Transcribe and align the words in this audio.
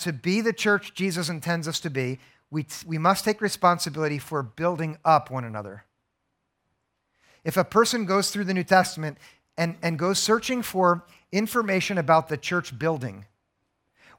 To 0.00 0.12
be 0.12 0.40
the 0.40 0.52
church 0.52 0.94
Jesus 0.94 1.28
intends 1.28 1.68
us 1.68 1.80
to 1.80 1.90
be, 1.90 2.18
we, 2.50 2.66
we 2.86 2.98
must 2.98 3.24
take 3.24 3.40
responsibility 3.40 4.18
for 4.18 4.42
building 4.42 4.98
up 5.04 5.30
one 5.30 5.44
another. 5.44 5.84
If 7.44 7.56
a 7.56 7.64
person 7.64 8.06
goes 8.06 8.30
through 8.30 8.44
the 8.44 8.54
New 8.54 8.64
Testament 8.64 9.18
and, 9.56 9.76
and 9.82 9.98
goes 9.98 10.18
searching 10.18 10.62
for 10.62 11.04
information 11.30 11.98
about 11.98 12.28
the 12.28 12.36
church 12.36 12.78
building, 12.78 13.26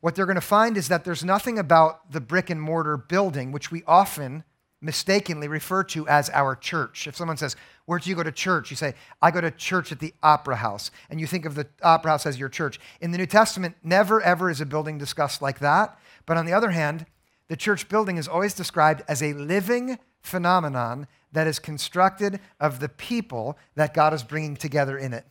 what 0.02 0.16
they're 0.16 0.26
going 0.26 0.36
to 0.36 0.42
find 0.42 0.78
is 0.78 0.88
that 0.90 1.04
there's 1.04 1.24
nothing 1.24 1.58
about 1.58 2.12
the 2.12 2.22
brick 2.22 2.50
and 2.50 2.62
mortar 2.62 2.98
building, 2.98 3.52
which 3.52 3.72
we 3.72 3.84
often 3.88 4.44
mistakenly 4.82 5.48
refer 5.48 5.84
to 5.84 6.08
as 6.08 6.30
our 6.30 6.56
church. 6.56 7.08
If 7.08 7.16
someone 7.16 7.38
says, 7.38 7.56
Where 7.86 8.00
do 8.00 8.10
you 8.10 8.16
go 8.16 8.24
to 8.24 8.32
church? 8.32 8.72
You 8.72 8.76
say, 8.76 8.96
I 9.22 9.32
go 9.32 9.42
to 9.42 9.52
church 9.52 9.92
at 9.92 10.00
the 10.00 10.14
Opera 10.24 10.56
House. 10.56 10.90
And 11.10 11.20
you 11.20 11.28
think 11.28 11.46
of 11.46 11.56
the 11.56 11.68
Opera 11.84 12.12
House 12.12 12.26
as 12.26 12.40
your 12.40 12.50
church. 12.50 12.80
In 13.00 13.12
the 13.12 13.18
New 13.18 13.28
Testament, 13.28 13.76
never 13.84 14.22
ever 14.22 14.50
is 14.50 14.62
a 14.62 14.66
building 14.66 14.98
discussed 14.98 15.42
like 15.42 15.60
that. 15.60 15.98
But 16.26 16.38
on 16.38 16.46
the 16.46 16.54
other 16.54 16.72
hand, 16.72 17.06
the 17.48 17.56
church 17.56 17.88
building 17.88 18.18
is 18.18 18.28
always 18.28 18.56
described 18.56 19.04
as 19.08 19.22
a 19.22 19.34
living 19.34 20.00
phenomenon 20.22 21.08
that 21.32 21.46
is 21.46 21.60
constructed 21.60 22.40
of 22.60 22.80
the 22.80 22.90
people 22.90 23.58
that 23.76 23.94
God 23.94 24.14
is 24.14 24.24
bringing 24.24 24.56
together 24.56 24.98
in 24.98 25.14
it. 25.14 25.26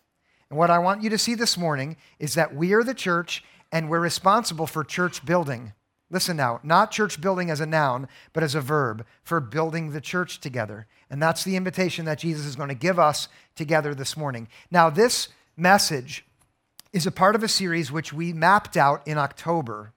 And 0.48 0.59
what 0.59 0.71
I 0.71 0.79
want 0.79 1.03
you 1.03 1.11
to 1.11 1.19
see 1.19 1.34
this 1.34 1.59
morning 1.59 1.97
is 2.21 2.34
that 2.34 2.55
we 2.55 2.73
are 2.73 2.84
the 2.84 2.95
church 2.95 3.43
and 3.73 3.91
we're 3.91 3.98
responsible 3.98 4.69
for 4.69 4.84
church 4.84 5.25
building. 5.25 5.73
Listen 6.11 6.37
now, 6.37 6.61
not 6.62 6.93
church 6.93 7.21
building 7.21 7.51
as 7.51 7.61
a 7.61 7.67
noun, 7.67 8.07
but 8.33 8.45
as 8.45 8.55
a 8.55 8.61
verb 8.61 9.05
for 9.25 9.41
building 9.41 9.91
the 9.91 10.01
church 10.01 10.39
together. 10.39 10.87
And 11.15 11.23
that's 11.23 11.45
the 11.45 11.55
invitation 11.55 12.07
that 12.07 12.19
Jesus 12.19 12.45
is 12.45 12.57
going 12.57 12.71
to 12.71 12.75
give 12.75 12.99
us 12.99 13.29
together 13.55 13.95
this 13.95 14.17
morning. 14.17 14.49
Now, 14.73 14.91
this 14.91 15.29
message 15.57 16.27
is 16.93 17.07
a 17.07 17.13
part 17.13 17.37
of 17.37 17.45
a 17.45 17.47
series 17.47 17.93
which 17.93 18.13
we 18.13 18.33
mapped 18.33 18.77
out 18.77 19.07
in 19.07 19.17
October. 19.17 19.93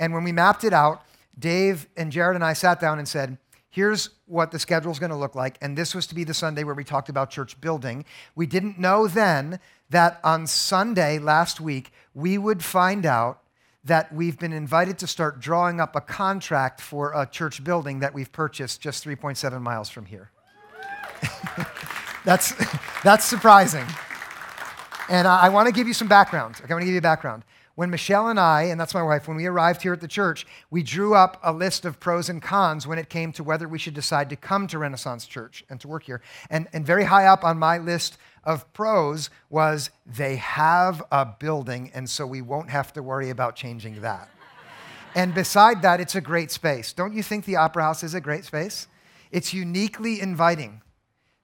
And 0.00 0.14
when 0.14 0.24
we 0.24 0.32
mapped 0.32 0.64
it 0.64 0.72
out, 0.72 1.02
Dave 1.38 1.86
and 1.98 2.10
Jared 2.10 2.34
and 2.34 2.42
I 2.42 2.54
sat 2.54 2.80
down 2.80 2.98
and 2.98 3.06
said, 3.06 3.36
here's 3.68 4.08
what 4.24 4.50
the 4.50 4.58
schedule 4.58 4.90
is 4.90 4.98
going 4.98 5.10
to 5.10 5.16
look 5.16 5.34
like. 5.34 5.58
And 5.60 5.76
this 5.76 5.94
was 5.94 6.06
to 6.06 6.14
be 6.14 6.24
the 6.24 6.32
Sunday 6.32 6.64
where 6.64 6.74
we 6.74 6.82
talked 6.82 7.10
about 7.10 7.28
church 7.28 7.60
building. 7.60 8.06
We 8.34 8.46
didn't 8.46 8.78
know 8.78 9.06
then 9.06 9.60
that 9.90 10.18
on 10.24 10.46
Sunday 10.46 11.18
last 11.18 11.60
week, 11.60 11.92
we 12.14 12.38
would 12.38 12.64
find 12.64 13.04
out 13.04 13.42
that 13.84 14.14
we've 14.14 14.38
been 14.38 14.54
invited 14.54 14.96
to 15.00 15.06
start 15.06 15.40
drawing 15.40 15.78
up 15.78 15.94
a 15.94 16.00
contract 16.00 16.80
for 16.80 17.12
a 17.14 17.26
church 17.26 17.62
building 17.62 18.00
that 18.00 18.14
we've 18.14 18.32
purchased 18.32 18.80
just 18.80 19.04
3.7 19.04 19.60
miles 19.60 19.90
from 19.90 20.06
here. 20.06 20.30
that's, 22.24 22.54
that's 23.02 23.24
surprising. 23.24 23.86
And 25.08 25.26
I, 25.26 25.46
I 25.46 25.48
want 25.48 25.66
to 25.66 25.72
give 25.72 25.86
you 25.86 25.94
some 25.94 26.08
background. 26.08 26.56
Okay, 26.62 26.70
I 26.70 26.74
want 26.74 26.82
to 26.82 26.86
give 26.86 26.94
you 26.94 26.98
a 26.98 27.02
background 27.02 27.44
when 27.78 27.90
Michelle 27.90 28.26
and 28.26 28.40
I, 28.40 28.64
and 28.64 28.80
that's 28.80 28.92
my 28.92 29.04
wife, 29.04 29.28
when 29.28 29.36
we 29.36 29.46
arrived 29.46 29.82
here 29.82 29.92
at 29.92 30.00
the 30.00 30.08
church, 30.08 30.48
we 30.68 30.82
drew 30.82 31.14
up 31.14 31.38
a 31.44 31.52
list 31.52 31.84
of 31.84 32.00
pros 32.00 32.28
and 32.28 32.42
cons 32.42 32.88
when 32.88 32.98
it 32.98 33.08
came 33.08 33.30
to 33.34 33.44
whether 33.44 33.68
we 33.68 33.78
should 33.78 33.94
decide 33.94 34.28
to 34.30 34.34
come 34.34 34.66
to 34.66 34.80
Renaissance 34.80 35.26
Church 35.26 35.64
and 35.70 35.80
to 35.80 35.86
work 35.86 36.02
here. 36.02 36.20
And, 36.50 36.66
and 36.72 36.84
very 36.84 37.04
high 37.04 37.26
up 37.26 37.44
on 37.44 37.56
my 37.56 37.78
list 37.78 38.18
of 38.42 38.72
pros 38.72 39.30
was 39.48 39.90
they 40.04 40.34
have 40.38 41.04
a 41.12 41.24
building, 41.24 41.92
and 41.94 42.10
so 42.10 42.26
we 42.26 42.42
won't 42.42 42.68
have 42.68 42.92
to 42.94 43.00
worry 43.00 43.30
about 43.30 43.54
changing 43.54 44.00
that. 44.00 44.28
and 45.14 45.32
beside 45.32 45.80
that, 45.82 46.00
it's 46.00 46.16
a 46.16 46.20
great 46.20 46.50
space. 46.50 46.92
Don't 46.92 47.12
you 47.12 47.22
think 47.22 47.44
the 47.44 47.54
Opera 47.54 47.84
House 47.84 48.02
is 48.02 48.12
a 48.12 48.20
great 48.20 48.44
space? 48.44 48.88
It's 49.30 49.54
uniquely 49.54 50.20
inviting. 50.20 50.82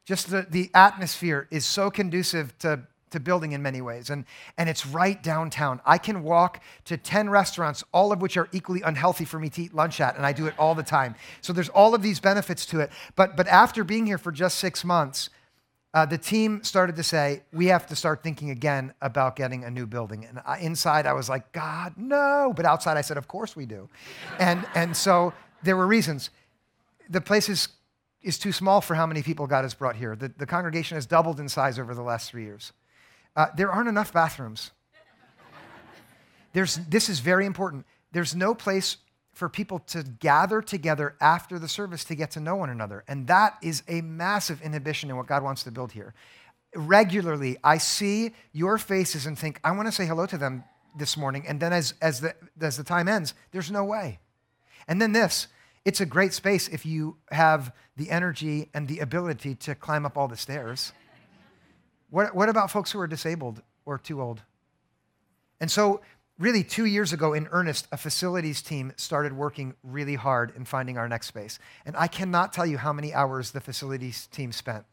Just 0.05 0.31
the, 0.31 0.47
the 0.49 0.71
atmosphere 0.75 1.49
is 1.51 1.65
so 1.65 1.91
conducive 1.91 2.57
to 2.59 2.87
to 3.15 3.21
building 3.21 3.53
in 3.53 3.63
many 3.63 3.81
ways. 3.81 4.11
And, 4.11 4.25
and 4.59 4.69
it's 4.69 4.85
right 4.85 5.21
downtown. 5.23 5.81
I 5.87 5.99
can 5.99 6.25
walk 6.25 6.61
to 6.87 6.97
10 6.97 7.31
restaurants, 7.31 7.85
all 7.93 8.13
of 8.13 8.21
which 8.21 8.37
are 8.37 8.49
equally 8.53 8.83
unhealthy 8.83 9.25
for 9.25 9.39
me 9.39 9.49
to 9.51 9.63
eat 9.63 9.73
lunch 9.73 10.01
at, 10.01 10.17
and 10.17 10.27
I 10.27 10.33
do 10.33 10.47
it 10.47 10.55
all 10.59 10.75
the 10.75 10.83
time. 10.83 11.15
So 11.41 11.53
there's 11.53 11.69
all 11.69 11.95
of 11.95 12.03
these 12.03 12.19
benefits 12.19 12.67
to 12.67 12.81
it. 12.81 12.91
But, 13.15 13.37
but 13.37 13.47
after 13.47 13.85
being 13.85 14.05
here 14.05 14.19
for 14.19 14.33
just 14.33 14.59
six 14.59 14.85
months, 14.85 15.31
uh, 15.95 16.05
the 16.05 16.19
team 16.19 16.65
started 16.65 16.97
to 16.97 17.05
say, 17.05 17.45
we 17.53 17.67
have 17.67 17.87
to 17.87 17.95
start 17.95 18.25
thinking 18.25 18.51
again 18.51 18.93
about 19.01 19.37
getting 19.37 19.63
a 19.63 19.71
new 19.71 19.87
building. 19.87 20.25
And 20.25 20.41
I, 20.45 20.59
inside, 20.59 21.07
I 21.07 21.13
was 21.13 21.29
like, 21.29 21.53
God, 21.53 21.95
no. 21.97 22.53
But 22.55 22.67
outside, 22.67 22.97
I 22.97 23.01
said, 23.03 23.17
of 23.17 23.29
course 23.29 23.55
we 23.55 23.65
do. 23.65 23.89
And, 24.41 24.67
and 24.75 24.97
so 24.97 25.33
there 25.63 25.77
were 25.77 25.87
reasons. 25.87 26.31
The 27.09 27.21
place 27.21 27.49
is, 27.49 27.69
is 28.25 28.39
too 28.39 28.51
small 28.51 28.81
for 28.81 28.95
how 28.95 29.07
many 29.07 29.23
people 29.23 29.47
God 29.47 29.63
has 29.63 29.75
brought 29.75 29.95
here. 29.95 30.17
The, 30.17 30.33
the 30.37 30.47
congregation 30.47 30.97
has 30.97 31.07
doubled 31.07 31.39
in 31.39 31.49
size 31.49 31.79
over 31.79 31.95
the 31.95 32.03
last 32.03 32.31
three 32.31 32.45
years. 32.45 32.73
Uh, 33.37 33.47
there 33.57 33.71
aren't 33.71 33.89
enough 33.89 34.13
bathrooms. 34.13 34.73
There's, 36.55 36.77
this 36.89 37.09
is 37.09 37.21
very 37.21 37.47
important. 37.47 37.85
There's 38.13 38.35
no 38.35 38.55
place 38.55 38.97
for 39.33 39.49
people 39.49 39.81
to 39.81 40.05
gather 40.05 40.63
together 40.63 41.17
after 41.21 41.59
the 41.59 41.69
service 41.69 42.05
to 42.05 42.15
get 42.15 42.31
to 42.33 42.41
know 42.41 42.57
one 42.57 42.71
another. 42.71 43.05
And 43.09 43.27
that 43.27 43.59
is 43.61 43.83
a 43.89 44.01
massive 44.01 44.63
inhibition 44.63 45.11
in 45.11 45.17
what 45.17 45.27
God 45.27 45.43
wants 45.43 45.65
to 45.65 45.73
build 45.73 45.93
here. 45.93 46.15
Regularly, 46.75 47.57
I 47.63 47.79
see 47.79 48.35
your 48.53 48.79
faces 48.79 49.27
and 49.27 49.39
think, 49.39 49.61
I 49.65 49.73
want 49.73 49.87
to 49.87 49.93
say 49.93 50.07
hello 50.07 50.27
to 50.27 50.39
them 50.39 50.65
this 50.97 51.17
morning. 51.17 51.45
And 51.47 51.61
then 51.61 51.73
as, 51.73 51.95
as, 52.01 52.21
the, 52.21 52.35
as 52.61 52.77
the 52.77 52.85
time 52.85 53.09
ends, 53.09 53.35
there's 53.51 53.71
no 53.71 53.85
way. 53.85 54.21
And 54.87 55.03
then 55.03 55.13
this 55.13 55.49
it's 55.85 56.01
a 56.01 56.07
great 56.07 56.33
space 56.33 56.69
if 56.69 56.87
you 56.87 57.17
have 57.31 57.73
the 57.97 58.11
energy 58.11 58.71
and 58.75 58.89
the 58.89 59.01
ability 59.01 59.55
to 59.57 59.75
climb 59.75 60.07
up 60.07 60.17
all 60.17 60.29
the 60.29 60.37
stairs. 60.37 60.93
What, 62.11 62.35
what 62.35 62.49
about 62.49 62.71
folks 62.71 62.93
who 62.93 63.01
are 63.01 63.07
disabled 63.07 63.63
or 63.85 63.99
too 63.99 64.23
old? 64.23 64.43
And 65.61 65.71
so, 65.71 66.01
really, 66.39 66.65
two 66.65 66.87
years 66.87 67.13
ago 67.13 67.33
in 67.33 67.49
earnest, 67.51 67.87
a 67.93 67.97
facilities 67.97 68.63
team 68.63 68.93
started 68.97 69.33
working 69.33 69.75
really 69.83 70.15
hard 70.15 70.53
in 70.57 70.65
finding 70.65 70.97
our 70.97 71.09
next 71.09 71.27
space. 71.27 71.59
And 71.85 71.97
I 71.97 72.07
cannot 72.07 72.53
tell 72.53 72.67
you 72.67 72.79
how 72.79 72.93
many 72.93 73.13
hours 73.13 73.51
the 73.51 73.61
facilities 73.61 74.27
team 74.29 74.53
spent 74.53 74.85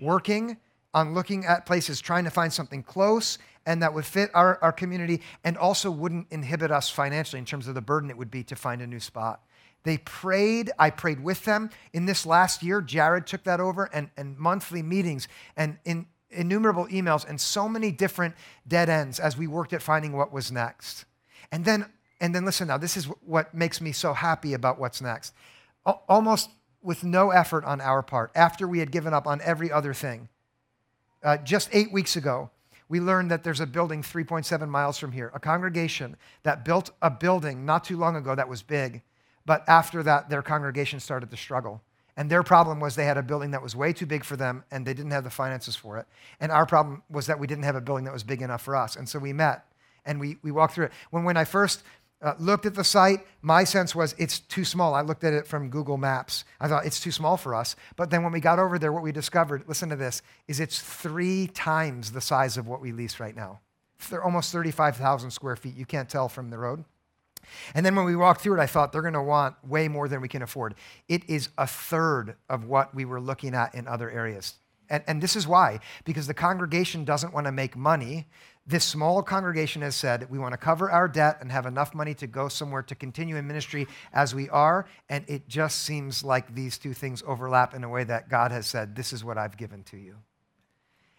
working 0.00 0.56
on 0.92 1.14
looking 1.14 1.44
at 1.44 1.66
places, 1.66 2.00
trying 2.00 2.24
to 2.24 2.30
find 2.30 2.52
something 2.52 2.82
close 2.82 3.38
and 3.66 3.82
that 3.82 3.94
would 3.94 4.04
fit 4.04 4.30
our, 4.34 4.58
our 4.62 4.72
community 4.72 5.22
and 5.42 5.56
also 5.56 5.90
wouldn't 5.90 6.26
inhibit 6.30 6.70
us 6.70 6.90
financially 6.90 7.38
in 7.38 7.44
terms 7.44 7.66
of 7.66 7.74
the 7.74 7.80
burden 7.80 8.10
it 8.10 8.16
would 8.16 8.30
be 8.30 8.44
to 8.44 8.56
find 8.56 8.82
a 8.82 8.86
new 8.86 9.00
spot. 9.00 9.40
They 9.84 9.98
prayed. 9.98 10.70
I 10.78 10.90
prayed 10.90 11.22
with 11.22 11.44
them. 11.44 11.70
In 11.92 12.06
this 12.06 12.26
last 12.26 12.62
year, 12.62 12.80
Jared 12.80 13.26
took 13.26 13.44
that 13.44 13.60
over 13.60 13.84
and, 13.92 14.10
and 14.16 14.36
monthly 14.38 14.82
meetings. 14.82 15.28
And 15.56 15.78
in, 15.84 16.06
innumerable 16.30 16.86
emails 16.88 17.28
and 17.28 17.40
so 17.40 17.68
many 17.68 17.92
different 17.92 18.34
dead 18.66 18.88
ends 18.88 19.20
as 19.20 19.36
we 19.36 19.46
worked 19.46 19.72
at 19.72 19.82
finding 19.82 20.12
what 20.12 20.32
was 20.32 20.50
next. 20.50 21.04
And 21.52 21.64
then, 21.64 21.86
and 22.20 22.34
then 22.34 22.44
listen 22.44 22.68
now, 22.68 22.78
this 22.78 22.96
is 22.96 23.04
what 23.04 23.54
makes 23.54 23.80
me 23.80 23.92
so 23.92 24.12
happy 24.12 24.54
about 24.54 24.78
what's 24.78 25.00
next. 25.00 25.34
Almost 26.08 26.50
with 26.82 27.04
no 27.04 27.30
effort 27.30 27.64
on 27.64 27.80
our 27.80 28.02
part, 28.02 28.30
after 28.34 28.66
we 28.66 28.78
had 28.78 28.90
given 28.90 29.14
up 29.14 29.26
on 29.26 29.40
every 29.42 29.70
other 29.70 29.94
thing, 29.94 30.28
uh, 31.22 31.36
just 31.38 31.68
eight 31.72 31.92
weeks 31.92 32.16
ago, 32.16 32.50
we 32.88 33.00
learned 33.00 33.30
that 33.30 33.44
there's 33.44 33.60
a 33.60 33.66
building 33.66 34.02
3.7 34.02 34.68
miles 34.68 34.98
from 34.98 35.12
here, 35.12 35.30
a 35.34 35.40
congregation 35.40 36.16
that 36.42 36.64
built 36.64 36.90
a 37.00 37.10
building 37.10 37.64
not 37.64 37.84
too 37.84 37.96
long 37.96 38.16
ago 38.16 38.34
that 38.34 38.48
was 38.48 38.62
big, 38.62 39.02
but 39.46 39.64
after 39.68 40.02
that, 40.02 40.28
their 40.28 40.42
congregation 40.42 41.00
started 41.00 41.30
to 41.30 41.36
struggle. 41.36 41.82
And 42.16 42.30
their 42.30 42.42
problem 42.42 42.78
was 42.78 42.94
they 42.94 43.06
had 43.06 43.16
a 43.16 43.22
building 43.22 43.50
that 43.50 43.62
was 43.62 43.74
way 43.74 43.92
too 43.92 44.06
big 44.06 44.24
for 44.24 44.36
them 44.36 44.64
and 44.70 44.86
they 44.86 44.94
didn't 44.94 45.10
have 45.10 45.24
the 45.24 45.30
finances 45.30 45.74
for 45.74 45.98
it. 45.98 46.06
And 46.38 46.52
our 46.52 46.64
problem 46.64 47.02
was 47.10 47.26
that 47.26 47.38
we 47.40 47.46
didn't 47.46 47.64
have 47.64 47.74
a 47.74 47.80
building 47.80 48.04
that 48.04 48.12
was 48.12 48.22
big 48.22 48.40
enough 48.40 48.62
for 48.62 48.76
us. 48.76 48.94
And 48.94 49.08
so 49.08 49.18
we 49.18 49.32
met 49.32 49.64
and 50.04 50.20
we, 50.20 50.36
we 50.42 50.52
walked 50.52 50.74
through 50.74 50.86
it. 50.86 50.92
When, 51.10 51.24
when 51.24 51.36
I 51.36 51.44
first 51.44 51.82
uh, 52.22 52.34
looked 52.38 52.66
at 52.66 52.74
the 52.74 52.84
site, 52.84 53.26
my 53.42 53.64
sense 53.64 53.94
was 53.94 54.14
it's 54.16 54.38
too 54.38 54.64
small. 54.64 54.94
I 54.94 55.00
looked 55.00 55.24
at 55.24 55.34
it 55.34 55.46
from 55.46 55.70
Google 55.70 55.96
Maps. 55.96 56.44
I 56.60 56.68
thought 56.68 56.86
it's 56.86 57.00
too 57.00 57.10
small 57.10 57.36
for 57.36 57.54
us. 57.54 57.74
But 57.96 58.10
then 58.10 58.22
when 58.22 58.32
we 58.32 58.40
got 58.40 58.60
over 58.60 58.78
there, 58.78 58.92
what 58.92 59.02
we 59.02 59.12
discovered, 59.12 59.64
listen 59.66 59.88
to 59.88 59.96
this, 59.96 60.22
is 60.46 60.60
it's 60.60 60.80
three 60.80 61.48
times 61.48 62.12
the 62.12 62.20
size 62.20 62.56
of 62.56 62.68
what 62.68 62.80
we 62.80 62.92
lease 62.92 63.18
right 63.18 63.34
now. 63.34 63.60
They're 64.08 64.22
almost 64.22 64.52
35,000 64.52 65.30
square 65.32 65.56
feet. 65.56 65.76
You 65.76 65.86
can't 65.86 66.08
tell 66.08 66.28
from 66.28 66.50
the 66.50 66.58
road. 66.58 66.84
And 67.74 67.84
then 67.84 67.94
when 67.94 68.04
we 68.04 68.16
walked 68.16 68.40
through 68.40 68.58
it, 68.58 68.62
I 68.62 68.66
thought 68.66 68.92
they're 68.92 69.02
going 69.02 69.14
to 69.14 69.22
want 69.22 69.56
way 69.66 69.88
more 69.88 70.08
than 70.08 70.20
we 70.20 70.28
can 70.28 70.42
afford. 70.42 70.74
It 71.08 71.28
is 71.28 71.48
a 71.58 71.66
third 71.66 72.36
of 72.48 72.64
what 72.64 72.94
we 72.94 73.04
were 73.04 73.20
looking 73.20 73.54
at 73.54 73.74
in 73.74 73.86
other 73.88 74.10
areas. 74.10 74.54
And, 74.90 75.02
and 75.06 75.22
this 75.22 75.34
is 75.34 75.46
why, 75.46 75.80
because 76.04 76.26
the 76.26 76.34
congregation 76.34 77.04
doesn't 77.04 77.32
want 77.32 77.46
to 77.46 77.52
make 77.52 77.74
money. 77.74 78.26
This 78.66 78.84
small 78.84 79.22
congregation 79.22 79.82
has 79.82 79.94
said, 79.94 80.30
we 80.30 80.38
want 80.38 80.52
to 80.52 80.58
cover 80.58 80.90
our 80.90 81.08
debt 81.08 81.38
and 81.40 81.50
have 81.50 81.66
enough 81.66 81.94
money 81.94 82.14
to 82.14 82.26
go 82.26 82.48
somewhere 82.48 82.82
to 82.82 82.94
continue 82.94 83.36
in 83.36 83.46
ministry 83.46 83.86
as 84.12 84.34
we 84.34 84.48
are. 84.50 84.86
And 85.08 85.24
it 85.28 85.48
just 85.48 85.82
seems 85.82 86.22
like 86.22 86.54
these 86.54 86.78
two 86.78 86.94
things 86.94 87.22
overlap 87.26 87.74
in 87.74 87.84
a 87.84 87.88
way 87.88 88.04
that 88.04 88.28
God 88.28 88.52
has 88.52 88.66
said, 88.66 88.94
this 88.94 89.12
is 89.12 89.24
what 89.24 89.38
I've 89.38 89.56
given 89.56 89.82
to 89.84 89.96
you. 89.96 90.16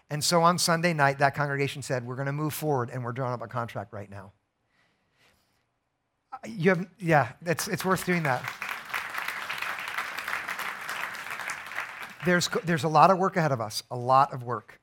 And 0.10 0.24
so 0.24 0.44
on 0.44 0.60
Sunday 0.60 0.94
night, 0.94 1.18
that 1.20 1.34
congregation 1.34 1.82
said, 1.82 2.06
we're 2.06 2.16
going 2.16 2.28
to 2.28 2.32
move 2.32 2.54
forward 2.54 2.92
and 2.92 3.04
we're 3.04 3.12
drawing 3.12 3.34
up 3.34 3.42
a 3.42 3.48
contract 3.48 3.94
right 3.94 4.10
now. 4.10 4.32
You 6.46 6.70
have, 6.70 6.88
yeah, 7.00 7.34
it's, 7.46 7.68
it's 7.68 7.86
worth 7.86 8.06
doing 8.06 8.24
that. 8.24 8.44
There's, 12.26 12.50
there's 12.64 12.84
a 12.84 12.90
lot 12.90 13.12
of 13.12 13.18
work 13.20 13.38
ahead 13.38 13.52
of 13.52 13.62
us, 13.62 13.84
a 13.92 13.96
lot 13.96 14.34
of 14.34 14.44
work. 14.44 14.80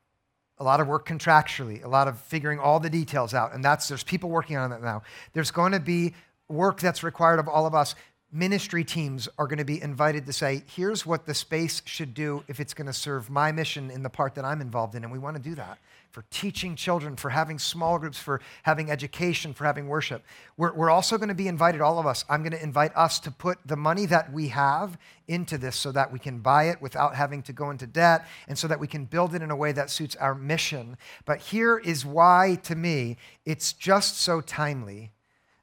A 0.58 0.62
lot 0.62 0.80
of 0.80 0.86
work 0.86 1.08
contractually, 1.08 1.82
a 1.82 1.88
lot 1.88 2.06
of 2.06 2.20
figuring 2.20 2.60
all 2.60 2.78
the 2.78 2.90
details 2.90 3.34
out. 3.34 3.52
And 3.52 3.64
that's, 3.64 3.88
there's 3.88 4.04
people 4.04 4.30
working 4.30 4.56
on 4.56 4.70
that 4.70 4.80
now. 4.80 5.02
There's 5.32 5.50
going 5.50 5.72
to 5.72 5.80
be 5.80 6.14
work 6.48 6.78
that's 6.78 7.02
required 7.02 7.40
of 7.40 7.48
all 7.48 7.66
of 7.66 7.74
us, 7.74 7.96
ministry 8.30 8.84
teams 8.84 9.28
are 9.38 9.46
going 9.46 9.58
to 9.58 9.64
be 9.64 9.82
invited 9.82 10.26
to 10.26 10.32
say, 10.32 10.62
here's 10.74 11.04
what 11.04 11.26
the 11.26 11.34
space 11.34 11.82
should 11.84 12.14
do 12.14 12.44
if 12.48 12.60
it's 12.60 12.74
going 12.74 12.86
to 12.86 12.92
serve 12.92 13.28
my 13.28 13.50
mission 13.50 13.90
in 13.90 14.02
the 14.02 14.10
part 14.10 14.34
that 14.36 14.44
I'm 14.44 14.60
involved 14.60 14.94
in. 14.94 15.02
And 15.02 15.12
we 15.12 15.18
want 15.18 15.36
to 15.36 15.42
do 15.42 15.54
that 15.56 15.78
for 16.12 16.24
teaching 16.30 16.76
children, 16.76 17.16
for 17.16 17.30
having 17.30 17.58
small 17.58 17.98
groups, 17.98 18.18
for 18.18 18.42
having 18.64 18.90
education, 18.90 19.54
for 19.54 19.64
having 19.64 19.88
worship. 19.88 20.22
We're, 20.58 20.74
we're 20.74 20.90
also 20.90 21.16
going 21.16 21.30
to 21.30 21.34
be 21.34 21.48
invited, 21.48 21.80
all 21.80 21.98
of 21.98 22.06
us, 22.06 22.22
I'm 22.28 22.42
going 22.42 22.52
to 22.52 22.62
invite 22.62 22.94
us 22.94 23.18
to 23.20 23.30
put 23.30 23.58
the 23.64 23.76
money 23.76 24.04
that 24.06 24.30
we 24.30 24.48
have 24.48 24.98
into 25.26 25.56
this 25.56 25.74
so 25.74 25.90
that 25.92 26.12
we 26.12 26.18
can 26.18 26.40
buy 26.40 26.64
it 26.64 26.82
without 26.82 27.14
having 27.14 27.42
to 27.44 27.54
go 27.54 27.70
into 27.70 27.86
debt 27.86 28.26
and 28.46 28.58
so 28.58 28.68
that 28.68 28.78
we 28.78 28.86
can 28.86 29.06
build 29.06 29.34
it 29.34 29.40
in 29.40 29.50
a 29.50 29.56
way 29.56 29.72
that 29.72 29.88
suits 29.88 30.14
our 30.16 30.34
mission. 30.34 30.98
But 31.24 31.40
here 31.40 31.78
is 31.78 32.04
why, 32.04 32.58
to 32.64 32.76
me, 32.76 33.16
it's 33.46 33.72
just 33.72 34.20
so 34.20 34.42
timely 34.42 35.12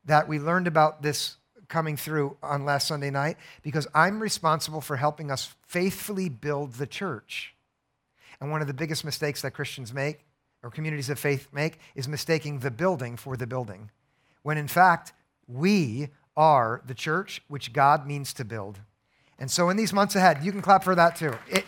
that 0.05 0.27
we 0.27 0.39
learned 0.39 0.65
about 0.65 1.03
this 1.03 1.37
coming 1.67 1.95
through 1.95 2.35
on 2.41 2.65
last 2.65 2.87
Sunday 2.87 3.11
night 3.11 3.37
because 3.61 3.85
I'm 3.93 4.19
responsible 4.19 4.81
for 4.81 4.95
helping 4.95 5.29
us 5.29 5.53
faithfully 5.67 6.27
build 6.27 6.73
the 6.73 6.87
church. 6.87 7.53
And 8.41 8.49
one 8.49 8.61
of 8.61 8.67
the 8.67 8.73
biggest 8.73 9.05
mistakes 9.05 9.43
that 9.43 9.51
Christians 9.51 9.93
make 9.93 10.21
or 10.63 10.69
communities 10.69 11.09
of 11.09 11.19
faith 11.19 11.47
make 11.51 11.79
is 11.95 12.07
mistaking 12.07 12.59
the 12.59 12.71
building 12.71 13.17
for 13.17 13.37
the 13.37 13.47
building, 13.47 13.91
when 14.43 14.57
in 14.57 14.67
fact, 14.67 15.13
we 15.47 16.09
are 16.35 16.81
the 16.85 16.93
church 16.93 17.41
which 17.47 17.73
God 17.73 18.07
means 18.07 18.33
to 18.33 18.45
build. 18.45 18.79
And 19.39 19.49
so, 19.49 19.69
in 19.69 19.77
these 19.77 19.93
months 19.93 20.15
ahead, 20.15 20.43
you 20.43 20.51
can 20.51 20.61
clap 20.61 20.83
for 20.83 20.95
that 20.95 21.15
too. 21.15 21.33
It, 21.49 21.65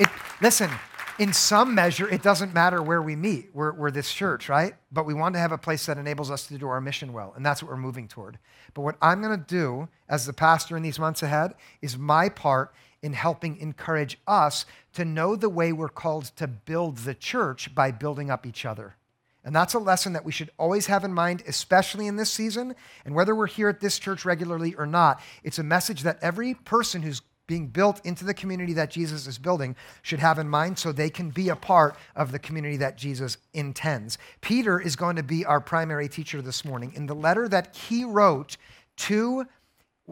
it, 0.00 0.08
listen, 0.40 0.70
in 1.18 1.32
some 1.32 1.74
measure, 1.74 2.08
it 2.08 2.22
doesn't 2.22 2.54
matter 2.54 2.80
where 2.82 3.02
we 3.02 3.16
meet. 3.16 3.50
We're, 3.52 3.72
we're 3.72 3.90
this 3.90 4.12
church, 4.12 4.48
right? 4.48 4.74
But 4.92 5.04
we 5.04 5.14
want 5.14 5.34
to 5.34 5.38
have 5.40 5.52
a 5.52 5.58
place 5.58 5.84
that 5.86 5.98
enables 5.98 6.30
us 6.30 6.46
to 6.46 6.56
do 6.56 6.68
our 6.68 6.80
mission 6.80 7.12
well, 7.12 7.32
and 7.36 7.44
that's 7.44 7.62
what 7.62 7.70
we're 7.70 7.76
moving 7.76 8.08
toward. 8.08 8.38
But 8.72 8.82
what 8.82 8.96
I'm 9.02 9.20
going 9.20 9.38
to 9.38 9.44
do 9.44 9.88
as 10.08 10.26
the 10.26 10.32
pastor 10.32 10.76
in 10.76 10.82
these 10.82 10.98
months 10.98 11.22
ahead 11.22 11.54
is 11.82 11.98
my 11.98 12.28
part 12.28 12.72
in 13.02 13.12
helping 13.12 13.56
encourage 13.58 14.18
us 14.26 14.66
to 14.94 15.04
know 15.04 15.36
the 15.36 15.48
way 15.48 15.72
we're 15.72 15.88
called 15.88 16.24
to 16.36 16.46
build 16.46 16.98
the 16.98 17.14
church 17.14 17.74
by 17.74 17.90
building 17.90 18.30
up 18.30 18.46
each 18.46 18.64
other. 18.64 18.96
And 19.44 19.54
that's 19.54 19.74
a 19.74 19.78
lesson 19.78 20.12
that 20.12 20.24
we 20.24 20.32
should 20.32 20.50
always 20.58 20.86
have 20.86 21.04
in 21.04 21.12
mind, 21.14 21.42
especially 21.46 22.06
in 22.06 22.16
this 22.16 22.30
season. 22.30 22.74
And 23.04 23.14
whether 23.14 23.34
we're 23.34 23.46
here 23.46 23.68
at 23.68 23.80
this 23.80 23.98
church 23.98 24.24
regularly 24.24 24.74
or 24.74 24.84
not, 24.84 25.22
it's 25.42 25.58
a 25.58 25.62
message 25.62 26.02
that 26.02 26.18
every 26.20 26.54
person 26.54 27.02
who's 27.02 27.22
being 27.46 27.66
built 27.66 28.04
into 28.04 28.24
the 28.24 28.34
community 28.34 28.74
that 28.74 28.90
Jesus 28.90 29.26
is 29.26 29.38
building 29.38 29.74
should 30.02 30.18
have 30.18 30.38
in 30.38 30.48
mind 30.48 30.78
so 30.78 30.92
they 30.92 31.08
can 31.08 31.30
be 31.30 31.48
a 31.48 31.56
part 31.56 31.96
of 32.14 32.30
the 32.30 32.38
community 32.38 32.76
that 32.76 32.98
Jesus 32.98 33.38
intends. 33.54 34.18
Peter 34.42 34.78
is 34.78 34.96
going 34.96 35.16
to 35.16 35.22
be 35.22 35.44
our 35.46 35.60
primary 35.60 36.08
teacher 36.08 36.42
this 36.42 36.64
morning. 36.64 36.92
In 36.94 37.06
the 37.06 37.14
letter 37.14 37.48
that 37.48 37.74
he 37.74 38.04
wrote 38.04 38.58
to 38.96 39.46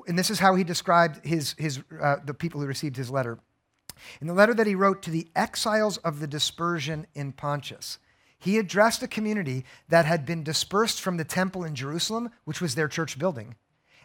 and 0.06 0.18
this 0.18 0.30
is 0.30 0.38
how 0.38 0.54
he 0.54 0.64
described 0.64 1.24
his, 1.24 1.54
his, 1.58 1.80
uh, 2.00 2.16
the 2.24 2.34
people 2.34 2.60
who 2.60 2.66
received 2.66 2.96
his 2.96 3.10
letter. 3.10 3.38
In 4.20 4.26
the 4.26 4.34
letter 4.34 4.54
that 4.54 4.66
he 4.66 4.74
wrote 4.74 5.02
to 5.02 5.10
the 5.10 5.28
exiles 5.34 5.96
of 5.98 6.20
the 6.20 6.26
dispersion 6.26 7.06
in 7.14 7.32
Pontus, 7.32 7.98
he 8.38 8.58
addressed 8.58 9.02
a 9.02 9.08
community 9.08 9.64
that 9.88 10.04
had 10.04 10.26
been 10.26 10.42
dispersed 10.42 11.00
from 11.00 11.16
the 11.16 11.24
temple 11.24 11.64
in 11.64 11.74
Jerusalem, 11.74 12.30
which 12.44 12.60
was 12.60 12.74
their 12.74 12.88
church 12.88 13.18
building. 13.18 13.56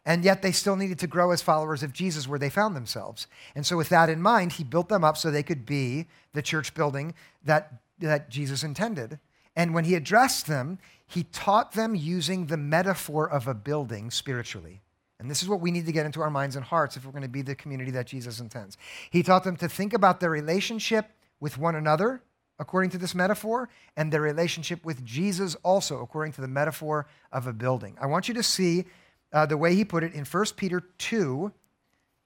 And 0.05 0.23
yet 0.23 0.41
they 0.41 0.51
still 0.51 0.75
needed 0.75 0.97
to 0.99 1.07
grow 1.07 1.31
as 1.31 1.41
followers 1.41 1.83
of 1.83 1.93
Jesus 1.93 2.27
where 2.27 2.39
they 2.39 2.49
found 2.49 2.75
themselves. 2.75 3.27
And 3.53 3.65
so, 3.65 3.77
with 3.77 3.89
that 3.89 4.09
in 4.09 4.21
mind, 4.21 4.53
he 4.53 4.63
built 4.63 4.89
them 4.89 5.03
up 5.03 5.15
so 5.15 5.29
they 5.29 5.43
could 5.43 5.65
be 5.65 6.07
the 6.33 6.41
church 6.41 6.73
building 6.73 7.13
that, 7.43 7.73
that 7.99 8.29
Jesus 8.29 8.63
intended. 8.63 9.19
And 9.55 9.75
when 9.75 9.85
he 9.85 9.93
addressed 9.93 10.47
them, 10.47 10.79
he 11.05 11.23
taught 11.25 11.73
them 11.73 11.93
using 11.93 12.47
the 12.47 12.57
metaphor 12.57 13.29
of 13.29 13.47
a 13.47 13.53
building 13.53 14.09
spiritually. 14.09 14.81
And 15.21 15.29
this 15.29 15.43
is 15.43 15.47
what 15.47 15.61
we 15.61 15.69
need 15.69 15.85
to 15.85 15.91
get 15.91 16.07
into 16.07 16.21
our 16.21 16.31
minds 16.31 16.55
and 16.55 16.65
hearts 16.65 16.97
if 16.97 17.05
we're 17.05 17.11
going 17.11 17.21
to 17.21 17.29
be 17.29 17.43
the 17.43 17.53
community 17.53 17.91
that 17.91 18.07
Jesus 18.07 18.39
intends. 18.39 18.75
He 19.11 19.21
taught 19.21 19.43
them 19.43 19.55
to 19.57 19.69
think 19.69 19.93
about 19.93 20.19
their 20.19 20.31
relationship 20.31 21.11
with 21.39 21.59
one 21.59 21.75
another, 21.75 22.23
according 22.57 22.89
to 22.89 22.97
this 22.97 23.13
metaphor, 23.13 23.69
and 23.95 24.11
their 24.11 24.21
relationship 24.21 24.83
with 24.83 25.05
Jesus 25.05 25.53
also, 25.63 26.01
according 26.01 26.33
to 26.33 26.41
the 26.41 26.47
metaphor 26.47 27.07
of 27.31 27.45
a 27.45 27.53
building. 27.53 27.95
I 28.01 28.07
want 28.07 28.27
you 28.27 28.33
to 28.33 28.41
see 28.41 28.85
uh, 29.31 29.45
the 29.45 29.57
way 29.57 29.75
he 29.75 29.85
put 29.85 30.03
it 30.03 30.13
in 30.15 30.25
1 30.25 30.45
Peter 30.57 30.81
2, 30.97 31.51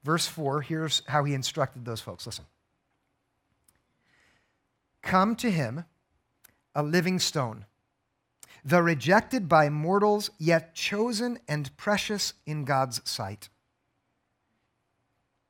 verse 0.06 0.26
4. 0.26 0.62
Here's 0.62 1.02
how 1.08 1.26
he 1.26 1.34
instructed 1.34 1.84
those 1.84 2.00
folks. 2.00 2.26
Listen. 2.26 2.46
Come 5.02 5.36
to 5.36 5.52
him, 5.52 5.84
a 6.74 6.82
living 6.82 7.20
stone 7.20 7.66
the 8.66 8.82
rejected 8.82 9.48
by 9.48 9.70
mortals, 9.70 10.32
yet 10.40 10.74
chosen 10.74 11.38
and 11.48 11.76
precious 11.78 12.34
in 12.48 12.66
God's 12.66 13.00
sight. 13.08 13.48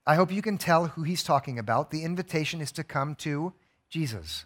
I 0.06 0.16
hope 0.16 0.34
you 0.34 0.42
can 0.42 0.58
tell 0.58 0.88
who 0.88 1.04
he's 1.04 1.24
talking 1.24 1.58
about. 1.58 1.92
The 1.92 2.04
invitation 2.04 2.60
is 2.60 2.74
to 2.74 2.84
come 2.84 3.16
to 3.16 3.54
Jesus, 3.90 4.46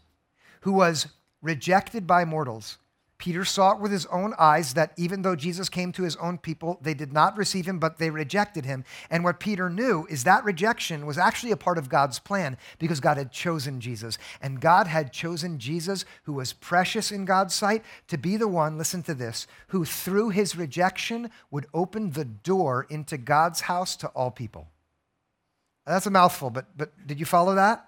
who 0.61 0.71
was 0.71 1.07
rejected 1.41 2.05
by 2.05 2.25
mortals, 2.25 2.77
Peter 3.19 3.43
saw 3.43 3.73
it 3.73 3.81
with 3.81 3.91
his 3.91 4.05
own 4.05 4.33
eyes 4.39 4.73
that 4.75 4.93
even 4.95 5.21
though 5.21 5.35
Jesus 5.35 5.67
came 5.67 5.91
to 5.91 6.03
his 6.03 6.15
own 6.15 6.37
people, 6.37 6.79
they 6.81 6.93
did 6.93 7.11
not 7.11 7.37
receive 7.37 7.65
him, 7.65 7.77
but 7.77 7.97
they 7.97 8.09
rejected 8.09 8.65
him. 8.65 8.85
And 9.09 9.25
what 9.25 9.41
Peter 9.41 9.69
knew 9.69 10.07
is 10.09 10.23
that 10.23 10.45
rejection 10.45 11.05
was 11.05 11.17
actually 11.17 11.51
a 11.51 11.57
part 11.57 11.77
of 11.77 11.89
God's 11.89 12.17
plan 12.17 12.57
because 12.79 13.01
God 13.01 13.17
had 13.17 13.33
chosen 13.33 13.81
Jesus. 13.81 14.17
And 14.41 14.61
God 14.61 14.87
had 14.87 15.11
chosen 15.11 15.59
Jesus, 15.59 16.05
who 16.23 16.31
was 16.31 16.53
precious 16.53 17.11
in 17.11 17.25
God's 17.25 17.53
sight, 17.53 17.83
to 18.07 18.17
be 18.17 18.37
the 18.37 18.47
one, 18.47 18.77
listen 18.77 19.03
to 19.03 19.13
this, 19.13 19.47
who 19.67 19.83
through 19.83 20.29
his 20.29 20.55
rejection 20.55 21.29
would 21.51 21.67
open 21.73 22.11
the 22.11 22.25
door 22.25 22.87
into 22.89 23.17
God's 23.17 23.61
house 23.61 23.97
to 23.97 24.07
all 24.09 24.31
people. 24.31 24.69
That's 25.85 26.05
a 26.05 26.11
mouthful, 26.11 26.51
but, 26.51 26.67
but 26.77 26.91
did 27.05 27.19
you 27.19 27.25
follow 27.25 27.55
that? 27.55 27.85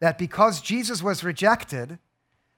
That 0.00 0.18
because 0.18 0.60
Jesus 0.60 1.02
was 1.02 1.24
rejected, 1.24 1.98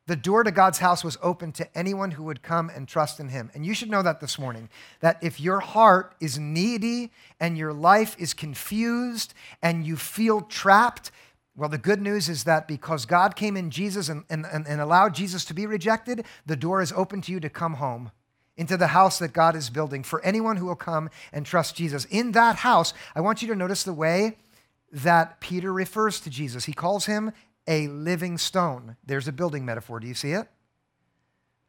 the 0.07 0.17
door 0.17 0.43
to 0.43 0.51
God's 0.51 0.79
house 0.79 1.05
was 1.05 1.17
open 1.23 1.53
to 1.53 1.79
anyone 1.79 2.13
who 2.13 2.25
would 2.25 2.43
come 2.43 2.71
and 2.71 2.89
trust 2.89 3.21
in 3.21 3.29
him. 3.29 3.51
And 3.55 3.65
you 3.65 3.73
should 3.73 3.91
know 3.91 4.03
that 4.03 4.21
this 4.21 4.39
morning 4.39 4.69
that 5.01 5.19
if 5.23 5.41
your 5.41 5.61
heart 5.61 6.15
is 6.21 6.39
needy 6.39 7.13
and 7.39 7.57
your 7.57 7.73
life 7.73 8.17
is 8.19 8.35
confused 8.35 9.33
and 9.63 9.87
you 9.87 9.97
feel 9.97 10.41
trapped, 10.41 11.13
well, 11.57 11.69
the 11.69 11.79
good 11.79 12.01
news 12.01 12.29
is 12.29 12.45
that 12.45 12.67
because 12.67 13.05
God 13.07 13.37
came 13.37 13.57
in 13.57 13.71
Jesus 13.71 14.09
and, 14.09 14.25
and, 14.29 14.45
and 14.45 14.81
allowed 14.81 15.15
Jesus 15.15 15.45
to 15.47 15.55
be 15.55 15.67
rejected, 15.67 16.25
the 16.47 16.57
door 16.57 16.83
is 16.83 16.93
open 16.93 17.21
to 17.23 17.33
you 17.33 17.39
to 17.41 17.51
come 17.51 17.75
home 17.75 18.11
into 18.57 18.77
the 18.77 18.89
house 18.89 19.19
that 19.19 19.33
God 19.33 19.55
is 19.55 19.71
building 19.71 20.03
for 20.03 20.23
anyone 20.25 20.57
who 20.57 20.67
will 20.67 20.75
come 20.75 21.11
and 21.33 21.47
trust 21.47 21.77
Jesus. 21.77 22.07
In 22.07 22.33
that 22.33 22.57
house, 22.57 22.93
I 23.15 23.21
want 23.21 23.41
you 23.41 23.49
to 23.49 23.57
notice 23.57 23.83
the 23.83 23.93
way 23.93 24.39
that 24.91 25.41
Peter 25.41 25.73
refers 25.73 26.21
to 26.21 26.31
Jesus. 26.31 26.65
He 26.65 26.73
calls 26.73 27.07
him 27.07 27.33
a 27.67 27.89
living 27.89 28.39
stone. 28.39 28.97
There's 29.05 29.29
a 29.29 29.33
building 29.33 29.65
metaphor. 29.65 30.01
Do 30.01 30.07
you 30.07 30.15
see 30.15 30.33
it? 30.33 30.49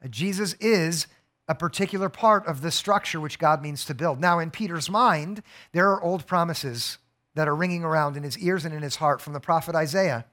Uh, 0.03 0.07
Jesus 0.07 0.53
is 0.59 1.07
a 1.47 1.55
particular 1.55 2.09
part 2.09 2.45
of 2.47 2.61
the 2.61 2.71
structure 2.71 3.19
which 3.19 3.39
God 3.39 3.61
means 3.61 3.85
to 3.85 3.93
build. 3.93 4.19
Now, 4.19 4.39
in 4.39 4.49
Peter's 4.49 4.89
mind, 4.89 5.43
there 5.71 5.89
are 5.89 6.01
old 6.01 6.25
promises 6.25 6.97
that 7.35 7.47
are 7.47 7.55
ringing 7.55 7.83
around 7.83 8.15
in 8.15 8.23
his 8.23 8.37
ears 8.37 8.65
and 8.65 8.73
in 8.73 8.81
his 8.81 8.97
heart 8.97 9.21
from 9.21 9.33
the 9.33 9.39
prophet 9.39 9.75
Isaiah, 9.75 10.25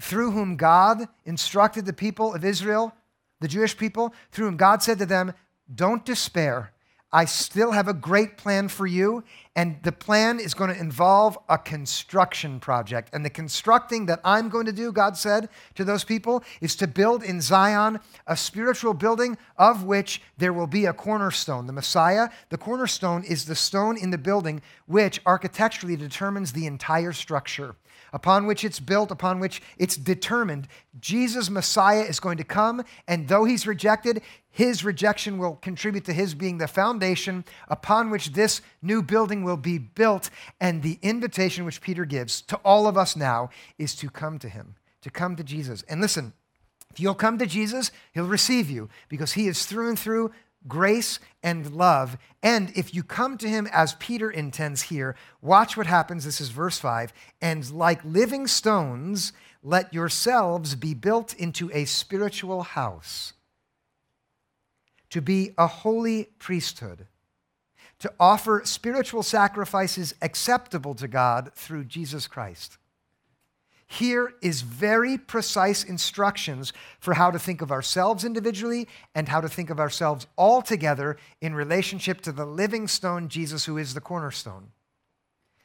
through 0.00 0.32
whom 0.32 0.56
God 0.56 1.08
instructed 1.24 1.86
the 1.86 1.92
people 1.92 2.34
of 2.34 2.44
Israel, 2.44 2.94
the 3.40 3.48
Jewish 3.48 3.76
people, 3.76 4.12
through 4.30 4.46
whom 4.46 4.56
God 4.56 4.82
said 4.82 4.98
to 4.98 5.06
them, 5.06 5.32
Don't 5.72 6.04
despair. 6.04 6.72
I 7.10 7.24
still 7.24 7.72
have 7.72 7.88
a 7.88 7.94
great 7.94 8.36
plan 8.36 8.68
for 8.68 8.86
you, 8.86 9.24
and 9.56 9.78
the 9.82 9.92
plan 9.92 10.38
is 10.38 10.52
going 10.52 10.68
to 10.68 10.78
involve 10.78 11.38
a 11.48 11.56
construction 11.56 12.60
project. 12.60 13.08
And 13.14 13.24
the 13.24 13.30
constructing 13.30 14.04
that 14.06 14.20
I'm 14.24 14.50
going 14.50 14.66
to 14.66 14.72
do, 14.72 14.92
God 14.92 15.16
said 15.16 15.48
to 15.76 15.84
those 15.84 16.04
people, 16.04 16.44
is 16.60 16.76
to 16.76 16.86
build 16.86 17.22
in 17.22 17.40
Zion 17.40 18.00
a 18.26 18.36
spiritual 18.36 18.92
building 18.92 19.38
of 19.56 19.84
which 19.84 20.20
there 20.36 20.52
will 20.52 20.66
be 20.66 20.84
a 20.84 20.92
cornerstone. 20.92 21.66
The 21.66 21.72
Messiah, 21.72 22.28
the 22.50 22.58
cornerstone, 22.58 23.24
is 23.24 23.46
the 23.46 23.54
stone 23.54 23.96
in 23.96 24.10
the 24.10 24.18
building 24.18 24.60
which 24.86 25.22
architecturally 25.24 25.96
determines 25.96 26.52
the 26.52 26.66
entire 26.66 27.14
structure 27.14 27.74
upon 28.12 28.46
which 28.46 28.64
it's 28.64 28.80
built, 28.80 29.10
upon 29.10 29.40
which 29.40 29.62
it's 29.78 29.96
determined. 29.96 30.68
Jesus, 31.00 31.50
Messiah, 31.50 32.02
is 32.02 32.20
going 32.20 32.38
to 32.38 32.44
come, 32.44 32.84
and 33.06 33.28
though 33.28 33.44
he's 33.44 33.66
rejected, 33.66 34.22
his 34.50 34.84
rejection 34.84 35.38
will 35.38 35.56
contribute 35.56 36.04
to 36.06 36.12
his 36.12 36.34
being 36.34 36.58
the 36.58 36.66
foundation 36.66 37.44
upon 37.68 38.10
which 38.10 38.32
this 38.32 38.60
new 38.82 39.02
building 39.02 39.44
will 39.44 39.56
be 39.56 39.78
built. 39.78 40.30
And 40.60 40.82
the 40.82 40.98
invitation 41.02 41.64
which 41.64 41.80
Peter 41.80 42.04
gives 42.04 42.40
to 42.42 42.56
all 42.64 42.86
of 42.86 42.96
us 42.96 43.14
now 43.14 43.50
is 43.78 43.94
to 43.96 44.10
come 44.10 44.38
to 44.40 44.48
him, 44.48 44.74
to 45.02 45.10
come 45.10 45.36
to 45.36 45.44
Jesus. 45.44 45.84
And 45.88 46.00
listen, 46.00 46.32
if 46.90 46.98
you'll 46.98 47.14
come 47.14 47.38
to 47.38 47.46
Jesus, 47.46 47.92
he'll 48.12 48.24
receive 48.24 48.68
you 48.68 48.88
because 49.08 49.34
he 49.34 49.46
is 49.46 49.66
through 49.66 49.90
and 49.90 49.98
through 49.98 50.32
grace 50.66 51.20
and 51.42 51.72
love. 51.72 52.18
And 52.42 52.72
if 52.74 52.94
you 52.94 53.02
come 53.02 53.38
to 53.38 53.48
him 53.48 53.68
as 53.72 53.94
Peter 53.94 54.30
intends 54.30 54.82
here, 54.82 55.14
watch 55.40 55.76
what 55.76 55.86
happens. 55.86 56.24
This 56.24 56.40
is 56.40 56.50
verse 56.50 56.78
5. 56.78 57.12
And 57.40 57.70
like 57.70 58.04
living 58.04 58.46
stones, 58.46 59.32
let 59.62 59.92
yourselves 59.92 60.74
be 60.74 60.94
built 60.94 61.34
into 61.34 61.70
a 61.72 61.84
spiritual 61.84 62.62
house, 62.62 63.34
to 65.10 65.20
be 65.20 65.52
a 65.56 65.66
holy 65.66 66.30
priesthood 66.38 67.06
to 67.98 68.12
offer 68.20 68.62
spiritual 68.64 69.22
sacrifices 69.22 70.14
acceptable 70.22 70.94
to 70.94 71.08
God 71.08 71.52
through 71.54 71.84
Jesus 71.84 72.26
Christ. 72.26 72.77
Here 73.90 74.34
is 74.42 74.60
very 74.60 75.16
precise 75.16 75.82
instructions 75.82 76.74
for 77.00 77.14
how 77.14 77.30
to 77.30 77.38
think 77.38 77.62
of 77.62 77.72
ourselves 77.72 78.22
individually 78.22 78.86
and 79.14 79.28
how 79.28 79.40
to 79.40 79.48
think 79.48 79.70
of 79.70 79.80
ourselves 79.80 80.26
all 80.36 80.60
together 80.60 81.16
in 81.40 81.54
relationship 81.54 82.20
to 82.20 82.32
the 82.32 82.44
living 82.44 82.86
stone, 82.86 83.28
Jesus, 83.28 83.64
who 83.64 83.78
is 83.78 83.94
the 83.94 84.02
cornerstone. 84.02 84.72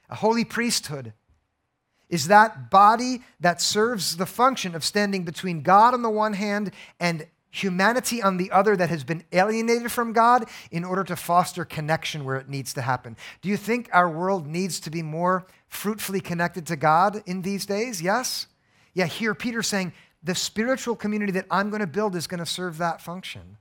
A 0.09 0.15
holy 0.15 0.45
priesthood 0.45 1.11
is 2.09 2.27
that 2.27 2.69
body 2.69 3.23
that 3.41 3.61
serves 3.61 4.15
the 4.15 4.25
function 4.25 4.73
of 4.73 4.85
standing 4.85 5.23
between 5.23 5.61
God 5.61 5.93
on 5.93 6.01
the 6.01 6.09
one 6.09 6.33
hand 6.33 6.71
and 7.01 7.27
humanity 7.53 8.19
on 8.21 8.37
the 8.37 8.49
other 8.49 8.75
that 8.75 8.89
has 8.89 9.03
been 9.03 9.23
alienated 9.31 9.91
from 9.91 10.11
God 10.11 10.49
in 10.71 10.83
order 10.83 11.03
to 11.03 11.15
foster 11.15 11.63
connection 11.63 12.25
where 12.25 12.37
it 12.37 12.49
needs 12.49 12.73
to 12.73 12.81
happen. 12.81 13.15
Do 13.41 13.49
you 13.49 13.57
think 13.57 13.89
our 13.93 14.09
world 14.09 14.47
needs 14.47 14.79
to 14.81 14.89
be 14.89 15.03
more 15.03 15.45
fruitfully 15.67 16.19
connected 16.19 16.65
to 16.67 16.75
God 16.75 17.21
in 17.27 17.43
these 17.43 17.67
days? 17.67 18.01
Yes? 18.01 18.47
Yeah, 18.95 19.05
here 19.05 19.35
Peter 19.35 19.61
saying, 19.61 19.93
the 20.23 20.33
spiritual 20.33 20.95
community 20.95 21.31
that 21.33 21.45
I'm 21.51 21.69
going 21.69 21.81
to 21.81 21.87
build 21.87 22.15
is 22.15 22.25
going 22.25 22.39
to 22.39 22.45
serve 22.45 22.79
that 22.79 23.01
function. 23.01 23.57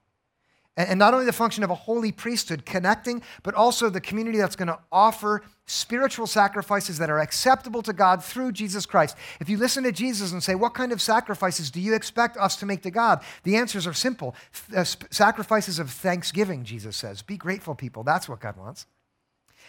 And 0.75 0.99
not 0.99 1.13
only 1.13 1.27
the 1.27 1.35
function 1.35 1.63
of 1.65 1.71
a 1.71 1.75
holy 1.75 2.13
priesthood 2.13 2.65
connecting, 2.65 3.23
but 3.43 3.55
also 3.55 3.91
the 3.91 4.01
community 4.01 4.39
that's 4.39 4.57
going 4.57 4.69
to 4.69 4.79
offer 4.91 5.43
spiritual 5.67 6.27
sacrifices 6.27 6.97
that 6.97 7.11
are 7.11 7.19
acceptable 7.19 7.83
to 7.83 7.93
God 7.93 8.25
through 8.25 8.53
Jesus 8.53 8.87
Christ. 8.87 9.17
If 9.39 9.51
you 9.51 9.59
listen 9.59 9.85
to 9.85 9.93
Jesus 9.93 10.33
and 10.33 10.43
say, 10.43 10.55
What 10.55 10.73
kind 10.73 10.91
of 10.91 11.03
sacrifices 11.03 11.71
do 11.71 11.79
you 11.79 11.95
expect 11.95 12.39
us 12.39 12.57
to 12.57 12.67
make 12.67 12.83
to 12.83 12.91
God? 12.91 13.23
The 13.43 13.57
answers 13.57 13.87
are 13.87 13.93
simple 13.93 14.35
uh, 14.75 14.85
sacrifices 14.85 15.79
of 15.79 15.91
thanksgiving, 15.91 16.65
Jesus 16.65 16.97
says. 16.97 17.21
Be 17.21 17.37
grateful, 17.37 17.75
people. 17.75 18.03
That's 18.03 18.27
what 18.27 18.41
God 18.41 18.57
wants. 18.57 18.87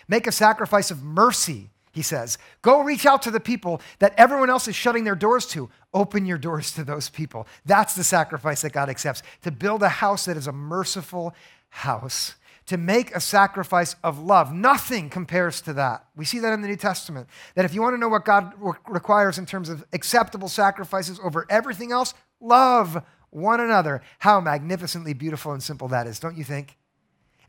Make 0.07 0.25
a 0.25 0.31
sacrifice 0.31 0.89
of 0.89 1.03
mercy 1.03 1.72
he 1.93 2.01
says. 2.01 2.37
Go 2.61 2.81
reach 2.81 3.05
out 3.05 3.21
to 3.21 3.31
the 3.31 3.39
people 3.39 3.79
that 3.99 4.13
everyone 4.17 4.49
else 4.49 4.67
is 4.67 4.75
shutting 4.75 5.03
their 5.03 5.15
doors 5.15 5.45
to. 5.47 5.69
Open 5.93 6.25
your 6.25 6.39
doors 6.39 6.71
to 6.73 6.83
those 6.83 7.07
people. 7.07 7.47
That's 7.65 7.93
the 7.93 8.03
sacrifice 8.03 8.63
that 8.63 8.73
God 8.73 8.89
accepts. 8.89 9.21
To 9.43 9.51
build 9.51 9.83
a 9.83 9.89
house 9.89 10.25
that 10.25 10.35
is 10.35 10.47
a 10.47 10.51
merciful 10.51 11.35
house. 11.69 12.35
To 12.67 12.77
make 12.77 13.15
a 13.15 13.19
sacrifice 13.19 13.95
of 14.03 14.19
love. 14.19 14.51
Nothing 14.51 15.09
compares 15.09 15.61
to 15.61 15.73
that. 15.73 16.05
We 16.15 16.25
see 16.25 16.39
that 16.39 16.51
in 16.51 16.61
the 16.61 16.67
New 16.67 16.75
Testament. 16.75 17.27
That 17.53 17.65
if 17.65 17.75
you 17.75 17.81
want 17.81 17.93
to 17.93 17.99
know 17.99 18.09
what 18.09 18.25
God 18.25 18.53
requires 18.87 19.37
in 19.37 19.45
terms 19.45 19.69
of 19.69 19.85
acceptable 19.93 20.49
sacrifices 20.49 21.19
over 21.23 21.45
everything 21.49 21.91
else, 21.91 22.15
love 22.41 23.03
one 23.29 23.59
another. 23.59 24.01
How 24.19 24.41
magnificently 24.41 25.13
beautiful 25.13 25.51
and 25.51 25.61
simple 25.61 25.87
that 25.89 26.07
is, 26.07 26.19
don't 26.19 26.37
you 26.37 26.43
think? 26.43 26.75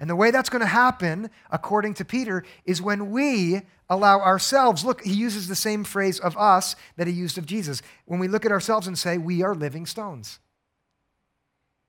And 0.00 0.10
the 0.10 0.16
way 0.16 0.30
that's 0.30 0.48
going 0.48 0.60
to 0.60 0.66
happen, 0.66 1.30
according 1.50 1.94
to 1.94 2.04
Peter, 2.04 2.44
is 2.64 2.82
when 2.82 3.10
we 3.10 3.62
allow 3.88 4.20
ourselves, 4.20 4.84
look, 4.84 5.02
he 5.02 5.12
uses 5.12 5.46
the 5.46 5.54
same 5.54 5.84
phrase 5.84 6.18
of 6.18 6.36
us 6.36 6.74
that 6.96 7.06
he 7.06 7.12
used 7.12 7.38
of 7.38 7.46
Jesus. 7.46 7.82
When 8.06 8.18
we 8.18 8.28
look 8.28 8.44
at 8.44 8.52
ourselves 8.52 8.86
and 8.86 8.98
say, 8.98 9.18
we 9.18 9.42
are 9.42 9.54
living 9.54 9.86
stones. 9.86 10.40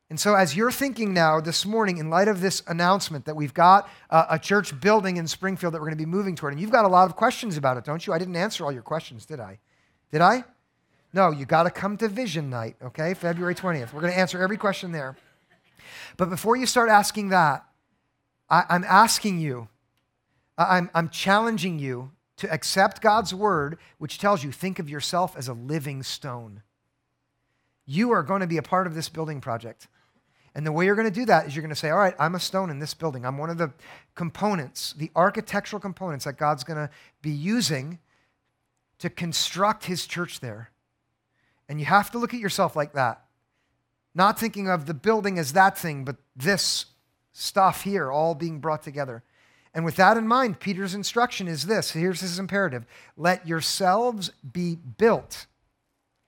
And 0.09 0.19
so, 0.19 0.35
as 0.35 0.55
you're 0.55 0.71
thinking 0.71 1.15
now 1.15 1.39
this 1.39 1.65
morning, 1.65 1.97
in 1.97 2.11
light 2.11 2.27
of 2.27 2.39
this 2.39 2.61
announcement 2.67 3.25
that 3.25 3.35
we've 3.35 3.55
got 3.55 3.89
uh, 4.11 4.25
a, 4.29 4.37
church 4.37 4.79
building 4.79 5.17
in 5.17 5.27
Springfield 5.27 5.73
that 5.73 5.79
we're 5.79 5.87
going 5.87 5.97
to 5.97 6.03
be 6.03 6.05
moving 6.05 6.35
toward, 6.35 6.53
and 6.53 6.61
you've 6.61 6.69
got 6.69 6.85
a 6.85 6.89
lot 6.89 7.09
of 7.09 7.15
questions 7.15 7.57
about 7.57 7.77
it, 7.77 7.85
don't 7.85 8.05
you? 8.05 8.13
I 8.13 8.19
didn't 8.19 8.35
answer 8.35 8.63
all 8.63 8.71
your 8.71 8.83
questions, 8.83 9.25
did 9.25 9.39
I? 9.39 9.57
Did 10.11 10.21
I? 10.21 10.43
No, 11.11 11.31
you 11.31 11.45
got 11.45 11.63
to 11.63 11.71
come 11.71 11.97
to 11.97 12.07
Vision 12.07 12.51
Night, 12.51 12.75
okay? 12.83 13.15
February 13.15 13.55
20th. 13.55 13.93
We're 13.93 14.01
going 14.01 14.13
to 14.13 14.19
answer 14.19 14.39
every 14.39 14.57
question 14.57 14.91
there. 14.91 15.17
But 16.17 16.29
before 16.29 16.55
you 16.55 16.67
start 16.67 16.89
asking 16.89 17.29
that, 17.29 17.65
I, 18.49 18.63
I'm 18.69 18.83
asking 18.83 19.39
you, 19.39 19.67
I'm, 20.57 20.89
I'm 20.93 21.09
challenging 21.09 21.79
you 21.79 22.11
to 22.37 22.51
accept 22.51 23.01
God's 23.01 23.33
word, 23.33 23.77
which 23.97 24.17
tells 24.19 24.43
you 24.43 24.51
think 24.51 24.79
of 24.79 24.89
yourself 24.89 25.35
as 25.37 25.47
a 25.47 25.53
living 25.53 26.03
stone. 26.03 26.61
You 27.85 28.11
are 28.11 28.23
going 28.23 28.41
to 28.41 28.47
be 28.47 28.57
a 28.57 28.63
part 28.63 28.87
of 28.87 28.95
this 28.95 29.09
building 29.09 29.41
project. 29.41 29.87
And 30.53 30.65
the 30.65 30.71
way 30.71 30.85
you're 30.85 30.95
going 30.95 31.11
to 31.11 31.13
do 31.13 31.25
that 31.25 31.47
is 31.47 31.55
you're 31.55 31.61
going 31.61 31.69
to 31.69 31.75
say, 31.75 31.89
All 31.89 31.97
right, 31.97 32.15
I'm 32.17 32.35
a 32.35 32.39
stone 32.39 32.69
in 32.69 32.79
this 32.79 32.93
building. 32.93 33.25
I'm 33.25 33.37
one 33.37 33.49
of 33.49 33.57
the 33.57 33.73
components, 34.15 34.93
the 34.97 35.11
architectural 35.15 35.81
components 35.81 36.25
that 36.25 36.37
God's 36.37 36.63
going 36.63 36.77
to 36.77 36.89
be 37.21 37.31
using 37.31 37.99
to 38.99 39.09
construct 39.09 39.85
his 39.85 40.07
church 40.07 40.39
there. 40.39 40.71
And 41.67 41.79
you 41.79 41.85
have 41.85 42.09
to 42.11 42.17
look 42.17 42.33
at 42.33 42.39
yourself 42.39 42.75
like 42.75 42.93
that. 42.93 43.25
Not 44.13 44.39
thinking 44.39 44.69
of 44.69 44.85
the 44.85 44.93
building 44.93 45.37
as 45.37 45.51
that 45.53 45.77
thing, 45.77 46.05
but 46.05 46.15
this 46.35 46.85
stuff 47.37 47.83
here 47.83 48.09
all 48.09 48.33
being 48.33 48.59
brought 48.59 48.81
together. 48.81 49.21
And 49.73 49.83
with 49.83 49.97
that 49.97 50.15
in 50.15 50.25
mind, 50.25 50.61
Peter's 50.61 50.95
instruction 50.95 51.49
is 51.49 51.65
this 51.65 51.91
here's 51.91 52.21
his 52.21 52.39
imperative 52.39 52.85
let 53.17 53.45
yourselves 53.47 54.31
be 54.53 54.75
built 54.75 55.45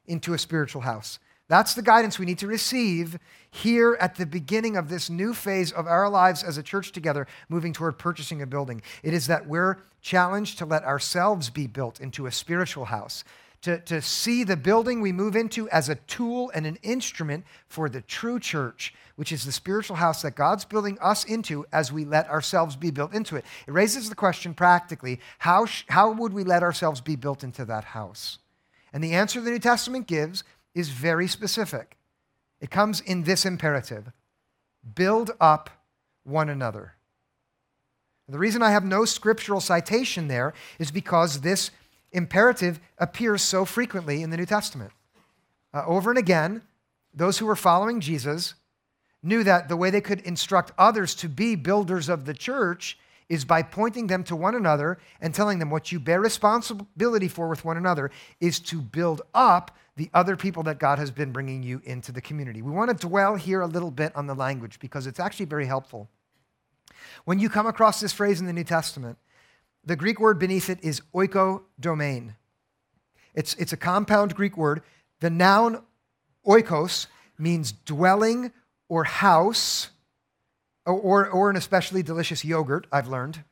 into 0.05 0.33
a 0.33 0.37
spiritual 0.37 0.81
house. 0.81 1.17
That's 1.47 1.73
the 1.73 1.81
guidance 1.81 2.19
we 2.19 2.25
need 2.25 2.39
to 2.39 2.47
receive 2.47 3.17
here 3.49 3.97
at 4.01 4.15
the 4.15 4.25
beginning 4.25 4.75
of 4.75 4.89
this 4.89 5.09
new 5.09 5.33
phase 5.33 5.71
of 5.71 5.87
our 5.87 6.09
lives 6.09 6.43
as 6.43 6.57
a 6.57 6.63
church 6.63 6.91
together, 6.91 7.25
moving 7.47 7.71
toward 7.71 7.97
purchasing 7.97 8.41
a 8.41 8.45
building. 8.45 8.81
It 9.01 9.13
is 9.13 9.27
that 9.27 9.47
we're 9.47 9.77
challenged 10.01 10.57
to 10.57 10.65
let 10.65 10.83
ourselves 10.83 11.49
be 11.49 11.67
built 11.67 12.01
into 12.01 12.25
a 12.25 12.33
spiritual 12.33 12.85
house, 12.85 13.23
to, 13.67 13.79
to 13.81 14.01
see 14.01 14.45
the 14.45 14.55
building 14.55 15.01
we 15.01 15.11
move 15.11 15.35
into 15.35 15.69
as 15.71 15.89
a 15.89 15.95
tool 15.95 16.49
and 16.55 16.65
an 16.65 16.77
instrument 16.83 17.43
for 17.67 17.89
the 17.89 17.99
true 17.99 18.39
church, 18.39 18.93
which 19.17 19.33
is 19.33 19.43
the 19.43 19.51
spiritual 19.51 19.97
house 19.97 20.21
that 20.21 20.37
God's 20.37 20.63
building 20.63 20.97
us 21.01 21.25
into 21.25 21.65
as 21.73 21.91
we 21.91 22.05
let 22.05 22.29
ourselves 22.29 22.77
be 22.77 22.91
built 22.91 23.13
into 23.13 23.35
it. 23.35 23.43
It 23.67 23.73
raises 23.73 24.07
the 24.07 24.15
question 24.15 24.53
practically 24.53 25.19
how, 25.39 25.65
sh- 25.65 25.83
how 25.89 26.13
would 26.13 26.31
we 26.31 26.45
let 26.45 26.63
ourselves 26.63 27.01
be 27.01 27.17
built 27.17 27.43
into 27.43 27.65
that 27.65 27.83
house? 27.83 28.39
And 28.93 29.03
the 29.03 29.13
answer 29.13 29.41
the 29.41 29.51
New 29.51 29.59
Testament 29.59 30.07
gives 30.07 30.45
is 30.73 30.87
very 30.87 31.27
specific. 31.27 31.97
It 32.61 32.71
comes 32.71 33.01
in 33.01 33.23
this 33.23 33.45
imperative 33.45 34.13
build 34.95 35.31
up 35.41 35.69
one 36.23 36.47
another. 36.47 36.93
The 38.29 38.39
reason 38.39 38.63
I 38.63 38.71
have 38.71 38.85
no 38.85 39.03
scriptural 39.03 39.59
citation 39.59 40.29
there 40.29 40.53
is 40.79 40.89
because 40.89 41.41
this 41.41 41.71
imperative 42.11 42.79
appears 42.97 43.41
so 43.41 43.65
frequently 43.65 44.21
in 44.21 44.29
the 44.29 44.37
New 44.37 44.45
Testament. 44.45 44.91
Uh, 45.73 45.83
over 45.85 46.09
and 46.09 46.17
again, 46.17 46.61
those 47.13 47.37
who 47.37 47.45
were 47.45 47.55
following 47.55 47.99
Jesus 47.99 48.53
knew 49.23 49.43
that 49.43 49.67
the 49.67 49.77
way 49.77 49.89
they 49.89 50.01
could 50.01 50.21
instruct 50.21 50.71
others 50.77 51.15
to 51.15 51.27
be 51.27 51.55
builders 51.55 52.09
of 52.09 52.25
the 52.25 52.33
church 52.33 52.97
is 53.29 53.43
by 53.43 53.61
pointing 53.61 54.07
them 54.07 54.23
to 54.23 54.35
one 54.35 54.55
another 54.55 54.97
and 55.19 55.33
telling 55.33 55.59
them 55.59 55.69
what 55.69 55.91
you 55.91 55.99
bear 55.99 56.21
responsibility 56.21 57.27
for 57.27 57.49
with 57.49 57.65
one 57.65 57.75
another 57.77 58.09
is 58.39 58.59
to 58.59 58.79
build 58.79 59.21
up 59.33 59.75
the 59.97 60.09
other 60.13 60.37
people 60.37 60.63
that 60.63 60.79
God 60.79 60.99
has 60.99 61.11
been 61.11 61.31
bringing 61.31 61.63
you 61.63 61.81
into 61.83 62.11
the 62.11 62.21
community. 62.21 62.61
We 62.61 62.71
want 62.71 62.89
to 62.89 63.07
dwell 63.07 63.35
here 63.35 63.61
a 63.61 63.67
little 63.67 63.91
bit 63.91 64.15
on 64.15 64.27
the 64.27 64.35
language 64.35 64.79
because 64.79 65.07
it's 65.07 65.19
actually 65.19 65.47
very 65.47 65.65
helpful. 65.65 66.07
When 67.25 67.39
you 67.39 67.49
come 67.49 67.67
across 67.67 67.99
this 67.99 68.13
phrase 68.13 68.39
in 68.39 68.45
the 68.45 68.53
New 68.53 68.63
Testament, 68.63 69.17
the 69.83 69.95
Greek 69.95 70.19
word 70.19 70.39
beneath 70.39 70.69
it 70.69 70.83
is 70.83 71.01
oikodomēn. 71.13 72.35
It's, 73.33 73.53
it's 73.55 73.73
a 73.73 73.77
compound 73.77 74.35
Greek 74.35 74.57
word. 74.57 74.81
The 75.19 75.29
noun 75.29 75.83
oikos 76.45 77.07
means 77.37 77.71
dwelling 77.71 78.51
or 78.89 79.03
house, 79.03 79.89
or, 80.85 81.27
or 81.27 81.49
an 81.49 81.55
especially 81.55 82.01
delicious 82.01 82.43
yogurt, 82.43 82.87
I've 82.91 83.07
learned. 83.07 83.43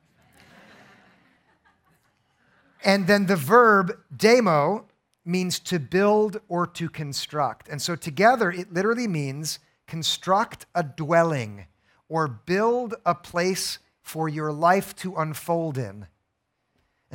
and 2.84 3.08
then 3.08 3.26
the 3.28 3.36
verb 3.36 3.98
demo 4.16 4.86
means 5.26 5.60
to 5.60 5.80
build 5.80 6.40
or 6.48 6.68
to 6.68 6.88
construct. 6.90 7.68
And 7.68 7.82
so 7.82 7.96
together 7.96 8.52
it 8.52 8.72
literally 8.72 9.08
means 9.08 9.60
construct 9.88 10.66
a 10.74 10.84
dwelling 10.84 11.66
or 12.08 12.28
build 12.28 12.96
a 13.06 13.16
place 13.16 13.80
for 14.02 14.30
your 14.30 14.52
life 14.52 14.96
to 14.98 15.16
unfold 15.16 15.78
in. 15.78 16.08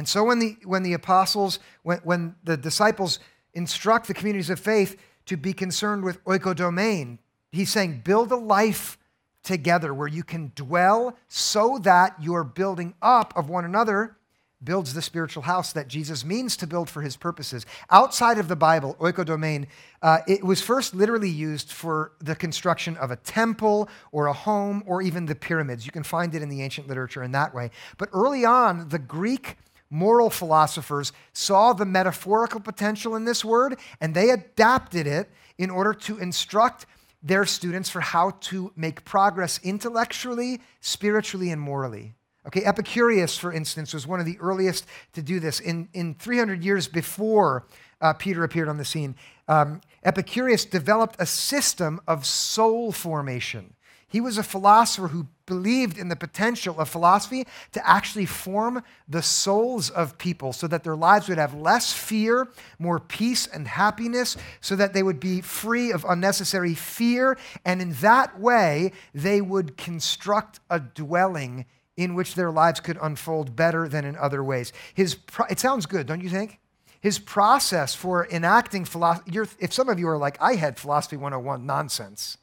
And 0.00 0.09
so 0.09 0.25
when 0.25 0.38
the, 0.38 0.57
when 0.64 0.83
the 0.83 0.95
apostles, 0.95 1.59
when, 1.83 1.99
when 2.04 2.35
the 2.42 2.57
disciples 2.57 3.19
instruct 3.52 4.09
the 4.09 4.14
communities 4.14 4.49
of 4.49 4.59
faith 4.59 4.99
to 5.26 5.37
be 5.37 5.52
concerned 5.52 6.04
with 6.04 6.25
oikodomēn, 6.25 7.19
he's 7.52 7.69
saying 7.69 8.00
build 8.02 8.33
a 8.33 8.37
life 8.37 8.97
together 9.42 9.92
where 9.92 10.09
you 10.09 10.23
can 10.23 10.52
dwell 10.54 11.19
so 11.28 11.76
that 11.83 12.16
your 12.19 12.45
building 12.45 12.95
up 13.02 13.35
of 13.37 13.50
one 13.50 13.66
another 13.66 14.16
builds 14.64 14.95
the 14.95 15.02
spiritual 15.02 15.42
house 15.42 15.75
that 15.75 15.87
Jesus 15.87 16.25
means 16.25 16.57
to 16.57 16.66
build 16.66 16.88
for 16.88 17.02
his 17.02 17.19
purposes. 17.19 17.66
Outside 17.90 18.38
of 18.38 18.49
the 18.49 18.57
Bible, 18.57 18.97
oikodomēn, 19.00 19.66
uh, 20.00 20.21
it 20.26 20.42
was 20.42 20.62
first 20.62 20.95
literally 20.95 21.28
used 21.28 21.73
for 21.73 22.12
the 22.21 22.35
construction 22.35 22.97
of 22.97 23.11
a 23.11 23.16
temple 23.16 23.90
or 24.12 24.28
a 24.28 24.33
home 24.33 24.83
or 24.87 25.02
even 25.02 25.26
the 25.26 25.35
pyramids. 25.35 25.85
You 25.85 25.92
can 25.92 26.04
find 26.04 26.35
it 26.35 26.40
in 26.40 26.49
the 26.49 26.62
ancient 26.62 26.88
literature 26.88 27.23
in 27.23 27.33
that 27.33 27.54
way. 27.54 27.71
But 27.99 28.09
early 28.14 28.47
on, 28.47 28.88
the 28.88 28.99
Greek 28.99 29.59
moral 29.90 30.30
philosophers 30.30 31.12
saw 31.32 31.73
the 31.73 31.85
metaphorical 31.85 32.61
potential 32.61 33.16
in 33.16 33.25
this 33.25 33.44
word 33.44 33.76
and 34.00 34.14
they 34.14 34.30
adapted 34.30 35.06
it 35.06 35.28
in 35.59 35.68
order 35.68 35.92
to 35.92 36.18
instruct 36.18 36.87
their 37.23 37.44
students 37.44 37.90
for 37.90 38.00
how 38.00 38.30
to 38.40 38.73
make 38.76 39.04
progress 39.04 39.61
intellectually, 39.62 40.61
spiritually, 40.80 41.50
and 41.50 41.61
morally. 41.61 42.14
Okay, 42.47 42.62
Epicurus, 42.62 43.37
for 43.37 43.52
instance, 43.52 43.92
was 43.92 44.06
one 44.06 44.18
of 44.20 44.25
the 44.25 44.38
earliest 44.38 44.87
to 45.12 45.20
do 45.20 45.40
this. 45.40 45.61
In, 45.61 45.88
in 45.92 46.14
300 46.14 46.64
years 46.64 46.88
before 46.88 47.66
uh, 48.00 48.14
Peter 48.14 48.42
appeared 48.44 48.68
on 48.68 48.78
the 48.78 48.85
scene, 48.85 49.14
um, 49.47 49.82
Epicurus 50.02 50.64
developed 50.64 51.16
a 51.18 51.26
system 51.26 52.00
of 52.09 52.25
soul 52.25 52.92
formation. 52.92 53.75
He 54.11 54.21
was 54.21 54.38
a 54.38 54.43
philosopher 54.43 55.09
who 55.09 55.29
believed 55.47 55.97
in 55.97 56.09
the 56.09 56.17
potential 56.17 56.79
of 56.81 56.88
philosophy 56.88 57.47
to 57.73 57.88
actually 57.88 58.26
form 58.26 58.83
the 59.09 59.23
souls 59.23 59.88
of 59.88 60.19
people 60.19 60.52
so 60.52 60.67
that 60.67 60.83
their 60.83 60.97
lives 60.97 61.29
would 61.29 61.38
have 61.38 61.55
less 61.55 61.93
fear, 61.93 62.49
more 62.79 62.99
peace 62.99 63.47
and 63.47 63.69
happiness, 63.69 64.37
so 64.61 64.75
that 64.75 64.95
they 64.95 65.05
would 65.05 65.21
be 65.21 65.40
free 65.40 65.93
of 65.93 66.05
unnecessary 66.09 66.75
fear. 66.75 67.38
And 67.64 67.81
in 67.81 67.93
that 67.95 68.38
way, 68.38 68.93
they 69.14 69.40
would 69.40 69.76
construct 69.76 70.59
a 70.69 70.81
dwelling 70.81 71.67
in 71.97 72.14
which 72.14 72.35
their 72.35 72.50
lives 72.50 72.81
could 72.81 72.99
unfold 73.00 73.55
better 73.55 73.88
than 73.88 74.05
in 74.05 74.17
other 74.17 74.43
ways. 74.43 74.73
His 74.95 75.14
pro- 75.14 75.47
it 75.47 75.61
sounds 75.61 75.87
good, 75.87 76.07
don't 76.07 76.23
you 76.23 76.31
think? 76.31 76.59
His 77.00 77.21
process 77.21 77.95
for 77.95 78.26
enacting 78.29 78.85
philosophy, 78.85 79.38
if 79.61 79.73
some 79.73 79.88
of 79.88 80.00
you 80.00 80.09
are 80.09 80.19
like, 80.19 80.37
I 80.40 80.57
had 80.57 80.79
philosophy 80.79 81.17
101 81.17 81.64
nonsense 81.64 82.38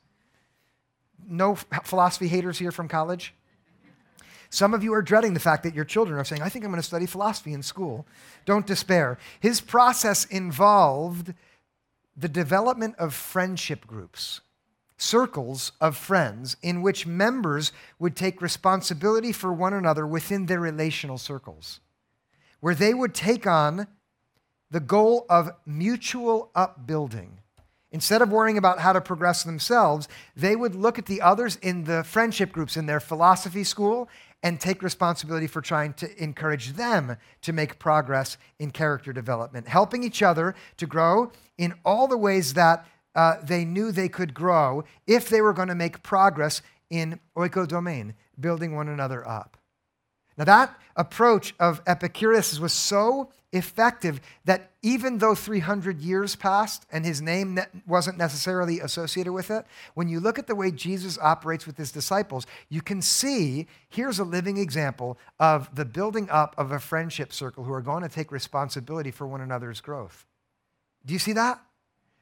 no 1.25 1.55
philosophy 1.55 2.27
haters 2.27 2.59
here 2.59 2.71
from 2.71 2.87
college? 2.87 3.33
Some 4.49 4.73
of 4.73 4.83
you 4.83 4.93
are 4.93 5.01
dreading 5.01 5.33
the 5.33 5.39
fact 5.39 5.63
that 5.63 5.75
your 5.75 5.85
children 5.85 6.17
are 6.17 6.23
saying, 6.23 6.41
I 6.41 6.49
think 6.49 6.63
I'm 6.63 6.71
going 6.71 6.81
to 6.81 6.87
study 6.87 7.05
philosophy 7.05 7.53
in 7.53 7.61
school. 7.61 8.05
Don't 8.45 8.65
despair. 8.65 9.17
His 9.39 9.59
process 9.59 10.25
involved 10.25 11.33
the 12.15 12.29
development 12.29 12.95
of 12.97 13.13
friendship 13.13 13.85
groups, 13.85 14.41
circles 14.97 15.73
of 15.81 15.97
friends 15.97 16.57
in 16.63 16.81
which 16.81 17.05
members 17.05 17.71
would 17.99 18.15
take 18.15 18.41
responsibility 18.41 19.31
for 19.31 19.51
one 19.53 19.73
another 19.73 20.07
within 20.07 20.45
their 20.45 20.59
relational 20.59 21.17
circles, 21.17 21.79
where 22.59 22.75
they 22.75 22.93
would 22.93 23.13
take 23.13 23.45
on 23.45 23.87
the 24.71 24.79
goal 24.79 25.25
of 25.29 25.51
mutual 25.65 26.51
upbuilding 26.55 27.39
Instead 27.91 28.21
of 28.21 28.29
worrying 28.29 28.57
about 28.57 28.79
how 28.79 28.91
to 28.91 28.99
progress 28.99 29.43
themselves, 29.43 30.07
they 30.35 30.55
would 30.55 30.75
look 30.75 30.99
at 30.99 31.05
the 31.05 31.21
others 31.21 31.55
in 31.57 31.85
the 31.85 32.03
friendship 32.03 32.51
groups 32.51 32.75
in 32.75 32.85
their 32.85 32.99
philosophy 32.99 33.63
school 33.63 34.09
and 34.43 34.59
take 34.59 34.83
responsibility 34.83 35.47
for 35.47 35.61
trying 35.61 35.93
to 35.93 36.23
encourage 36.23 36.73
them 36.73 37.15
to 37.41 37.53
make 37.53 37.79
progress 37.79 38.37
in 38.59 38.71
character 38.71 39.13
development, 39.13 39.67
helping 39.67 40.03
each 40.03 40.21
other 40.21 40.53
to 40.75 40.85
grow 40.85 41.31
in 41.57 41.73
all 41.85 42.07
the 42.07 42.17
ways 42.17 42.53
that 42.53 42.85
uh, 43.15 43.37
they 43.41 43.65
knew 43.65 43.91
they 43.91 44.09
could 44.09 44.33
grow 44.33 44.83
if 45.07 45.29
they 45.29 45.41
were 45.41 45.53
going 45.53 45.69
to 45.69 45.75
make 45.75 46.03
progress 46.03 46.61
in 46.89 47.19
oikodomene, 47.35 48.13
building 48.39 48.75
one 48.75 48.87
another 48.87 49.27
up. 49.27 49.57
Now, 50.37 50.45
that 50.45 50.79
approach 50.95 51.55
of 51.59 51.81
Epicurus 51.87 52.59
was 52.59 52.73
so 52.73 53.31
effective 53.53 54.19
that 54.45 54.71
even 54.81 55.17
though 55.17 55.33
300 55.33 56.01
years 56.01 56.35
passed 56.35 56.85
and 56.91 57.05
his 57.05 57.21
name 57.21 57.59
wasn't 57.87 58.17
necessarily 58.17 58.79
associated 58.79 59.31
with 59.31 59.49
it, 59.49 59.65
when 59.93 60.09
you 60.09 60.19
look 60.19 60.37
at 60.37 60.47
the 60.47 60.55
way 60.55 60.69
Jesus 60.69 61.17
operates 61.19 61.65
with 61.65 61.77
his 61.77 61.91
disciples, 61.91 62.45
you 62.69 62.81
can 62.81 63.01
see 63.01 63.67
here's 63.89 64.19
a 64.19 64.23
living 64.23 64.57
example 64.57 65.17
of 65.39 65.73
the 65.75 65.85
building 65.85 66.29
up 66.29 66.55
of 66.57 66.71
a 66.71 66.79
friendship 66.79 67.31
circle 67.31 67.63
who 67.63 67.73
are 67.73 67.81
going 67.81 68.03
to 68.03 68.09
take 68.09 68.31
responsibility 68.31 69.11
for 69.11 69.25
one 69.25 69.41
another's 69.41 69.81
growth. 69.81 70.25
Do 71.05 71.13
you 71.13 71.19
see 71.19 71.33
that? 71.33 71.61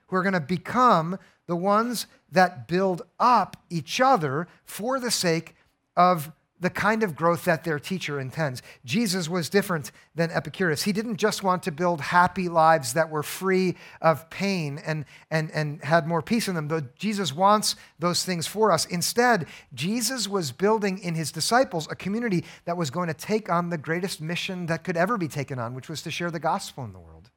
Who 0.07 0.15
are 0.15 0.23
going 0.23 0.33
to 0.33 0.39
become 0.39 1.17
the 1.47 1.55
ones 1.55 2.05
that 2.31 2.67
build 2.67 3.01
up 3.19 3.57
each 3.69 3.99
other 3.99 4.47
for 4.63 4.99
the 4.99 5.11
sake 5.11 5.55
of 5.97 6.31
the 6.59 6.69
kind 6.69 7.03
of 7.03 7.15
growth 7.15 7.43
that 7.45 7.63
their 7.63 7.79
teacher 7.79 8.19
intends. 8.19 8.61
Jesus 8.85 9.27
was 9.27 9.49
different 9.49 9.91
than 10.15 10.31
Epicurus. 10.31 10.83
He 10.83 10.93
didn't 10.93 11.17
just 11.17 11.43
want 11.43 11.63
to 11.63 11.71
build 11.71 11.99
happy 11.99 12.47
lives 12.47 12.93
that 12.93 13.09
were 13.09 13.23
free 13.23 13.75
of 14.01 14.29
pain 14.29 14.79
and, 14.85 15.05
and, 15.29 15.51
and 15.51 15.83
had 15.83 16.07
more 16.07 16.21
peace 16.21 16.47
in 16.47 16.55
them. 16.55 16.69
Though 16.69 16.83
Jesus 16.97 17.33
wants 17.33 17.75
those 17.99 18.23
things 18.23 18.47
for 18.47 18.71
us. 18.71 18.85
Instead, 18.85 19.47
Jesus 19.73 20.27
was 20.27 20.51
building 20.51 20.99
in 20.99 21.15
his 21.15 21.31
disciples 21.31 21.89
a 21.91 21.95
community 21.95 22.45
that 22.63 22.77
was 22.77 22.89
going 22.89 23.07
to 23.07 23.13
take 23.13 23.49
on 23.49 23.69
the 23.69 23.77
greatest 23.77 24.21
mission 24.21 24.65
that 24.67 24.83
could 24.83 24.95
ever 24.95 25.17
be 25.17 25.27
taken 25.27 25.59
on, 25.59 25.73
which 25.73 25.89
was 25.89 26.01
to 26.03 26.11
share 26.11 26.31
the 26.31 26.39
gospel 26.39 26.85
in 26.85 26.93
the 26.93 26.99
world. 26.99 27.31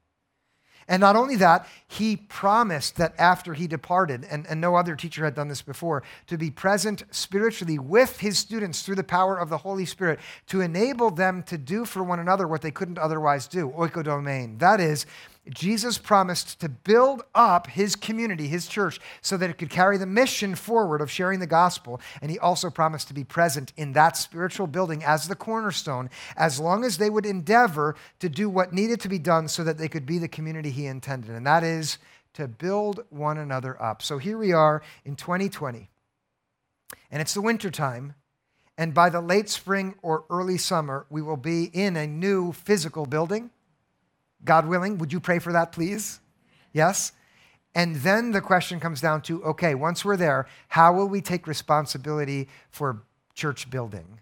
And 0.89 1.01
not 1.01 1.17
only 1.17 1.37
that, 1.37 1.69
he 1.87 2.17
promised 2.17 2.97
that 2.97 3.15
after 3.19 3.53
he 3.53 3.67
departed, 3.67 4.27
and, 4.31 4.47
and 4.47 4.59
no 4.59 4.75
other 4.75 4.97
teacher 4.97 5.23
had 5.25 5.35
done 5.35 5.49
this 5.49 5.61
before, 5.61 6.03
to 6.29 6.39
be 6.39 6.51
present 6.51 7.03
spiritually 7.11 7.79
with 7.79 8.21
his 8.21 8.39
students 8.39 8.83
through 8.83 8.95
the 8.95 9.05
power 9.05 9.39
of 9.39 9.51
the 9.51 9.59
Holy 9.59 9.85
Spirit 9.85 10.19
to 10.47 10.63
enable 10.63 11.11
them 11.11 11.43
to 11.45 11.59
do 11.59 11.85
for 11.85 12.03
one 12.03 12.21
another 12.21 12.49
what 12.49 12.63
they 12.63 12.71
couldn't 12.71 12.99
otherwise 12.99 13.47
do, 13.47 13.69
oikodomene. 13.77 14.59
That 14.59 14.81
is, 14.81 15.05
Jesus 15.51 15.99
promised 15.99 16.61
to 16.61 16.69
build 16.69 17.23
up 17.35 17.69
his 17.69 17.97
community, 17.97 18.49
his 18.49 18.67
church, 18.67 19.01
so 19.23 19.37
that 19.37 19.51
it 19.51 19.59
could 19.59 19.71
carry 19.71 19.97
the 19.97 20.07
mission 20.07 20.55
forward 20.55 21.01
of 21.01 21.11
sharing 21.11 21.41
the 21.41 21.47
gospel. 21.47 22.01
And 22.21 22.31
he 22.31 22.39
also 22.39 22.71
promised 22.71 23.09
to 23.09 23.15
be 23.15 23.25
present 23.25 23.73
in 23.77 23.93
that 23.93 24.17
spiritual 24.17 24.67
building 24.67 25.05
as 25.05 25.29
the 25.29 25.37
cornerstone, 25.37 26.11
as 26.37 26.61
long 26.61 26.85
as 26.85 26.99
they 26.99 27.11
would 27.11 27.27
endeavor 27.27 27.97
to 28.21 28.29
do 28.29 28.49
what 28.49 28.73
needed 28.73 29.01
to 29.01 29.09
be 29.09 29.19
done 29.19 29.49
so 29.49 29.65
that 29.65 29.79
they 29.79 29.89
could 29.89 30.07
be 30.07 30.19
the 30.19 30.29
community 30.29 30.71
he 30.71 30.87
intended. 30.87 31.31
And 31.31 31.47
that 31.47 31.65
is 31.65 31.99
to 32.35 32.47
build 32.47 33.05
one 33.11 33.39
another 33.39 33.81
up. 33.83 34.03
So 34.03 34.19
here 34.19 34.39
we 34.39 34.53
are 34.53 34.83
in 35.05 35.17
2020, 35.17 35.89
and 37.11 37.21
it's 37.23 37.35
the 37.35 37.41
wintertime. 37.41 38.15
And 38.77 38.95
by 38.95 39.11
the 39.11 39.21
late 39.21 39.49
spring 39.49 39.97
or 40.03 40.25
early 40.31 40.57
summer, 40.57 41.05
we 41.11 41.21
will 41.21 41.37
be 41.37 41.65
in 41.65 41.97
a 41.97 42.07
new 42.07 42.53
physical 42.53 43.07
building 43.07 43.51
God 44.45 44.67
willing, 44.67 44.99
would 44.99 45.13
you 45.13 45.21
pray 45.21 45.39
for 45.39 45.53
that, 45.53 45.73
please? 45.73 46.21
Yes? 46.73 47.13
And 47.75 47.97
then 47.97 48.33
the 48.33 48.41
question 48.41 48.81
comes 48.81 49.01
down 49.01 49.23
to 49.23 49.43
okay, 49.45 49.75
once 49.75 50.05
we're 50.05 50.17
there, 50.17 50.47
how 50.69 50.93
will 50.93 51.09
we 51.09 51.21
take 51.21 51.47
responsibility 51.47 52.49
for 52.71 53.03
church 53.35 53.71
building? 53.71 54.21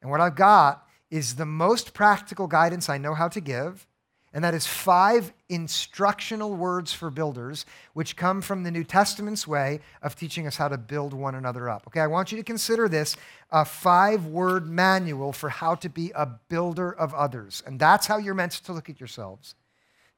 And 0.00 0.10
what 0.10 0.20
I've 0.20 0.34
got 0.34 0.86
is 1.10 1.36
the 1.36 1.46
most 1.46 1.94
practical 1.94 2.46
guidance 2.46 2.88
I 2.88 2.98
know 2.98 3.14
how 3.14 3.28
to 3.28 3.40
give 3.40 3.86
and 4.34 4.42
that 4.44 4.54
is 4.54 4.66
five 4.66 5.32
instructional 5.48 6.54
words 6.54 6.92
for 6.92 7.10
builders, 7.10 7.66
which 7.92 8.16
come 8.16 8.40
from 8.40 8.62
the 8.62 8.70
New 8.70 8.84
Testament's 8.84 9.46
way 9.46 9.80
of 10.02 10.16
teaching 10.16 10.46
us 10.46 10.56
how 10.56 10.68
to 10.68 10.78
build 10.78 11.12
one 11.12 11.34
another 11.34 11.68
up. 11.68 11.86
Okay, 11.86 12.00
I 12.00 12.06
want 12.06 12.32
you 12.32 12.38
to 12.38 12.44
consider 12.44 12.88
this 12.88 13.16
a 13.50 13.64
five 13.64 14.26
word 14.26 14.66
manual 14.66 15.32
for 15.32 15.50
how 15.50 15.74
to 15.76 15.88
be 15.88 16.12
a 16.14 16.26
builder 16.26 16.90
of 16.90 17.12
others. 17.12 17.62
And 17.66 17.78
that's 17.78 18.06
how 18.06 18.16
you're 18.16 18.34
meant 18.34 18.52
to 18.52 18.72
look 18.72 18.88
at 18.88 19.00
yourselves. 19.00 19.54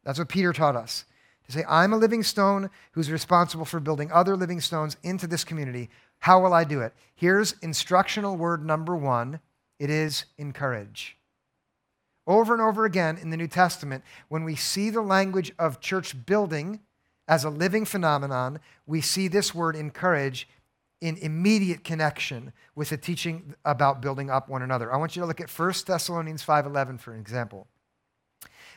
That's 0.05 0.19
what 0.19 0.29
Peter 0.29 0.53
taught 0.53 0.77
us 0.77 1.05
to 1.47 1.53
say, 1.53 1.65
I'm 1.69 1.93
a 1.93 1.97
living 1.99 2.23
stone 2.23 2.71
who's 2.93 3.11
responsible 3.11 3.65
for 3.65 3.81
building 3.81 4.11
other 4.11 4.37
living 4.37 4.61
stones 4.61 4.97
into 5.03 5.27
this 5.27 5.45
community. 5.45 5.91
How 6.21 6.41
will 6.41 6.55
I 6.55 6.65
do 6.65 6.81
it? 6.81 6.95
Here's 7.15 7.55
instructional 7.63 8.37
word 8.37 8.65
number 8.65 8.97
one 8.97 9.41
it 9.79 9.91
is 9.91 10.25
encourage. 10.39 11.17
Over 12.27 12.55
and 12.55 12.63
over 12.63 12.85
again 12.85 13.19
in 13.19 13.31
the 13.31 13.37
New 13.37 13.49
Testament, 13.49 14.03
when 14.29 14.45
we 14.45 14.57
see 14.57 14.91
the 14.91 15.03
language 15.03 15.53
of 15.59 15.81
church 15.81 16.25
building 16.25 16.81
as 17.29 17.45
a 17.45 17.51
living 17.51 17.85
phenomenon, 17.85 18.61
we 18.87 19.01
see 19.01 19.29
this 19.29 19.55
word 19.55 19.77
encourage 19.77 20.49
in 21.01 21.17
immediate 21.19 21.85
connection 21.85 22.53
with 22.75 22.89
the 22.89 22.97
teaching 22.97 23.55
about 23.65 24.01
building 24.01 24.31
up 24.31 24.49
one 24.49 24.63
another. 24.63 24.93
I 24.93 24.97
want 24.97 25.15
you 25.15 25.21
to 25.21 25.27
look 25.27 25.41
at 25.41 25.51
1 25.51 25.87
Thessalonians 25.87 26.43
5:11 26.43 26.99
for 26.99 27.13
an 27.13 27.21
example. 27.21 27.67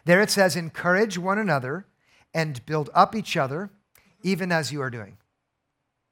There 0.04 0.22
it 0.22 0.30
says 0.30 0.56
encourage 0.56 1.18
one 1.18 1.40
another 1.40 1.86
and 2.34 2.66
build 2.66 2.90
up 2.94 3.16
each 3.16 3.38
other 3.38 3.70
even 4.24 4.52
as 4.52 4.72
you 4.72 4.82
are 4.82 4.90
doing. 4.90 5.18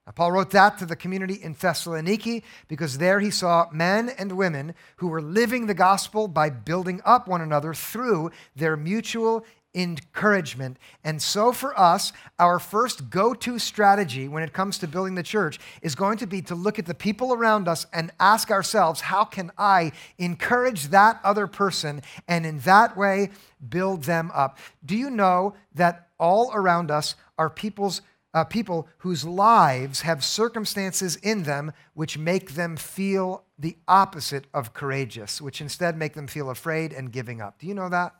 Now, 0.06 0.12
Paul 0.13 0.34
wrote 0.34 0.52
that 0.52 0.78
to 0.80 0.86
the 0.86 0.96
community 0.96 1.34
in 1.34 1.56
Thessaloniki 1.56 2.44
because 2.68 3.00
there 3.00 3.20
he 3.20 3.32
saw 3.32 3.68
men 3.72 4.10
and 4.10 4.38
women 4.38 4.76
who 4.98 5.08
were 5.08 5.22
living 5.22 5.65
the 5.65 5.74
gospel 5.74 6.28
by 6.28 6.50
building 6.50 7.02
up 7.04 7.28
one 7.28 7.41
another 7.41 7.74
through 7.74 8.30
their 8.56 8.78
mutual 8.78 9.46
encouragement. 9.76 10.78
And 11.04 11.22
so, 11.22 11.52
for 11.52 11.78
us, 11.78 12.13
our 12.39 12.60
first 12.60 13.10
go 13.10 13.34
to 13.34 13.60
strategy 13.60 14.28
when 14.28 14.41
it 14.41 14.54
comes 14.54 14.78
to 14.80 14.88
building 14.88 15.15
the 15.15 15.24
church 15.24 15.60
is 15.82 15.96
going 15.96 16.18
to 16.20 16.28
be 16.28 16.41
to 16.44 16.56
look 16.56 16.80
at 16.80 16.86
the 16.86 16.94
people 16.94 17.34
around 17.34 17.68
us 17.68 17.86
and 17.91 18.12
ask 18.20 18.50
ourselves, 18.50 19.02
how 19.02 19.26
can 19.26 19.52
I 19.58 19.91
encourage 20.18 20.89
that 20.89 21.20
other 21.24 21.46
person 21.46 22.02
and 22.28 22.46
in 22.46 22.60
that 22.60 22.96
way 22.96 23.32
build 23.68 24.04
them 24.04 24.32
up? 24.34 24.58
Do 24.86 24.96
you 24.96 25.10
know 25.10 25.56
that 25.74 26.08
all 26.18 26.52
around 26.54 26.89
us 26.89 27.15
are 27.38 27.50
people's 27.50 28.02
uh, 28.36 28.43
people 28.43 28.88
whose 29.00 29.24
lives 29.24 30.02
have 30.02 30.24
circumstances 30.24 31.15
in 31.15 31.43
them 31.43 31.71
which 31.93 32.17
make 32.17 32.52
them 32.52 32.76
feel 32.76 33.45
the 33.58 33.78
opposite 33.88 34.45
of 34.54 34.74
courageous, 34.74 35.41
which 35.41 35.62
instead 35.62 35.98
make 35.98 36.13
them 36.13 36.28
feel 36.28 36.50
afraid 36.50 36.91
and 36.91 37.13
giving 37.13 37.39
up. 37.39 37.58
Do 37.58 37.65
you 37.65 37.74
know 37.74 37.88
that? 37.88 38.13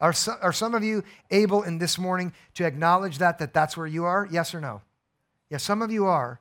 Are, 0.00 0.12
so, 0.12 0.34
are 0.42 0.52
some 0.52 0.74
of 0.74 0.82
you 0.82 1.04
able 1.30 1.62
in 1.62 1.78
this 1.78 1.98
morning 1.98 2.32
to 2.54 2.66
acknowledge 2.66 3.18
that, 3.18 3.38
that 3.38 3.54
that's 3.54 3.76
where 3.76 3.86
you 3.86 4.04
are? 4.04 4.28
Yes 4.30 4.54
or 4.54 4.60
no? 4.60 4.82
Yes, 5.50 5.62
some 5.62 5.82
of 5.82 5.92
you 5.92 6.06
are. 6.06 6.40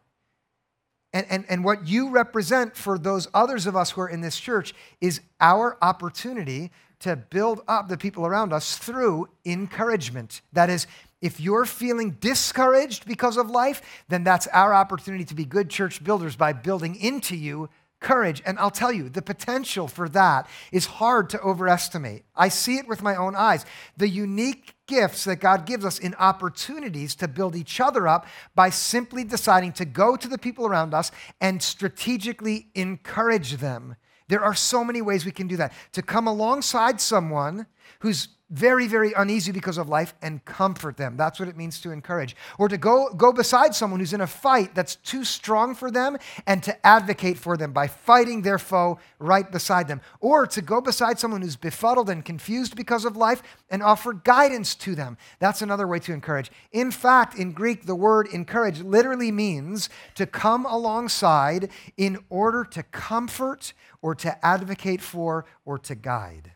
And, 1.14 1.26
and, 1.30 1.46
and 1.50 1.64
what 1.64 1.88
you 1.88 2.10
represent 2.10 2.76
for 2.76 2.98
those 2.98 3.28
others 3.34 3.68
of 3.68 3.76
us 3.76 3.92
who 3.92 4.02
are 4.02 4.10
in 4.10 4.22
this 4.22 4.40
church 4.40 4.74
is 5.02 5.22
our 5.40 5.78
opportunity 5.84 6.72
to 7.00 7.16
build 7.16 7.62
up 7.68 7.88
the 7.88 7.98
people 7.98 8.26
around 8.26 8.52
us 8.52 8.78
through 8.78 9.30
encouragement. 9.46 10.42
That 10.54 10.70
is, 10.70 10.88
if 11.22 11.40
you're 11.40 11.66
feeling 11.66 12.12
discouraged 12.20 13.06
because 13.06 13.38
of 13.38 13.50
life, 13.50 13.82
then 14.08 14.24
that's 14.24 14.48
our 14.48 14.74
opportunity 14.74 15.26
to 15.26 15.36
be 15.36 15.46
good 15.46 15.70
church 15.70 16.04
builders 16.04 16.36
by 16.36 16.54
building 16.54 16.96
into 16.96 17.36
you 17.36 17.70
courage. 18.00 18.44
And 18.46 18.60
I'll 18.60 18.72
tell 18.72 18.92
you, 18.92 19.10
the 19.10 19.22
potential 19.22 19.88
for 19.88 20.08
that 20.10 20.48
is 20.72 20.86
hard 20.86 21.30
to 21.32 21.42
overestimate. 21.42 22.26
I 22.36 22.50
see 22.50 22.78
it 22.78 22.88
with 22.88 23.02
my 23.02 23.16
own 23.16 23.36
eyes. 23.36 23.66
The 23.98 24.08
unique 24.08 24.76
gifts 24.86 25.24
that 25.24 25.38
God 25.38 25.66
gives 25.66 25.84
us 25.84 26.00
in 26.00 26.14
opportunities 26.16 27.16
to 27.16 27.28
build 27.28 27.56
each 27.56 27.80
other 27.80 28.08
up 28.08 28.28
by 28.56 28.70
simply 28.70 29.24
deciding 29.24 29.74
to 29.74 29.86
go 29.86 30.16
to 30.16 30.28
the 30.28 30.38
people 30.38 30.68
around 30.68 30.94
us 30.94 31.12
and 31.42 31.62
strategically 31.62 32.68
encourage 32.76 33.54
them. 33.54 33.96
There 34.30 34.44
are 34.44 34.56
so 34.56 34.84
many 34.84 35.02
ways 35.02 35.26
we 35.26 35.32
can 35.32 35.48
do 35.48 35.58
that. 35.58 35.74
To 35.94 36.02
come 36.02 36.28
alongside 36.28 37.00
someone 37.02 37.66
who's 38.00 38.30
very, 38.50 38.88
very 38.88 39.12
uneasy 39.12 39.52
because 39.52 39.78
of 39.78 39.90
life 39.90 40.14
and 40.22 40.44
comfort 40.46 40.96
them. 40.96 41.18
That's 41.18 41.38
what 41.38 41.50
it 41.50 41.58
means 41.58 41.82
to 41.82 41.92
encourage. 41.92 42.34
Or 42.58 42.70
to 42.70 42.78
go, 42.78 43.10
go 43.14 43.34
beside 43.34 43.76
someone 43.76 44.00
who's 44.00 44.14
in 44.14 44.22
a 44.22 44.28
fight 44.28 44.74
that's 44.74 44.96
too 44.96 45.26
strong 45.26 45.76
for 45.76 45.92
them 45.92 46.18
and 46.46 46.64
to 46.64 46.88
advocate 46.88 47.38
for 47.38 47.58
them 47.58 47.74
by 47.74 47.88
fighting 47.88 48.44
their 48.44 48.58
foe 48.58 49.00
right 49.20 49.52
beside 49.52 49.90
them. 49.90 50.00
Or 50.22 50.48
to 50.48 50.62
go 50.62 50.80
beside 50.80 51.20
someone 51.20 51.42
who's 51.42 51.58
befuddled 51.58 52.10
and 52.10 52.24
confused 52.24 52.78
because 52.78 53.04
of 53.04 53.18
life 53.18 53.44
and 53.70 53.84
offer 53.84 54.14
guidance 54.14 54.76
to 54.76 54.96
them. 54.96 55.18
That's 55.40 55.62
another 55.62 55.88
way 55.88 56.00
to 56.00 56.14
encourage. 56.14 56.50
In 56.72 56.92
fact, 56.92 57.38
in 57.38 57.52
Greek, 57.52 57.86
the 57.86 57.96
word 57.96 58.28
encourage 58.32 58.80
literally 58.80 59.32
means 59.32 59.90
to 60.16 60.26
come 60.26 60.66
alongside 60.66 61.70
in 61.98 62.20
order 62.30 62.64
to 62.64 62.84
comfort 62.84 63.74
or 64.02 64.16
to 64.16 64.46
advocate 64.46 65.02
for 65.02 65.46
or 65.66 65.78
to 65.80 65.96
guide. 65.96 66.54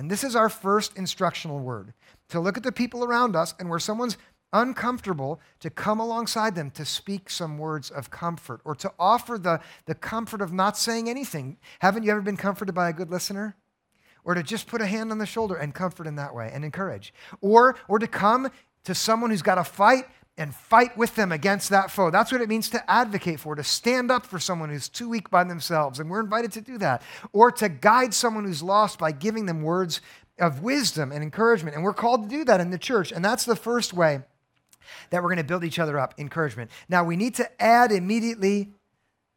And 0.00 0.10
this 0.10 0.24
is 0.24 0.34
our 0.34 0.48
first 0.48 0.96
instructional 0.96 1.58
word 1.58 1.92
to 2.30 2.40
look 2.40 2.56
at 2.56 2.62
the 2.62 2.72
people 2.72 3.04
around 3.04 3.36
us 3.36 3.52
and 3.58 3.68
where 3.68 3.78
someone's 3.78 4.16
uncomfortable, 4.50 5.42
to 5.60 5.68
come 5.68 6.00
alongside 6.00 6.54
them 6.54 6.70
to 6.70 6.86
speak 6.86 7.28
some 7.28 7.58
words 7.58 7.90
of 7.90 8.10
comfort 8.10 8.62
or 8.64 8.74
to 8.76 8.90
offer 8.98 9.36
the, 9.36 9.60
the 9.84 9.94
comfort 9.94 10.40
of 10.40 10.54
not 10.54 10.78
saying 10.78 11.10
anything. 11.10 11.58
Haven't 11.80 12.04
you 12.04 12.12
ever 12.12 12.22
been 12.22 12.38
comforted 12.38 12.74
by 12.74 12.88
a 12.88 12.94
good 12.94 13.10
listener? 13.10 13.56
Or 14.24 14.32
to 14.32 14.42
just 14.42 14.66
put 14.66 14.80
a 14.80 14.86
hand 14.86 15.12
on 15.12 15.18
the 15.18 15.26
shoulder 15.26 15.56
and 15.56 15.74
comfort 15.74 16.06
in 16.06 16.16
that 16.16 16.34
way 16.34 16.50
and 16.50 16.64
encourage. 16.64 17.12
Or, 17.42 17.76
or 17.86 17.98
to 17.98 18.06
come 18.06 18.50
to 18.84 18.94
someone 18.94 19.28
who's 19.28 19.42
got 19.42 19.58
a 19.58 19.64
fight 19.64 20.06
and 20.40 20.54
fight 20.54 20.96
with 20.96 21.14
them 21.16 21.32
against 21.32 21.68
that 21.68 21.90
foe. 21.90 22.10
That's 22.10 22.32
what 22.32 22.40
it 22.40 22.48
means 22.48 22.70
to 22.70 22.90
advocate 22.90 23.38
for, 23.38 23.54
to 23.54 23.62
stand 23.62 24.10
up 24.10 24.24
for 24.24 24.38
someone 24.38 24.70
who's 24.70 24.88
too 24.88 25.08
weak 25.08 25.30
by 25.30 25.44
themselves. 25.44 26.00
And 26.00 26.08
we're 26.08 26.20
invited 26.20 26.50
to 26.52 26.62
do 26.62 26.78
that. 26.78 27.02
Or 27.34 27.52
to 27.52 27.68
guide 27.68 28.14
someone 28.14 28.46
who's 28.46 28.62
lost 28.62 28.98
by 28.98 29.12
giving 29.12 29.44
them 29.44 29.62
words 29.62 30.00
of 30.38 30.62
wisdom 30.62 31.12
and 31.12 31.22
encouragement. 31.22 31.76
And 31.76 31.84
we're 31.84 31.92
called 31.92 32.22
to 32.22 32.36
do 32.36 32.44
that 32.46 32.58
in 32.58 32.70
the 32.70 32.78
church. 32.78 33.12
And 33.12 33.22
that's 33.22 33.44
the 33.44 33.54
first 33.54 33.92
way 33.92 34.20
that 35.10 35.22
we're 35.22 35.28
going 35.28 35.36
to 35.36 35.44
build 35.44 35.62
each 35.62 35.78
other 35.78 35.98
up 35.98 36.14
encouragement. 36.16 36.70
Now, 36.88 37.04
we 37.04 37.16
need 37.16 37.34
to 37.34 37.62
add 37.62 37.92
immediately 37.92 38.70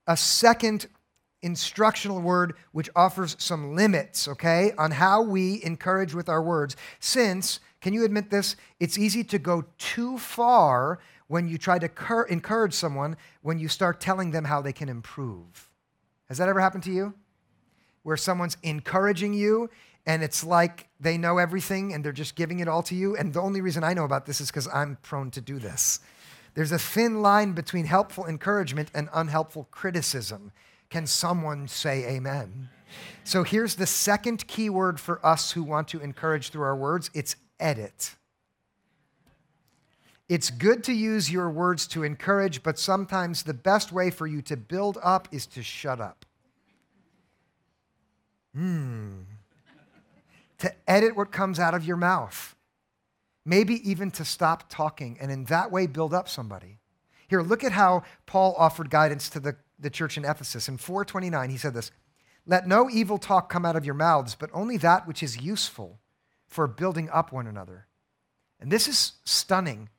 a 0.08 0.16
second 0.16 0.88
instructional 1.42 2.22
word 2.22 2.54
which 2.72 2.90
offers 2.96 3.36
some 3.40 3.76
limits, 3.76 4.30
okay, 4.30 4.72
on 4.78 4.92
how 4.92 5.22
we 5.22 5.62
encourage 5.64 6.14
with 6.14 6.30
our 6.30 6.42
words, 6.42 6.78
since 7.02 7.60
can 7.84 7.92
you 7.92 8.06
admit 8.06 8.30
this? 8.30 8.56
It's 8.80 8.98
easy 8.98 9.26
to 9.26 9.38
go 9.38 9.66
too 9.78 10.18
far 10.18 11.00
when 11.28 11.50
you 11.50 11.58
try 11.58 11.78
to 11.80 11.90
cur- 11.90 12.24
encourage 12.24 12.74
someone 12.74 13.18
when 13.42 13.60
you 13.60 13.68
start 13.68 14.00
telling 14.00 14.32
them 14.32 14.46
how 14.46 14.62
they 14.62 14.72
can 14.72 14.88
improve. 14.88 15.70
Has 16.30 16.38
that 16.38 16.48
ever 16.48 16.62
happened 16.62 16.84
to 16.84 16.94
you? 16.94 17.14
Where 18.04 18.16
someone's 18.16 18.56
encouraging 18.64 19.34
you 19.34 19.70
and 20.06 20.24
it's 20.24 20.46
like 20.46 20.88
they 21.02 21.18
know 21.18 21.40
everything 21.40 21.94
and 21.94 22.06
they're 22.06 22.14
just 22.14 22.36
giving 22.36 22.60
it 22.60 22.70
all 22.70 22.84
to 22.84 22.96
you. 22.96 23.18
And 23.18 23.34
the 23.34 23.42
only 23.42 23.60
reason 23.60 23.84
I 23.84 23.94
know 23.94 24.06
about 24.06 24.28
this 24.28 24.40
is 24.40 24.48
because 24.48 24.70
I'm 24.70 24.98
prone 25.02 25.30
to 25.32 25.42
do 25.42 25.60
this. 25.60 26.00
There's 26.54 26.72
a 26.72 26.80
thin 26.80 27.22
line 27.22 27.52
between 27.52 27.84
helpful 27.84 28.26
encouragement 28.28 28.92
and 28.94 29.10
unhelpful 29.14 29.68
criticism. 29.72 30.54
Can 30.90 31.06
someone 31.06 31.68
say 31.68 32.06
amen? 32.16 32.70
So 33.26 33.44
here's 33.44 33.76
the 33.76 33.88
second 33.88 34.48
key 34.48 34.70
word 34.70 35.00
for 35.02 35.26
us 35.26 35.52
who 35.52 35.64
want 35.64 35.90
to 35.90 36.00
encourage 36.00 36.50
through 36.50 36.64
our 36.64 36.76
words 36.76 37.10
it's 37.14 37.36
edit. 37.64 38.16
It's 40.30 40.50
good 40.50 40.84
to 40.86 40.94
use 40.94 41.32
your 41.32 41.50
words 41.50 41.88
to 41.88 42.04
encourage, 42.04 42.64
but 42.64 42.78
sometimes 42.78 43.44
the 43.44 43.54
best 43.54 43.92
way 43.92 44.10
for 44.10 44.28
you 44.28 44.42
to 44.44 44.58
build 44.58 44.98
up 45.04 45.28
is 45.32 45.46
to 45.48 45.64
shut 45.64 46.00
up. 46.00 46.26
Hmm. 48.56 49.22
To 50.60 50.74
edit 50.88 51.16
what 51.16 51.32
comes 51.32 51.60
out 51.60 51.74
of 51.74 51.84
your 51.84 51.98
mouth. 51.98 52.56
Maybe 53.46 53.88
even 53.90 54.12
to 54.12 54.24
stop 54.24 54.70
talking 54.70 55.18
and 55.20 55.32
in 55.32 55.46
that 55.46 55.72
way 55.72 55.88
build 55.88 56.14
up 56.14 56.30
somebody. 56.30 56.80
Here, 57.28 57.42
look 57.42 57.64
at 57.64 57.72
how 57.72 58.04
Paul 58.26 58.56
offered 58.58 58.90
guidance 58.90 59.30
to 59.32 59.40
the, 59.40 59.56
the 59.78 59.90
church 59.90 60.18
in 60.18 60.24
Ephesus. 60.24 60.70
In 60.70 60.78
429, 60.78 61.50
he 61.50 61.58
said 61.58 61.74
this 61.74 61.92
Let 62.46 62.68
no 62.68 62.90
evil 62.90 63.18
talk 63.18 63.50
come 63.50 63.66
out 63.66 63.76
of 63.76 63.86
your 63.86 63.96
mouths, 63.96 64.36
but 64.36 64.50
only 64.54 64.78
that 64.78 65.08
which 65.08 65.22
is 65.22 65.42
useful 65.42 66.00
for 66.54 66.68
building 66.68 67.10
up 67.10 67.32
one 67.32 67.48
another. 67.48 67.88
And 68.60 68.72
this 68.72 68.88
is 68.88 69.14
stunning. 69.26 69.90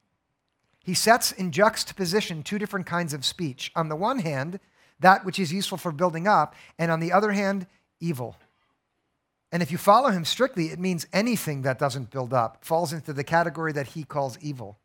He 0.84 0.94
sets 0.94 1.32
in 1.32 1.50
juxtaposition 1.50 2.42
two 2.42 2.58
different 2.58 2.86
kinds 2.86 3.12
of 3.12 3.24
speech. 3.24 3.72
On 3.74 3.88
the 3.88 3.96
one 3.96 4.20
hand, 4.20 4.60
that 5.00 5.24
which 5.24 5.38
is 5.38 5.52
useful 5.52 5.78
for 5.78 5.92
building 5.92 6.26
up, 6.26 6.54
and 6.78 6.90
on 6.90 7.00
the 7.00 7.12
other 7.12 7.32
hand, 7.32 7.66
evil. 8.00 8.36
And 9.50 9.62
if 9.62 9.70
you 9.70 9.78
follow 9.78 10.10
him 10.10 10.24
strictly, 10.24 10.66
it 10.66 10.78
means 10.78 11.06
anything 11.12 11.62
that 11.62 11.78
doesn't 11.78 12.10
build 12.10 12.32
up 12.32 12.64
falls 12.64 12.92
into 12.92 13.12
the 13.12 13.24
category 13.24 13.72
that 13.72 13.88
he 13.88 14.04
calls 14.04 14.38
evil. 14.40 14.78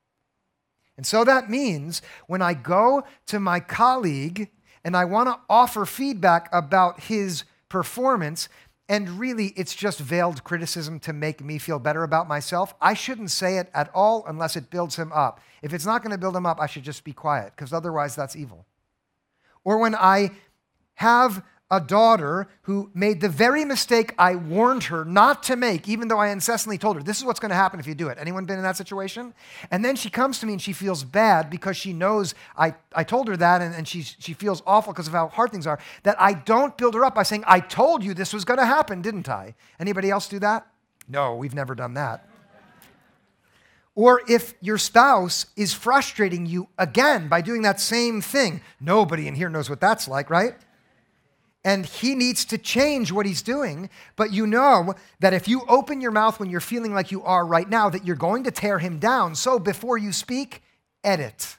And 0.97 1.05
so 1.05 1.23
that 1.23 1.49
means 1.49 2.01
when 2.27 2.41
I 2.41 2.53
go 2.53 3.03
to 3.27 3.39
my 3.39 3.61
colleague 3.61 4.49
and 4.83 4.95
I 4.97 5.05
want 5.05 5.29
to 5.29 5.39
offer 5.49 5.85
feedback 5.85 6.49
about 6.51 6.99
his 7.01 7.45
performance, 7.69 8.49
and 8.89 9.19
really 9.19 9.53
it's 9.55 9.75
just 9.75 9.99
veiled 9.99 10.43
criticism 10.43 10.99
to 11.01 11.13
make 11.13 11.43
me 11.43 11.59
feel 11.59 11.77
better 11.77 12.03
about 12.03 12.27
myself, 12.27 12.73
I 12.81 12.95
shouldn't 12.95 13.29
say 13.29 13.59
it 13.59 13.69
at 13.73 13.91
all 13.93 14.25
unless 14.27 14.55
it 14.55 14.71
builds 14.71 14.95
him 14.95 15.11
up. 15.13 15.39
If 15.61 15.73
it's 15.73 15.85
not 15.85 16.01
going 16.01 16.11
to 16.11 16.17
build 16.17 16.35
him 16.35 16.47
up, 16.47 16.59
I 16.59 16.65
should 16.65 16.83
just 16.83 17.03
be 17.03 17.13
quiet 17.13 17.53
because 17.55 17.71
otherwise 17.71 18.15
that's 18.15 18.35
evil. 18.35 18.65
Or 19.63 19.77
when 19.77 19.93
I 19.93 20.31
have 20.95 21.43
a 21.71 21.79
daughter 21.79 22.47
who 22.63 22.89
made 22.95 23.21
the 23.21 23.29
very 23.29 23.63
mistake 23.63 24.15
I 24.17 24.35
warned 24.35 24.85
her 24.85 25.05
not 25.05 25.43
to 25.43 25.55
make, 25.55 25.87
even 25.87 26.07
though 26.07 26.17
I 26.17 26.29
incessantly 26.29 26.79
told 26.79 26.95
her, 26.97 27.03
this 27.03 27.19
is 27.19 27.25
what's 27.25 27.39
going 27.39 27.49
to 27.49 27.55
happen 27.55 27.79
if 27.79 27.85
you 27.85 27.93
do 27.93 28.07
it. 28.07 28.17
Anyone 28.19 28.45
been 28.45 28.57
in 28.57 28.63
that 28.63 28.75
situation? 28.75 29.35
And 29.69 29.85
then 29.85 29.95
she 29.95 30.09
comes 30.09 30.39
to 30.39 30.47
me 30.47 30.53
and 30.53 30.61
she 30.61 30.73
feels 30.73 31.03
bad 31.03 31.49
because 31.49 31.77
she 31.77 31.93
knows 31.93 32.33
I, 32.57 32.73
I 32.95 33.03
told 33.03 33.27
her 33.27 33.37
that 33.37 33.61
and, 33.61 33.75
and 33.75 33.87
she, 33.87 34.01
she 34.01 34.33
feels 34.33 34.63
awful 34.65 34.93
because 34.93 35.07
of 35.07 35.13
how 35.13 35.27
hard 35.27 35.51
things 35.51 35.67
are, 35.67 35.79
that 36.03 36.19
I 36.19 36.33
don't 36.33 36.75
build 36.75 36.95
her 36.95 37.05
up 37.05 37.13
by 37.13 37.23
saying, 37.23 37.43
I 37.45 37.59
told 37.59 38.03
you 38.03 38.15
this 38.15 38.33
was 38.33 38.45
going 38.45 38.59
to 38.59 38.65
happen, 38.65 39.03
didn't 39.03 39.29
I? 39.29 39.53
Anybody 39.79 40.09
else 40.09 40.27
do 40.27 40.39
that? 40.39 40.65
No, 41.07 41.35
we've 41.35 41.55
never 41.55 41.75
done 41.75 41.93
that. 41.93 42.27
Or 43.93 44.21
if 44.27 44.53
your 44.61 44.77
spouse 44.77 45.47
is 45.55 45.73
frustrating 45.73 46.45
you 46.45 46.69
again 46.77 47.27
by 47.27 47.41
doing 47.41 47.63
that 47.63 47.79
same 47.79 48.21
thing, 48.21 48.61
nobody 48.79 49.27
in 49.27 49.35
here 49.35 49.49
knows 49.49 49.69
what 49.69 49.81
that's 49.81 50.07
like, 50.07 50.29
right? 50.29 50.55
And 51.63 51.85
he 51.85 52.15
needs 52.15 52.45
to 52.45 52.57
change 52.57 53.11
what 53.11 53.25
he's 53.25 53.41
doing. 53.41 53.89
But 54.15 54.31
you 54.31 54.47
know 54.47 54.93
that 55.19 55.33
if 55.33 55.47
you 55.47 55.63
open 55.67 56.01
your 56.01 56.11
mouth 56.11 56.39
when 56.39 56.49
you're 56.49 56.61
feeling 56.61 56.93
like 56.93 57.11
you 57.11 57.23
are 57.23 57.45
right 57.45 57.67
now, 57.67 57.89
that 57.89 58.05
you're 58.05 58.15
going 58.15 58.43
to 58.45 58.51
tear 58.51 58.79
him 58.79 58.99
down. 58.99 59.35
So 59.35 59.59
before 59.59 59.97
you 59.97 60.13
speak, 60.13 60.61
edit. 61.03 61.57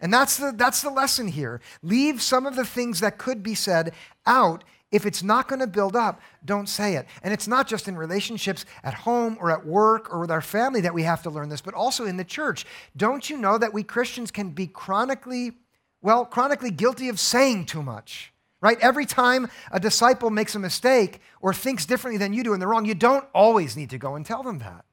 And 0.00 0.12
that's 0.12 0.36
the, 0.36 0.52
that's 0.54 0.82
the 0.82 0.90
lesson 0.90 1.28
here. 1.28 1.60
Leave 1.82 2.22
some 2.22 2.46
of 2.46 2.56
the 2.56 2.64
things 2.64 3.00
that 3.00 3.18
could 3.18 3.42
be 3.42 3.54
said 3.54 3.92
out. 4.26 4.64
If 4.90 5.06
it's 5.06 5.22
not 5.22 5.48
going 5.48 5.60
to 5.60 5.66
build 5.66 5.96
up, 5.96 6.20
don't 6.44 6.68
say 6.68 6.94
it. 6.94 7.06
And 7.22 7.34
it's 7.34 7.48
not 7.48 7.66
just 7.66 7.88
in 7.88 7.96
relationships 7.96 8.64
at 8.84 8.94
home 8.94 9.36
or 9.40 9.50
at 9.50 9.66
work 9.66 10.12
or 10.12 10.20
with 10.20 10.30
our 10.30 10.42
family 10.42 10.80
that 10.82 10.94
we 10.94 11.02
have 11.02 11.22
to 11.24 11.30
learn 11.30 11.48
this, 11.48 11.60
but 11.60 11.74
also 11.74 12.04
in 12.04 12.16
the 12.16 12.24
church. 12.24 12.64
Don't 12.96 13.28
you 13.28 13.36
know 13.36 13.58
that 13.58 13.72
we 13.72 13.82
Christians 13.82 14.30
can 14.30 14.50
be 14.50 14.68
chronically, 14.68 15.52
well, 16.00 16.24
chronically 16.24 16.70
guilty 16.70 17.08
of 17.08 17.18
saying 17.18 17.66
too 17.66 17.82
much? 17.82 18.33
Right? 18.64 18.78
Every 18.80 19.04
time 19.04 19.48
a 19.70 19.78
disciple 19.78 20.30
makes 20.30 20.54
a 20.54 20.58
mistake 20.58 21.20
or 21.42 21.52
thinks 21.52 21.84
differently 21.84 22.16
than 22.16 22.32
you 22.32 22.42
do 22.42 22.54
and 22.54 22.62
they're 22.62 22.68
wrong, 22.68 22.86
you 22.86 22.94
don't 22.94 23.26
always 23.34 23.76
need 23.76 23.90
to 23.90 23.98
go 23.98 24.16
and 24.16 24.24
tell 24.24 24.42
them 24.42 24.58
that. 24.60 24.86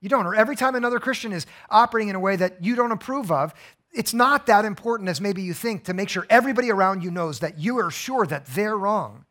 You 0.00 0.08
don't. 0.08 0.26
Or 0.26 0.36
every 0.36 0.54
time 0.54 0.76
another 0.76 1.00
Christian 1.00 1.32
is 1.32 1.44
operating 1.68 2.08
in 2.08 2.14
a 2.14 2.20
way 2.20 2.36
that 2.36 2.62
you 2.62 2.76
don't 2.76 2.92
approve 2.92 3.32
of, 3.32 3.52
it's 3.92 4.14
not 4.14 4.46
that 4.46 4.64
important 4.64 5.08
as 5.08 5.20
maybe 5.20 5.42
you 5.42 5.54
think 5.54 5.84
to 5.84 5.94
make 5.94 6.08
sure 6.08 6.24
everybody 6.30 6.70
around 6.70 7.02
you 7.02 7.10
knows 7.10 7.40
that 7.40 7.58
you 7.58 7.78
are 7.78 7.90
sure 7.90 8.26
that 8.26 8.46
they're 8.46 8.76
wrong. 8.76 9.24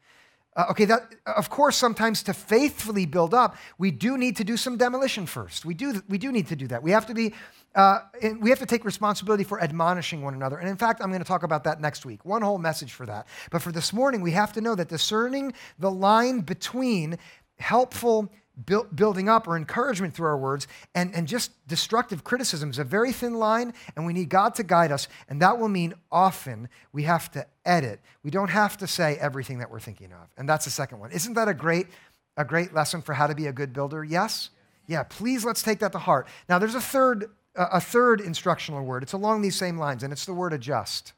Uh, 0.57 0.65
okay, 0.71 0.85
that 0.85 1.15
of 1.25 1.49
course, 1.49 1.77
sometimes 1.77 2.21
to 2.23 2.33
faithfully 2.33 3.05
build 3.05 3.33
up, 3.33 3.55
we 3.77 3.91
do 3.91 4.17
need 4.17 4.35
to 4.35 4.43
do 4.43 4.57
some 4.57 4.75
demolition 4.75 5.25
first. 5.25 5.63
We 5.63 5.73
do, 5.73 6.01
we 6.09 6.17
do 6.17 6.33
need 6.33 6.47
to 6.47 6.55
do 6.57 6.67
that. 6.67 6.83
We 6.83 6.91
have 6.91 7.05
to 7.07 7.13
be, 7.13 7.33
uh, 7.75 7.99
we 8.39 8.49
have 8.49 8.59
to 8.59 8.65
take 8.65 8.85
responsibility 8.85 9.43
for 9.43 9.61
admonishing 9.61 10.21
one 10.21 10.33
another. 10.33 10.57
And 10.57 10.69
in 10.69 10.77
fact, 10.77 11.01
I'm 11.01 11.09
going 11.09 11.21
to 11.21 11.27
talk 11.27 11.43
about 11.43 11.65
that 11.65 11.81
next 11.81 12.05
week. 12.05 12.23
One 12.23 12.41
whole 12.41 12.57
message 12.57 12.93
for 12.93 13.05
that. 13.05 13.27
But 13.51 13.61
for 13.61 13.71
this 13.71 13.91
morning, 13.91 14.21
we 14.21 14.31
have 14.31 14.53
to 14.53 14.61
know 14.61 14.75
that 14.75 14.87
discerning 14.87 15.53
the 15.77 15.91
line 15.91 16.39
between 16.39 17.17
helpful 17.59 18.31
build, 18.65 18.95
building 18.95 19.27
up 19.27 19.47
or 19.47 19.57
encouragement 19.57 20.13
through 20.13 20.27
our 20.27 20.37
words 20.37 20.67
and, 20.93 21.13
and 21.13 21.27
just 21.27 21.51
destructive 21.67 22.23
criticism 22.23 22.69
is 22.69 22.79
a 22.79 22.83
very 22.83 23.11
thin 23.11 23.33
line, 23.33 23.73
and 23.95 24.05
we 24.05 24.13
need 24.13 24.29
God 24.29 24.55
to 24.55 24.63
guide 24.63 24.91
us. 24.91 25.07
And 25.27 25.41
that 25.41 25.59
will 25.59 25.69
mean 25.69 25.93
often 26.11 26.69
we 26.93 27.03
have 27.03 27.31
to 27.31 27.45
edit. 27.65 27.99
We 28.23 28.31
don't 28.31 28.49
have 28.49 28.77
to 28.77 28.87
say 28.87 29.17
everything 29.19 29.59
that 29.59 29.69
we're 29.69 29.79
thinking 29.79 30.13
of. 30.13 30.29
And 30.37 30.47
that's 30.47 30.65
the 30.65 30.71
second 30.71 30.99
one. 30.99 31.11
Isn't 31.11 31.33
that 31.33 31.47
a 31.47 31.53
great, 31.53 31.87
a 32.37 32.45
great 32.45 32.73
lesson 32.73 33.01
for 33.01 33.13
how 33.13 33.27
to 33.27 33.35
be 33.35 33.47
a 33.47 33.53
good 33.53 33.73
builder? 33.73 34.03
Yes? 34.03 34.49
Yeah, 34.87 35.03
please 35.03 35.43
let's 35.43 35.63
take 35.63 35.79
that 35.79 35.91
to 35.93 35.99
heart. 35.99 36.27
Now, 36.47 36.59
there's 36.59 36.75
a 36.75 36.81
third, 36.81 37.29
a 37.55 37.79
third 37.79 38.21
instructional 38.21 38.83
word. 38.83 39.03
It's 39.03 39.13
along 39.13 39.41
these 39.41 39.55
same 39.55 39.77
lines, 39.77 40.03
and 40.03 40.11
it's 40.11 40.25
the 40.25 40.33
word 40.33 40.53
adjust. 40.53 41.13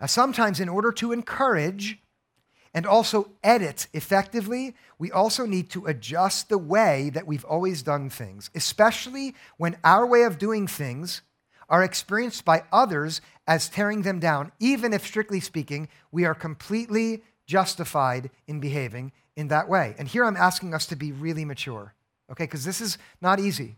Uh, 0.00 0.06
sometimes, 0.06 0.60
in 0.60 0.68
order 0.68 0.92
to 0.92 1.12
encourage, 1.12 1.98
and 2.74 2.86
also 2.86 3.30
edit 3.42 3.88
effectively, 3.92 4.74
we 4.98 5.10
also 5.10 5.46
need 5.46 5.70
to 5.70 5.86
adjust 5.86 6.48
the 6.48 6.58
way 6.58 7.10
that 7.10 7.26
we've 7.26 7.44
always 7.44 7.82
done 7.82 8.10
things, 8.10 8.50
especially 8.54 9.34
when 9.56 9.76
our 9.82 10.06
way 10.06 10.22
of 10.22 10.38
doing 10.38 10.66
things 10.66 11.22
are 11.68 11.82
experienced 11.82 12.44
by 12.44 12.64
others 12.72 13.20
as 13.46 13.68
tearing 13.68 14.02
them 14.02 14.18
down, 14.18 14.52
even 14.60 14.92
if, 14.92 15.06
strictly 15.06 15.40
speaking, 15.40 15.88
we 16.12 16.24
are 16.24 16.34
completely 16.34 17.22
justified 17.46 18.30
in 18.46 18.60
behaving 18.60 19.12
in 19.36 19.48
that 19.48 19.68
way. 19.68 19.94
And 19.98 20.06
here 20.06 20.24
I'm 20.24 20.36
asking 20.36 20.74
us 20.74 20.86
to 20.86 20.96
be 20.96 21.12
really 21.12 21.44
mature, 21.44 21.94
okay? 22.30 22.44
Because 22.44 22.64
this 22.64 22.80
is 22.80 22.98
not 23.20 23.40
easy. 23.40 23.76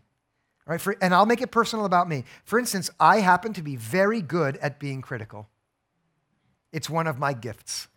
Right, 0.71 0.79
for, 0.79 0.95
and 1.01 1.13
I'll 1.13 1.25
make 1.25 1.41
it 1.41 1.51
personal 1.51 1.83
about 1.83 2.07
me. 2.07 2.23
For 2.45 2.57
instance, 2.57 2.89
I 2.97 3.19
happen 3.19 3.51
to 3.55 3.61
be 3.61 3.75
very 3.75 4.21
good 4.21 4.55
at 4.61 4.79
being 4.79 5.01
critical. 5.01 5.49
It's 6.71 6.89
one 6.89 7.07
of 7.07 7.19
my 7.19 7.33
gifts. 7.33 7.89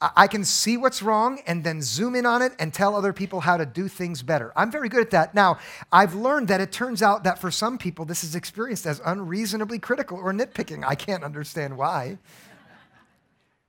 I 0.00 0.28
can 0.28 0.44
see 0.44 0.76
what's 0.76 1.02
wrong 1.02 1.40
and 1.44 1.64
then 1.64 1.82
zoom 1.82 2.14
in 2.14 2.24
on 2.24 2.40
it 2.40 2.52
and 2.60 2.72
tell 2.72 2.94
other 2.94 3.12
people 3.12 3.40
how 3.40 3.56
to 3.56 3.66
do 3.66 3.88
things 3.88 4.22
better. 4.22 4.52
I'm 4.54 4.70
very 4.70 4.88
good 4.88 5.00
at 5.00 5.10
that. 5.10 5.34
Now, 5.34 5.58
I've 5.90 6.14
learned 6.14 6.46
that 6.48 6.60
it 6.60 6.70
turns 6.70 7.02
out 7.02 7.24
that 7.24 7.40
for 7.40 7.50
some 7.50 7.78
people, 7.78 8.04
this 8.04 8.22
is 8.22 8.36
experienced 8.36 8.86
as 8.86 9.00
unreasonably 9.04 9.80
critical 9.80 10.18
or 10.18 10.32
nitpicking. 10.32 10.84
I 10.86 10.94
can't 10.94 11.24
understand 11.24 11.76
why. 11.76 12.18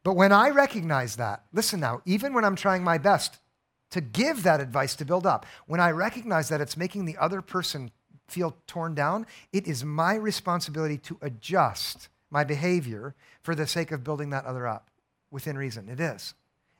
But 0.03 0.13
when 0.13 0.31
I 0.31 0.51
recognize 0.51 1.15
that, 1.15 1.45
listen 1.51 1.79
now, 1.79 2.03
even 2.05 2.35
when 2.35 2.45
I'm 2.45 2.55
trying 2.55 2.83
my 2.83 2.99
best 2.99 3.39
to 3.91 4.01
give 4.01 4.43
that 4.43 4.59
advice 4.59 4.95
to 4.95 5.05
build 5.05 5.25
up, 5.25 5.45
when 5.65 5.79
I 5.79 5.91
recognize 5.91 6.49
that 6.49 6.61
it's 6.61 6.77
making 6.77 7.05
the 7.05 7.17
other 7.17 7.41
person 7.41 7.91
feel 8.27 8.57
torn 8.67 8.93
down, 8.93 9.25
it 9.53 9.67
is 9.67 9.83
my 9.83 10.15
responsibility 10.15 10.97
to 10.97 11.17
adjust 11.21 12.09
my 12.29 12.43
behavior 12.43 13.15
for 13.41 13.55
the 13.55 13.67
sake 13.67 13.91
of 13.91 14.03
building 14.03 14.29
that 14.31 14.45
other 14.45 14.67
up 14.67 14.89
within 15.31 15.57
reason. 15.57 15.87
It 15.87 15.99
is. 15.99 16.33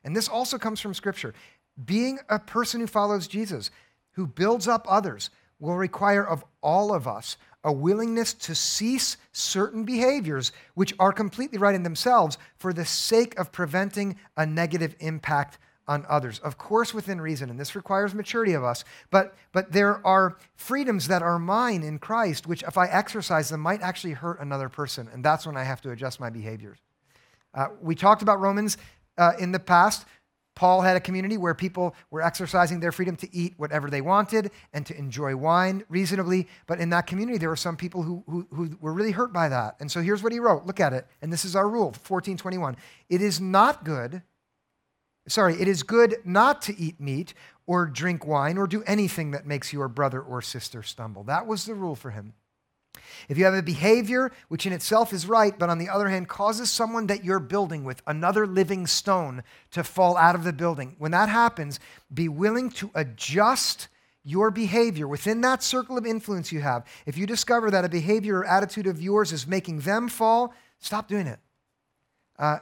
And 0.04 0.14
this 0.14 0.28
also 0.28 0.58
comes 0.58 0.80
from 0.80 0.94
Scripture. 0.94 1.34
Being 1.82 2.18
a 2.28 2.38
person 2.38 2.80
who 2.80 2.86
follows 2.86 3.28
Jesus, 3.28 3.70
who 4.12 4.26
builds 4.26 4.68
up 4.68 4.86
others, 4.88 5.30
will 5.58 5.76
require 5.76 6.24
of 6.24 6.44
all 6.62 6.94
of 6.94 7.08
us 7.08 7.36
a 7.64 7.72
willingness 7.72 8.32
to 8.32 8.54
cease 8.54 9.16
certain 9.32 9.84
behaviors 9.84 10.52
which 10.74 10.94
are 10.98 11.12
completely 11.12 11.58
right 11.58 11.74
in 11.74 11.82
themselves 11.82 12.38
for 12.56 12.72
the 12.72 12.84
sake 12.84 13.38
of 13.38 13.50
preventing 13.50 14.16
a 14.36 14.46
negative 14.46 14.94
impact 15.00 15.58
on 15.88 16.04
others. 16.08 16.38
Of 16.40 16.58
course, 16.58 16.92
within 16.92 17.20
reason, 17.20 17.50
and 17.50 17.58
this 17.58 17.74
requires 17.74 18.14
maturity 18.14 18.52
of 18.52 18.62
us, 18.62 18.84
but, 19.10 19.34
but 19.52 19.72
there 19.72 20.06
are 20.06 20.36
freedoms 20.54 21.08
that 21.08 21.22
are 21.22 21.38
mine 21.38 21.82
in 21.82 21.98
Christ, 21.98 22.46
which 22.46 22.62
if 22.62 22.76
I 22.76 22.86
exercise 22.86 23.48
them 23.48 23.60
might 23.60 23.80
actually 23.80 24.12
hurt 24.12 24.38
another 24.40 24.68
person, 24.68 25.08
and 25.12 25.24
that's 25.24 25.46
when 25.46 25.56
I 25.56 25.64
have 25.64 25.80
to 25.80 25.90
adjust 25.90 26.20
my 26.20 26.30
behaviors. 26.30 26.78
Uh, 27.54 27.68
we 27.80 27.94
talked 27.94 28.22
about 28.22 28.38
Romans 28.38 28.76
uh, 29.16 29.32
in 29.40 29.50
the 29.50 29.58
past. 29.58 30.04
Paul 30.54 30.80
had 30.80 30.96
a 30.96 31.00
community 31.00 31.36
where 31.36 31.54
people 31.54 31.94
were 32.10 32.20
exercising 32.20 32.80
their 32.80 32.90
freedom 32.90 33.14
to 33.16 33.32
eat 33.34 33.54
whatever 33.58 33.88
they 33.88 34.00
wanted 34.00 34.50
and 34.72 34.84
to 34.86 34.98
enjoy 34.98 35.36
wine 35.36 35.84
reasonably. 35.88 36.48
But 36.66 36.80
in 36.80 36.90
that 36.90 37.06
community, 37.06 37.38
there 37.38 37.48
were 37.48 37.54
some 37.54 37.76
people 37.76 38.02
who, 38.02 38.24
who, 38.26 38.46
who, 38.52 38.76
were 38.80 38.92
really 38.92 39.12
hurt 39.12 39.32
by 39.32 39.48
that. 39.50 39.76
And 39.78 39.88
so 39.88 40.02
here's 40.02 40.20
what 40.20 40.32
he 40.32 40.40
wrote. 40.40 40.66
Look 40.66 40.80
at 40.80 40.92
it. 40.92 41.06
And 41.22 41.32
this 41.32 41.44
is 41.44 41.54
our 41.54 41.68
rule 41.68 41.86
1421. 41.86 42.76
It 43.08 43.22
is 43.22 43.40
not 43.40 43.84
good, 43.84 44.22
sorry, 45.28 45.60
it 45.60 45.68
is 45.68 45.82
good 45.82 46.16
not 46.24 46.62
to 46.62 46.78
eat 46.78 47.00
meat 47.00 47.34
or 47.66 47.86
drink 47.86 48.26
wine 48.26 48.58
or 48.58 48.66
do 48.66 48.82
anything 48.84 49.30
that 49.32 49.46
makes 49.46 49.72
your 49.72 49.88
brother 49.88 50.20
or 50.20 50.42
sister 50.42 50.82
stumble. 50.82 51.22
That 51.24 51.46
was 51.46 51.64
the 51.64 51.74
rule 51.74 51.94
for 51.94 52.10
him. 52.10 52.34
If 53.28 53.36
you 53.36 53.44
have 53.44 53.54
a 53.54 53.62
behavior 53.62 54.32
which 54.48 54.66
in 54.66 54.72
itself 54.72 55.12
is 55.12 55.26
right, 55.26 55.56
but 55.58 55.68
on 55.68 55.78
the 55.78 55.88
other 55.88 56.08
hand 56.08 56.28
causes 56.28 56.70
someone 56.70 57.06
that 57.08 57.24
you're 57.24 57.40
building 57.40 57.84
with, 57.84 58.02
another 58.06 58.46
living 58.46 58.86
stone, 58.86 59.42
to 59.72 59.84
fall 59.84 60.16
out 60.16 60.34
of 60.34 60.44
the 60.44 60.52
building, 60.52 60.96
when 60.98 61.10
that 61.12 61.28
happens, 61.28 61.78
be 62.12 62.28
willing 62.28 62.70
to 62.70 62.90
adjust 62.94 63.88
your 64.24 64.50
behavior 64.50 65.08
within 65.08 65.40
that 65.42 65.62
circle 65.62 65.96
of 65.96 66.06
influence 66.06 66.52
you 66.52 66.60
have. 66.60 66.84
If 67.06 67.16
you 67.16 67.26
discover 67.26 67.70
that 67.70 67.84
a 67.84 67.88
behavior 67.88 68.38
or 68.38 68.46
attitude 68.46 68.86
of 68.86 69.00
yours 69.00 69.32
is 69.32 69.46
making 69.46 69.80
them 69.80 70.08
fall, 70.08 70.54
stop 70.78 71.08
doing 71.08 71.26
it. 71.26 71.38
Uh, 72.38 72.58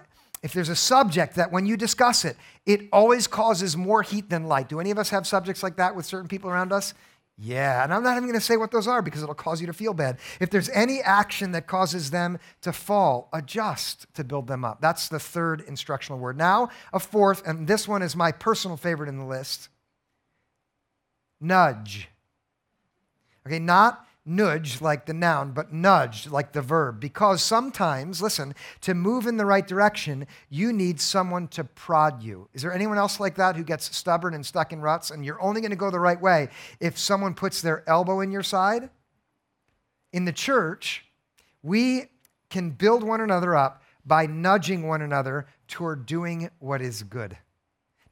if 0.46 0.52
there's 0.52 0.68
a 0.68 0.76
subject 0.76 1.34
that 1.34 1.50
when 1.50 1.66
you 1.66 1.76
discuss 1.76 2.24
it, 2.24 2.36
it 2.66 2.82
always 2.92 3.26
causes 3.26 3.76
more 3.76 4.02
heat 4.02 4.30
than 4.30 4.44
light. 4.44 4.68
Do 4.68 4.78
any 4.78 4.92
of 4.92 4.98
us 4.98 5.10
have 5.10 5.26
subjects 5.26 5.60
like 5.60 5.74
that 5.78 5.96
with 5.96 6.06
certain 6.06 6.28
people 6.28 6.48
around 6.48 6.72
us? 6.72 6.94
Yeah, 7.36 7.82
and 7.82 7.92
I'm 7.92 8.04
not 8.04 8.12
even 8.12 8.28
going 8.28 8.38
to 8.38 8.40
say 8.40 8.56
what 8.56 8.70
those 8.70 8.86
are 8.86 9.02
because 9.02 9.24
it'll 9.24 9.34
cause 9.34 9.60
you 9.60 9.66
to 9.66 9.72
feel 9.72 9.92
bad. 9.92 10.18
If 10.38 10.50
there's 10.50 10.68
any 10.68 11.00
action 11.00 11.50
that 11.50 11.66
causes 11.66 12.12
them 12.12 12.38
to 12.62 12.72
fall, 12.72 13.28
adjust 13.32 14.06
to 14.14 14.22
build 14.22 14.46
them 14.46 14.64
up. 14.64 14.80
That's 14.80 15.08
the 15.08 15.18
third 15.18 15.62
instructional 15.62 16.20
word. 16.20 16.38
Now, 16.38 16.68
a 16.92 17.00
fourth, 17.00 17.44
and 17.44 17.66
this 17.66 17.88
one 17.88 18.00
is 18.00 18.14
my 18.14 18.30
personal 18.30 18.76
favorite 18.76 19.08
in 19.08 19.18
the 19.18 19.24
list 19.24 19.68
nudge. 21.40 22.08
Okay, 23.44 23.58
not 23.58 24.05
nudge 24.26 24.80
like 24.80 25.06
the 25.06 25.14
noun, 25.14 25.52
but 25.52 25.72
nudge 25.72 26.26
like 26.26 26.52
the 26.52 26.60
verb. 26.60 27.00
Because 27.00 27.40
sometimes, 27.42 28.20
listen, 28.20 28.54
to 28.80 28.92
move 28.92 29.26
in 29.26 29.36
the 29.36 29.46
right 29.46 29.66
direction, 29.66 30.26
you 30.50 30.72
need 30.72 31.00
someone 31.00 31.46
to 31.48 31.64
prod 31.64 32.22
you. 32.22 32.48
Is 32.52 32.62
there 32.62 32.72
anyone 32.72 32.98
else 32.98 33.20
like 33.20 33.36
that 33.36 33.56
who 33.56 33.62
gets 33.62 33.96
stubborn 33.96 34.34
and 34.34 34.44
stuck 34.44 34.72
in 34.72 34.80
ruts 34.80 35.10
and 35.10 35.24
you're 35.24 35.40
only 35.40 35.60
going 35.60 35.70
to 35.70 35.76
go 35.76 35.90
the 35.90 36.00
right 36.00 36.20
way 36.20 36.48
if 36.80 36.98
someone 36.98 37.34
puts 37.34 37.62
their 37.62 37.88
elbow 37.88 38.20
in 38.20 38.32
your 38.32 38.42
side? 38.42 38.90
In 40.12 40.24
the 40.24 40.32
church, 40.32 41.04
we 41.62 42.06
can 42.50 42.70
build 42.70 43.04
one 43.04 43.20
another 43.20 43.54
up 43.54 43.82
by 44.04 44.26
nudging 44.26 44.86
one 44.86 45.02
another 45.02 45.46
toward 45.68 46.06
doing 46.06 46.50
what 46.58 46.80
is 46.80 47.02
good. 47.02 47.36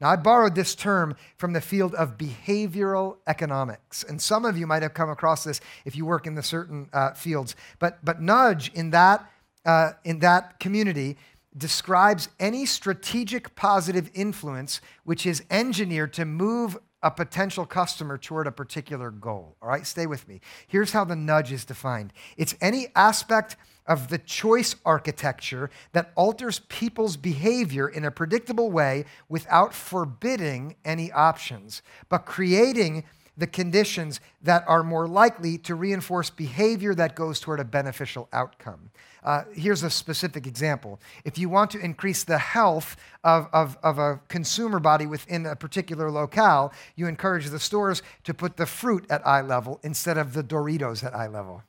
Now, 0.01 0.09
I 0.09 0.17
borrowed 0.17 0.55
this 0.55 0.75
term 0.75 1.15
from 1.37 1.53
the 1.53 1.61
field 1.61 1.95
of 1.95 2.17
behavioral 2.17 3.17
economics, 3.27 4.03
and 4.03 4.21
some 4.21 4.43
of 4.43 4.57
you 4.57 4.67
might 4.67 4.83
have 4.83 4.93
come 4.93 5.09
across 5.09 5.43
this 5.45 5.61
if 5.85 5.95
you 5.95 6.05
work 6.05 6.27
in 6.27 6.35
the 6.35 6.43
certain 6.43 6.89
uh, 6.91 7.13
fields. 7.13 7.55
But, 7.79 8.03
but 8.03 8.21
nudge 8.21 8.71
in 8.73 8.89
that, 8.91 9.29
uh, 9.65 9.91
in 10.03 10.19
that 10.19 10.59
community 10.59 11.17
describes 11.57 12.27
any 12.39 12.65
strategic 12.65 13.55
positive 13.55 14.11
influence 14.13 14.81
which 15.05 15.25
is 15.25 15.43
engineered 15.49 16.11
to 16.13 16.25
move 16.25 16.77
a 17.01 17.11
potential 17.11 17.65
customer 17.65 18.17
toward 18.17 18.47
a 18.47 18.51
particular 18.51 19.11
goal. 19.11 19.55
All 19.61 19.69
right, 19.69 19.85
stay 19.85 20.07
with 20.07 20.27
me. 20.27 20.41
Here's 20.67 20.91
how 20.91 21.05
the 21.05 21.15
nudge 21.15 21.51
is 21.51 21.63
defined 21.63 22.11
it's 22.35 22.55
any 22.59 22.87
aspect 22.95 23.55
of 23.87 24.07
the 24.07 24.17
choice 24.17 24.75
architecture 24.85 25.69
that 25.93 26.11
alters 26.15 26.59
people's 26.67 27.17
behavior 27.17 27.87
in 27.87 28.05
a 28.05 28.11
predictable 28.11 28.71
way 28.71 29.05
without 29.29 29.73
forbidding 29.73 30.75
any 30.83 31.11
options, 31.11 31.81
but 32.09 32.25
creating 32.25 33.03
the 33.37 33.47
conditions 33.47 34.19
that 34.41 34.63
are 34.67 34.83
more 34.83 35.07
likely 35.07 35.57
to 35.57 35.75
reinforce 35.75 36.29
behavior 36.29 36.95
that 36.95 37.15
goes 37.15 37.39
toward 37.39 37.59
a 37.59 37.65
beneficial 37.65 38.29
outcome. 38.31 38.89
Uh, 39.23 39.43
here's 39.53 39.83
a 39.83 39.89
specific 39.89 40.47
example. 40.47 40.99
If 41.25 41.37
you 41.37 41.49
want 41.49 41.71
to 41.71 41.79
increase 41.79 42.23
the 42.23 42.37
health 42.37 42.95
of, 43.23 43.49
of, 43.51 43.77
of 43.83 43.99
a 43.99 44.21
consumer 44.29 44.79
body 44.79 45.05
within 45.05 45.45
a 45.45 45.55
particular 45.55 46.09
locale, 46.11 46.71
you 46.95 47.07
encourage 47.07 47.47
the 47.47 47.59
stores 47.59 48.01
to 48.23 48.33
put 48.33 48.55
the 48.55 48.65
fruit 48.65 49.05
at 49.09 49.25
eye 49.27 49.41
level 49.41 49.79
instead 49.83 50.17
of 50.17 50.33
the 50.33 50.43
Doritos 50.43 51.03
at 51.03 51.13
eye 51.13 51.27
level 51.27 51.63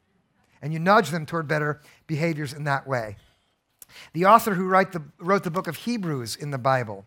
and 0.66 0.72
you 0.72 0.80
nudge 0.80 1.10
them 1.10 1.24
toward 1.24 1.46
better 1.46 1.80
behaviors 2.08 2.52
in 2.52 2.64
that 2.64 2.88
way. 2.88 3.14
The 4.14 4.26
author 4.26 4.54
who 4.54 4.68
the, 4.68 5.00
wrote 5.20 5.44
the 5.44 5.50
book 5.52 5.68
of 5.68 5.76
Hebrews 5.76 6.34
in 6.34 6.50
the 6.50 6.58
Bible 6.58 7.06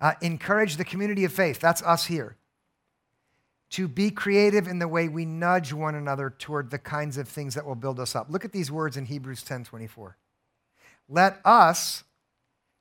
uh, 0.00 0.14
encouraged 0.20 0.76
the 0.76 0.84
community 0.84 1.24
of 1.24 1.32
faith, 1.32 1.60
that's 1.60 1.82
us 1.82 2.06
here, 2.06 2.34
to 3.70 3.86
be 3.86 4.10
creative 4.10 4.66
in 4.66 4.80
the 4.80 4.88
way 4.88 5.06
we 5.08 5.24
nudge 5.24 5.72
one 5.72 5.94
another 5.94 6.34
toward 6.36 6.72
the 6.72 6.80
kinds 6.80 7.16
of 7.16 7.28
things 7.28 7.54
that 7.54 7.64
will 7.64 7.76
build 7.76 8.00
us 8.00 8.16
up. 8.16 8.26
Look 8.28 8.44
at 8.44 8.50
these 8.50 8.72
words 8.72 8.96
in 8.96 9.04
Hebrews 9.06 9.44
10 9.44 9.62
24. 9.62 10.16
Let 11.08 11.40
us 11.44 12.02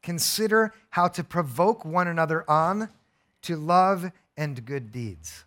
consider 0.01 0.73
how 0.89 1.08
to 1.10 1.23
provoke 1.23 1.86
one 1.86 2.08
another 2.08 2.49
on 2.49 2.89
to 3.43 3.58
love 3.58 4.12
and 4.36 4.65
good 4.65 4.91
deeds. 4.91 5.45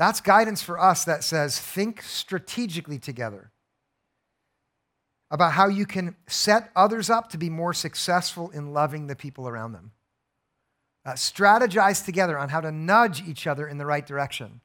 That's 0.00 0.22
guidance 0.22 0.62
for 0.62 0.80
us 0.80 1.04
that 1.04 1.22
says 1.22 1.58
think 1.58 2.00
strategically 2.00 2.98
together 2.98 3.50
about 5.30 5.52
how 5.52 5.68
you 5.68 5.84
can 5.84 6.16
set 6.26 6.70
others 6.74 7.10
up 7.10 7.28
to 7.32 7.36
be 7.36 7.50
more 7.50 7.74
successful 7.74 8.48
in 8.48 8.72
loving 8.72 9.08
the 9.08 9.14
people 9.14 9.46
around 9.46 9.72
them. 9.72 9.92
Uh, 11.04 11.12
strategize 11.12 12.02
together 12.02 12.38
on 12.38 12.48
how 12.48 12.62
to 12.62 12.72
nudge 12.72 13.22
each 13.28 13.46
other 13.46 13.68
in 13.68 13.76
the 13.76 13.84
right 13.84 14.06
direction. 14.06 14.62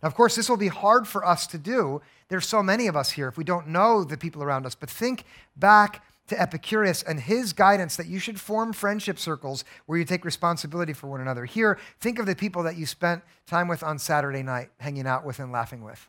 Now, 0.00 0.06
of 0.06 0.14
course, 0.14 0.36
this 0.36 0.48
will 0.48 0.56
be 0.56 0.68
hard 0.68 1.08
for 1.08 1.26
us 1.26 1.48
to 1.48 1.58
do. 1.58 2.00
There's 2.28 2.46
so 2.46 2.62
many 2.62 2.86
of 2.86 2.96
us 2.96 3.10
here 3.10 3.26
if 3.26 3.36
we 3.36 3.42
don't 3.42 3.66
know 3.66 4.04
the 4.04 4.16
people 4.16 4.40
around 4.40 4.66
us. 4.66 4.76
But 4.76 4.88
think 4.88 5.24
back 5.56 6.04
to 6.30 6.40
Epicurus 6.40 7.02
and 7.02 7.20
his 7.20 7.52
guidance 7.52 7.96
that 7.96 8.06
you 8.06 8.18
should 8.18 8.40
form 8.40 8.72
friendship 8.72 9.18
circles 9.18 9.64
where 9.86 9.98
you 9.98 10.04
take 10.04 10.24
responsibility 10.24 10.92
for 10.92 11.06
one 11.08 11.20
another. 11.20 11.44
Here, 11.44 11.78
think 12.00 12.18
of 12.18 12.26
the 12.26 12.34
people 12.34 12.62
that 12.62 12.76
you 12.76 12.86
spent 12.86 13.22
time 13.46 13.68
with 13.68 13.82
on 13.82 13.98
Saturday 13.98 14.42
night, 14.42 14.70
hanging 14.78 15.06
out 15.06 15.24
with 15.24 15.38
and 15.38 15.52
laughing 15.52 15.84
with. 15.84 16.08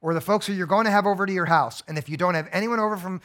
Or 0.00 0.14
the 0.14 0.20
folks 0.20 0.46
who 0.46 0.52
you're 0.52 0.66
going 0.66 0.84
to 0.84 0.92
have 0.92 1.06
over 1.06 1.26
to 1.26 1.32
your 1.32 1.46
house. 1.46 1.82
And 1.88 1.98
if 1.98 2.08
you 2.08 2.16
don't 2.16 2.34
have 2.34 2.48
anyone 2.52 2.78
over 2.78 2.96
from, 2.96 3.20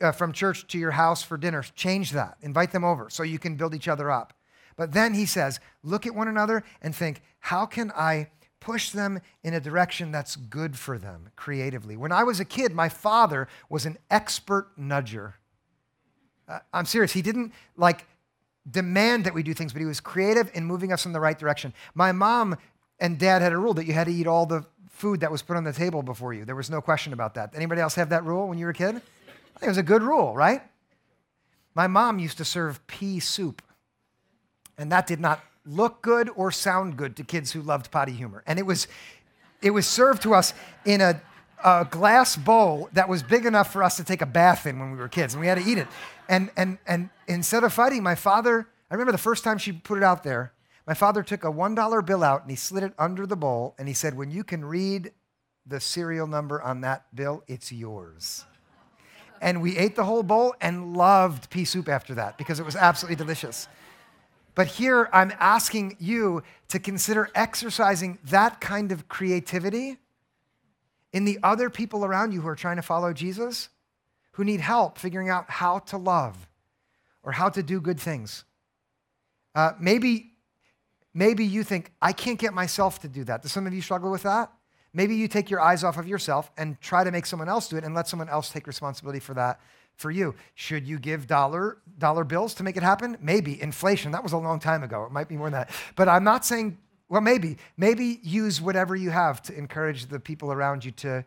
uh, 0.00 0.12
from 0.12 0.32
church 0.32 0.66
to 0.68 0.78
your 0.78 0.90
house 0.90 1.22
for 1.22 1.38
dinner, 1.38 1.62
change 1.74 2.10
that. 2.10 2.36
Invite 2.42 2.72
them 2.72 2.84
over 2.84 3.08
so 3.08 3.22
you 3.22 3.38
can 3.38 3.56
build 3.56 3.74
each 3.74 3.88
other 3.88 4.10
up. 4.10 4.34
But 4.76 4.92
then 4.92 5.14
he 5.14 5.24
says, 5.24 5.60
look 5.82 6.06
at 6.06 6.14
one 6.14 6.28
another 6.28 6.62
and 6.82 6.94
think, 6.94 7.22
how 7.38 7.64
can 7.64 7.90
I 7.96 8.28
push 8.58 8.90
them 8.90 9.20
in 9.42 9.54
a 9.54 9.60
direction 9.60 10.10
that's 10.10 10.36
good 10.36 10.76
for 10.76 10.98
them 10.98 11.30
creatively? 11.36 11.96
When 11.96 12.12
I 12.12 12.24
was 12.24 12.40
a 12.40 12.44
kid, 12.44 12.72
my 12.72 12.88
father 12.88 13.48
was 13.68 13.86
an 13.86 13.96
expert 14.10 14.76
nudger. 14.78 15.34
Uh, 16.50 16.58
I'm 16.72 16.84
serious. 16.84 17.12
He 17.12 17.22
didn't 17.22 17.52
like 17.76 18.06
demand 18.68 19.24
that 19.24 19.34
we 19.34 19.42
do 19.42 19.54
things, 19.54 19.72
but 19.72 19.80
he 19.80 19.86
was 19.86 20.00
creative 20.00 20.50
in 20.52 20.64
moving 20.64 20.92
us 20.92 21.06
in 21.06 21.12
the 21.12 21.20
right 21.20 21.38
direction. 21.38 21.72
My 21.94 22.12
mom 22.12 22.56
and 22.98 23.18
dad 23.18 23.40
had 23.40 23.52
a 23.52 23.58
rule 23.58 23.74
that 23.74 23.86
you 23.86 23.92
had 23.92 24.08
to 24.08 24.12
eat 24.12 24.26
all 24.26 24.46
the 24.46 24.66
food 24.90 25.20
that 25.20 25.30
was 25.30 25.42
put 25.42 25.56
on 25.56 25.64
the 25.64 25.72
table 25.72 26.02
before 26.02 26.34
you. 26.34 26.44
There 26.44 26.56
was 26.56 26.68
no 26.68 26.80
question 26.80 27.12
about 27.12 27.34
that. 27.34 27.54
Anybody 27.54 27.80
else 27.80 27.94
have 27.94 28.10
that 28.10 28.24
rule 28.24 28.48
when 28.48 28.58
you 28.58 28.66
were 28.66 28.72
a 28.72 28.74
kid? 28.74 28.96
I 28.96 29.58
think 29.58 29.62
it 29.62 29.68
was 29.68 29.78
a 29.78 29.82
good 29.82 30.02
rule, 30.02 30.34
right? 30.34 30.62
My 31.74 31.86
mom 31.86 32.18
used 32.18 32.36
to 32.38 32.44
serve 32.44 32.84
pea 32.86 33.20
soup, 33.20 33.62
and 34.76 34.90
that 34.92 35.06
did 35.06 35.20
not 35.20 35.40
look 35.64 36.02
good 36.02 36.28
or 36.34 36.50
sound 36.50 36.96
good 36.96 37.16
to 37.16 37.24
kids 37.24 37.52
who 37.52 37.62
loved 37.62 37.90
potty 37.90 38.12
humor. 38.12 38.42
And 38.46 38.58
it 38.58 38.66
was, 38.66 38.88
it 39.62 39.70
was 39.70 39.86
served 39.86 40.22
to 40.22 40.34
us 40.34 40.52
in 40.84 41.00
a, 41.00 41.22
a 41.64 41.86
glass 41.90 42.36
bowl 42.36 42.88
that 42.92 43.08
was 43.08 43.22
big 43.22 43.46
enough 43.46 43.72
for 43.72 43.82
us 43.82 43.96
to 43.96 44.04
take 44.04 44.22
a 44.22 44.26
bath 44.26 44.66
in 44.66 44.78
when 44.78 44.92
we 44.92 44.98
were 44.98 45.08
kids, 45.08 45.34
and 45.34 45.40
we 45.40 45.46
had 45.46 45.58
to 45.58 45.64
eat 45.64 45.78
it. 45.78 45.88
And, 46.28 46.50
and, 46.56 46.78
and 46.86 47.10
instead 47.26 47.64
of 47.64 47.72
fighting, 47.72 48.02
my 48.02 48.14
father, 48.14 48.68
I 48.90 48.94
remember 48.94 49.12
the 49.12 49.18
first 49.18 49.44
time 49.44 49.58
she 49.58 49.72
put 49.72 49.98
it 49.98 50.04
out 50.04 50.22
there, 50.22 50.52
my 50.86 50.94
father 50.94 51.22
took 51.22 51.44
a 51.44 51.50
$1 51.50 52.06
bill 52.06 52.24
out 52.24 52.42
and 52.42 52.50
he 52.50 52.56
slid 52.56 52.82
it 52.82 52.92
under 52.98 53.26
the 53.26 53.36
bowl, 53.36 53.74
and 53.78 53.86
he 53.88 53.94
said, 53.94 54.16
When 54.16 54.30
you 54.30 54.44
can 54.44 54.64
read 54.64 55.12
the 55.66 55.80
serial 55.80 56.26
number 56.26 56.60
on 56.60 56.80
that 56.80 57.14
bill, 57.14 57.44
it's 57.46 57.70
yours. 57.70 58.44
And 59.40 59.62
we 59.62 59.78
ate 59.78 59.96
the 59.96 60.04
whole 60.04 60.22
bowl 60.22 60.54
and 60.60 60.96
loved 60.96 61.48
pea 61.48 61.64
soup 61.64 61.88
after 61.88 62.14
that 62.14 62.36
because 62.36 62.60
it 62.60 62.66
was 62.66 62.76
absolutely 62.76 63.16
delicious. 63.16 63.68
But 64.54 64.66
here 64.66 65.08
I'm 65.12 65.32
asking 65.38 65.96
you 65.98 66.42
to 66.68 66.78
consider 66.78 67.30
exercising 67.34 68.18
that 68.24 68.60
kind 68.60 68.92
of 68.92 69.08
creativity 69.08 69.96
in 71.12 71.24
the 71.24 71.38
other 71.42 71.70
people 71.70 72.04
around 72.04 72.32
you 72.32 72.40
who 72.40 72.48
are 72.48 72.56
trying 72.56 72.76
to 72.76 72.82
follow 72.82 73.12
Jesus, 73.12 73.68
who 74.32 74.44
need 74.44 74.60
help 74.60 74.98
figuring 74.98 75.28
out 75.28 75.50
how 75.50 75.80
to 75.80 75.96
love 75.96 76.48
or 77.22 77.32
how 77.32 77.48
to 77.48 77.62
do 77.62 77.80
good 77.80 78.00
things. 78.00 78.44
Uh, 79.54 79.72
maybe, 79.80 80.32
maybe 81.12 81.44
you 81.44 81.64
think, 81.64 81.92
I 82.00 82.12
can't 82.12 82.38
get 82.38 82.54
myself 82.54 83.00
to 83.00 83.08
do 83.08 83.24
that. 83.24 83.42
Do 83.42 83.48
some 83.48 83.66
of 83.66 83.74
you 83.74 83.82
struggle 83.82 84.10
with 84.10 84.22
that? 84.22 84.52
Maybe 84.92 85.14
you 85.14 85.28
take 85.28 85.50
your 85.50 85.60
eyes 85.60 85.84
off 85.84 85.98
of 85.98 86.08
yourself 86.08 86.50
and 86.56 86.80
try 86.80 87.04
to 87.04 87.10
make 87.10 87.26
someone 87.26 87.48
else 87.48 87.68
do 87.68 87.76
it 87.76 87.84
and 87.84 87.94
let 87.94 88.08
someone 88.08 88.28
else 88.28 88.50
take 88.50 88.66
responsibility 88.66 89.20
for 89.20 89.34
that 89.34 89.60
for 89.94 90.10
you. 90.10 90.34
Should 90.54 90.86
you 90.86 90.98
give 90.98 91.26
dollar 91.26 91.78
dollar 91.98 92.24
bills 92.24 92.54
to 92.54 92.62
make 92.62 92.76
it 92.76 92.82
happen? 92.82 93.16
Maybe. 93.20 93.60
Inflation, 93.60 94.12
that 94.12 94.22
was 94.22 94.32
a 94.32 94.38
long 94.38 94.58
time 94.58 94.82
ago. 94.82 95.04
It 95.04 95.12
might 95.12 95.28
be 95.28 95.36
more 95.36 95.46
than 95.46 95.60
that. 95.60 95.70
But 95.94 96.08
I'm 96.08 96.24
not 96.24 96.44
saying, 96.44 96.78
well, 97.10 97.20
maybe. 97.20 97.58
Maybe 97.76 98.20
use 98.22 98.60
whatever 98.60 98.94
you 98.94 99.10
have 99.10 99.42
to 99.42 99.58
encourage 99.58 100.06
the 100.06 100.20
people 100.20 100.52
around 100.52 100.84
you 100.84 100.92
to, 100.92 101.24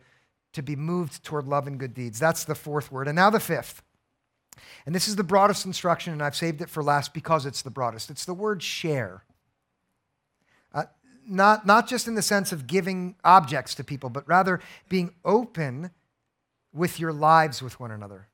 to 0.54 0.62
be 0.62 0.74
moved 0.74 1.22
toward 1.22 1.46
love 1.46 1.66
and 1.66 1.78
good 1.78 1.92
deeds. 1.92 2.18
That's 2.18 2.44
the 2.44 2.54
fourth 2.54 2.90
word. 2.90 3.06
And 3.06 3.14
now 3.14 3.28
the 3.28 3.38
fifth. 3.38 3.82
And 4.86 4.94
this 4.94 5.06
is 5.08 5.16
the 5.16 5.24
broadest 5.24 5.66
instruction, 5.66 6.14
and 6.14 6.22
I've 6.22 6.34
saved 6.34 6.62
it 6.62 6.70
for 6.70 6.82
last 6.82 7.12
because 7.12 7.44
it's 7.44 7.60
the 7.60 7.70
broadest. 7.70 8.10
It's 8.10 8.24
the 8.24 8.32
word 8.32 8.62
share. 8.62 9.24
Uh, 10.72 10.84
not, 11.28 11.66
not 11.66 11.86
just 11.86 12.08
in 12.08 12.14
the 12.14 12.22
sense 12.22 12.50
of 12.50 12.66
giving 12.66 13.16
objects 13.22 13.74
to 13.74 13.84
people, 13.84 14.08
but 14.08 14.26
rather 14.26 14.60
being 14.88 15.14
open 15.22 15.90
with 16.72 16.98
your 16.98 17.12
lives 17.12 17.62
with 17.62 17.78
one 17.78 17.90
another. 17.90 18.28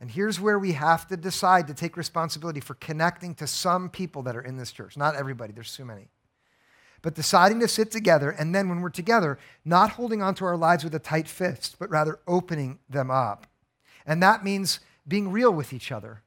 And 0.00 0.10
here's 0.10 0.38
where 0.38 0.58
we 0.58 0.72
have 0.72 1.08
to 1.08 1.16
decide 1.16 1.66
to 1.68 1.74
take 1.74 1.96
responsibility 1.96 2.60
for 2.60 2.74
connecting 2.74 3.34
to 3.36 3.46
some 3.46 3.88
people 3.88 4.22
that 4.24 4.36
are 4.36 4.42
in 4.42 4.58
this 4.58 4.70
church. 4.70 4.98
Not 4.98 5.16
everybody, 5.16 5.54
there's 5.54 5.74
too 5.74 5.86
many. 5.86 6.08
But 7.02 7.14
deciding 7.14 7.60
to 7.60 7.68
sit 7.68 7.90
together, 7.90 8.30
and 8.30 8.54
then 8.54 8.68
when 8.68 8.80
we're 8.80 8.90
together, 8.90 9.38
not 9.64 9.92
holding 9.92 10.20
onto 10.22 10.44
our 10.44 10.56
lives 10.56 10.84
with 10.84 10.94
a 10.94 10.98
tight 10.98 11.28
fist, 11.28 11.76
but 11.78 11.90
rather 11.90 12.18
opening 12.26 12.78
them 12.88 13.10
up. 13.10 13.46
And 14.04 14.22
that 14.22 14.44
means 14.44 14.80
being 15.08 15.30
real 15.30 15.52
with 15.52 15.72
each 15.72 15.90
other. 15.90 16.22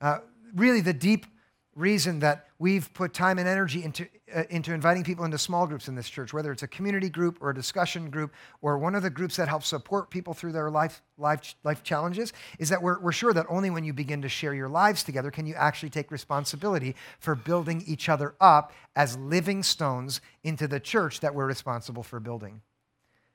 Uh, 0.00 0.18
really, 0.54 0.80
the 0.80 0.92
deep 0.92 1.26
reason 1.74 2.18
that 2.20 2.48
we've 2.58 2.92
put 2.92 3.14
time 3.14 3.38
and 3.38 3.48
energy 3.48 3.82
into, 3.82 4.06
uh, 4.34 4.42
into 4.50 4.74
inviting 4.74 5.02
people 5.02 5.24
into 5.24 5.38
small 5.38 5.66
groups 5.66 5.88
in 5.88 5.94
this 5.94 6.08
church, 6.08 6.32
whether 6.32 6.52
it's 6.52 6.62
a 6.62 6.68
community 6.68 7.08
group 7.08 7.38
or 7.40 7.50
a 7.50 7.54
discussion 7.54 8.10
group 8.10 8.32
or 8.60 8.76
one 8.76 8.94
of 8.94 9.02
the 9.02 9.10
groups 9.10 9.36
that 9.36 9.48
help 9.48 9.64
support 9.64 10.10
people 10.10 10.34
through 10.34 10.52
their 10.52 10.70
life, 10.70 11.00
life, 11.16 11.54
life 11.64 11.82
challenges, 11.82 12.32
is 12.58 12.68
that 12.68 12.82
we're, 12.82 13.00
we're 13.00 13.12
sure 13.12 13.32
that 13.32 13.46
only 13.48 13.70
when 13.70 13.84
you 13.84 13.92
begin 13.92 14.20
to 14.20 14.28
share 14.28 14.54
your 14.54 14.68
lives 14.68 15.02
together 15.02 15.30
can 15.30 15.46
you 15.46 15.54
actually 15.54 15.90
take 15.90 16.10
responsibility 16.10 16.94
for 17.18 17.34
building 17.34 17.82
each 17.86 18.08
other 18.08 18.34
up 18.40 18.72
as 18.94 19.16
living 19.16 19.62
stones 19.62 20.20
into 20.44 20.68
the 20.68 20.80
church 20.80 21.20
that 21.20 21.34
we're 21.34 21.46
responsible 21.46 22.02
for 22.02 22.20
building. 22.20 22.60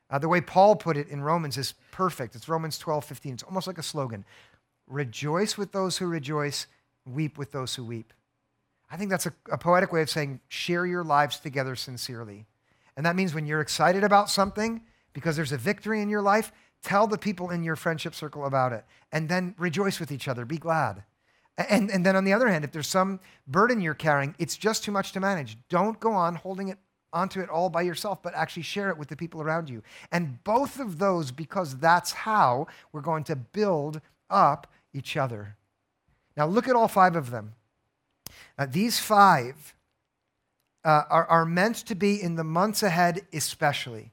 Uh, 0.09 0.19
the 0.19 0.29
way 0.29 0.39
Paul 0.39 0.75
put 0.75 0.95
it 0.95 1.09
in 1.09 1.21
Romans 1.21 1.57
is 1.57 1.73
perfect. 1.91 2.35
It's 2.35 2.47
Romans 2.47 2.77
12, 2.77 3.03
15. 3.03 3.33
It's 3.33 3.43
almost 3.43 3.67
like 3.67 3.77
a 3.77 3.83
slogan 3.83 4.25
Rejoice 4.87 5.57
with 5.57 5.73
those 5.73 5.97
who 5.97 6.07
rejoice, 6.07 6.65
weep 7.05 7.37
with 7.37 7.51
those 7.51 7.75
who 7.75 7.83
weep. 7.83 8.13
I 8.89 8.97
think 8.97 9.09
that's 9.09 9.25
a, 9.25 9.33
a, 9.51 9.57
poetic 9.57 9.91
way 9.91 10.01
of 10.01 10.09
saying 10.09 10.39
share 10.47 10.85
your 10.85 11.03
lives 11.03 11.39
together 11.39 11.75
sincerely. 11.75 12.45
And 12.95 13.05
that 13.05 13.15
means 13.15 13.33
when 13.33 13.45
you're 13.45 13.61
excited 13.61 14.03
about 14.03 14.29
something 14.29 14.81
because 15.13 15.35
there's 15.35 15.51
a 15.51 15.57
victory 15.57 16.01
in 16.01 16.09
your 16.09 16.21
life, 16.21 16.51
tell 16.83 17.05
the 17.05 17.17
people 17.17 17.49
in 17.49 17.63
your 17.63 17.75
friendship 17.75 18.15
circle 18.15 18.45
about 18.45 18.71
it 18.71 18.85
and 19.11 19.27
then 19.27 19.55
rejoice 19.57 19.99
with 19.99 20.11
each 20.11 20.27
other. 20.27 20.45
Be 20.45 20.57
glad. 20.57 21.03
And, 21.57 21.89
and 21.89 22.05
then 22.05 22.15
on 22.15 22.23
the 22.23 22.33
other 22.33 22.47
hand, 22.47 22.63
if 22.63 22.71
there's 22.71 22.87
some 22.87 23.19
burden 23.47 23.81
you're 23.81 23.93
carrying, 23.93 24.35
it's 24.37 24.55
just 24.55 24.83
too 24.83 24.91
much 24.91 25.11
to 25.13 25.19
manage. 25.19 25.57
Don't 25.69 25.99
go 25.99 26.13
on 26.13 26.35
holding 26.35 26.69
it 26.69 26.77
onto 27.13 27.39
it 27.39 27.49
all 27.49 27.69
by 27.69 27.81
yourself, 27.81 28.21
but 28.21 28.33
actually 28.35 28.63
share 28.63 28.89
it 28.89 28.97
with 28.97 29.07
the 29.07 29.15
people 29.15 29.41
around 29.41 29.69
you. 29.69 29.81
And 30.11 30.43
both 30.43 30.79
of 30.79 30.99
those, 30.99 31.31
because 31.31 31.77
that's 31.77 32.11
how 32.11 32.67
we're 32.91 33.01
going 33.01 33.23
to 33.25 33.35
build 33.35 34.01
up 34.29 34.67
each 34.93 35.17
other. 35.17 35.55
Now, 36.35 36.45
look 36.45 36.67
at 36.67 36.75
all 36.75 36.87
five 36.87 37.15
of 37.15 37.31
them. 37.31 37.53
Uh, 38.57 38.65
these 38.69 38.99
five 38.99 39.75
uh, 40.83 41.03
are, 41.09 41.25
are 41.25 41.45
meant 41.45 41.75
to 41.75 41.95
be 41.95 42.21
in 42.21 42.35
the 42.35 42.43
months 42.43 42.81
ahead, 42.81 43.21
especially. 43.33 44.11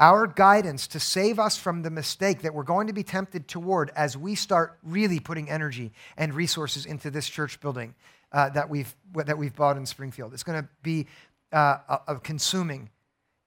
Our 0.00 0.26
guidance 0.28 0.86
to 0.88 1.00
save 1.00 1.38
us 1.40 1.56
from 1.56 1.82
the 1.82 1.90
mistake 1.90 2.42
that 2.42 2.54
we're 2.54 2.62
going 2.62 2.86
to 2.86 2.92
be 2.92 3.02
tempted 3.02 3.48
toward 3.48 3.90
as 3.96 4.16
we 4.16 4.36
start 4.36 4.78
really 4.84 5.18
putting 5.18 5.50
energy 5.50 5.92
and 6.16 6.32
resources 6.32 6.86
into 6.86 7.10
this 7.10 7.28
church 7.28 7.60
building 7.60 7.94
uh, 8.30 8.50
that, 8.50 8.70
we've, 8.70 8.94
that 9.14 9.36
we've 9.36 9.56
bought 9.56 9.76
in 9.76 9.84
Springfield. 9.84 10.32
It's 10.34 10.44
going 10.44 10.62
to 10.62 10.68
be 10.82 11.08
uh, 11.52 11.78
consuming. 12.22 12.90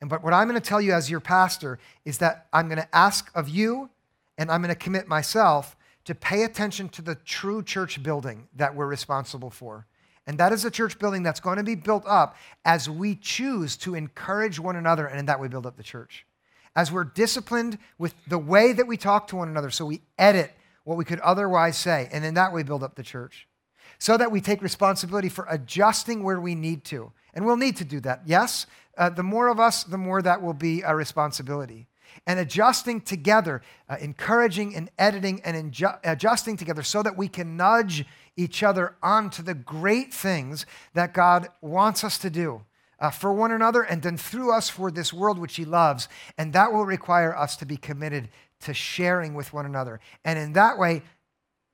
And 0.01 0.09
but 0.09 0.23
what 0.23 0.33
I'm 0.33 0.47
going 0.49 0.59
to 0.59 0.67
tell 0.67 0.81
you 0.81 0.93
as 0.93 1.09
your 1.09 1.19
pastor 1.19 1.79
is 2.03 2.17
that 2.17 2.47
I'm 2.51 2.67
going 2.67 2.81
to 2.81 2.95
ask 2.95 3.31
of 3.33 3.47
you 3.47 3.89
and 4.37 4.51
I'm 4.51 4.61
going 4.61 4.73
to 4.73 4.79
commit 4.79 5.07
myself 5.07 5.77
to 6.05 6.15
pay 6.15 6.43
attention 6.43 6.89
to 6.89 7.01
the 7.01 7.15
true 7.15 7.63
church 7.63 8.01
building 8.01 8.47
that 8.55 8.75
we're 8.75 8.87
responsible 8.87 9.51
for. 9.51 9.85
And 10.27 10.37
that 10.37 10.53
is 10.53 10.65
a 10.65 10.71
church 10.71 10.99
building 10.99 11.23
that's 11.23 11.39
going 11.39 11.57
to 11.57 11.63
be 11.63 11.75
built 11.75 12.03
up 12.05 12.35
as 12.63 12.89
we 12.89 13.15
choose 13.15 13.75
to 13.77 13.95
encourage 13.95 14.59
one 14.59 14.75
another, 14.75 15.07
and 15.07 15.19
in 15.19 15.25
that 15.25 15.39
way 15.39 15.47
build 15.47 15.65
up 15.65 15.77
the 15.77 15.83
church. 15.83 16.25
As 16.75 16.91
we're 16.91 17.03
disciplined 17.03 17.77
with 17.97 18.13
the 18.27 18.37
way 18.37 18.71
that 18.71 18.87
we 18.87 18.97
talk 18.97 19.27
to 19.27 19.35
one 19.35 19.49
another, 19.49 19.71
so 19.71 19.85
we 19.85 20.01
edit 20.17 20.53
what 20.83 20.97
we 20.97 21.05
could 21.05 21.19
otherwise 21.19 21.77
say, 21.77 22.07
and 22.11 22.23
in 22.23 22.35
that 22.35 22.53
way 22.53 22.63
build 22.63 22.83
up 22.83 22.95
the 22.95 23.03
church. 23.03 23.47
So 23.99 24.17
that 24.17 24.31
we 24.31 24.41
take 24.41 24.61
responsibility 24.61 25.29
for 25.29 25.45
adjusting 25.49 26.23
where 26.23 26.39
we 26.39 26.55
need 26.55 26.83
to. 26.85 27.11
And 27.33 27.45
we'll 27.45 27.57
need 27.57 27.77
to 27.77 27.85
do 27.85 27.99
that, 28.01 28.21
yes? 28.25 28.67
Uh, 28.97 29.09
the 29.09 29.23
more 29.23 29.47
of 29.47 29.59
us, 29.59 29.83
the 29.83 29.97
more 29.97 30.21
that 30.21 30.41
will 30.41 30.53
be 30.53 30.81
a 30.81 30.95
responsibility. 30.95 31.87
and 32.27 32.39
adjusting 32.39 33.01
together, 33.01 33.61
uh, 33.89 33.97
encouraging 33.99 34.75
and 34.75 34.89
editing 34.97 35.41
and 35.43 35.75
adjusting 36.03 36.57
together 36.57 36.83
so 36.83 37.03
that 37.03 37.17
we 37.17 37.27
can 37.27 37.57
nudge 37.57 38.05
each 38.37 38.63
other 38.63 38.95
onto 39.01 39.43
the 39.43 39.53
great 39.53 40.13
things 40.13 40.65
that 40.93 41.13
God 41.13 41.49
wants 41.61 42.03
us 42.03 42.17
to 42.19 42.29
do. 42.29 42.63
Uh, 42.99 43.09
for 43.09 43.33
one 43.33 43.51
another 43.51 43.81
and 43.81 44.03
then 44.03 44.15
through 44.15 44.53
us 44.53 44.69
for 44.69 44.91
this 44.91 45.11
world 45.11 45.39
which 45.39 45.55
he 45.55 45.65
loves. 45.65 46.07
And 46.37 46.53
that 46.53 46.71
will 46.71 46.85
require 46.85 47.35
us 47.35 47.55
to 47.57 47.65
be 47.65 47.75
committed 47.75 48.29
to 48.59 48.75
sharing 48.75 49.33
with 49.33 49.53
one 49.53 49.65
another. 49.65 49.99
And 50.23 50.37
in 50.37 50.53
that 50.53 50.77
way, 50.77 51.01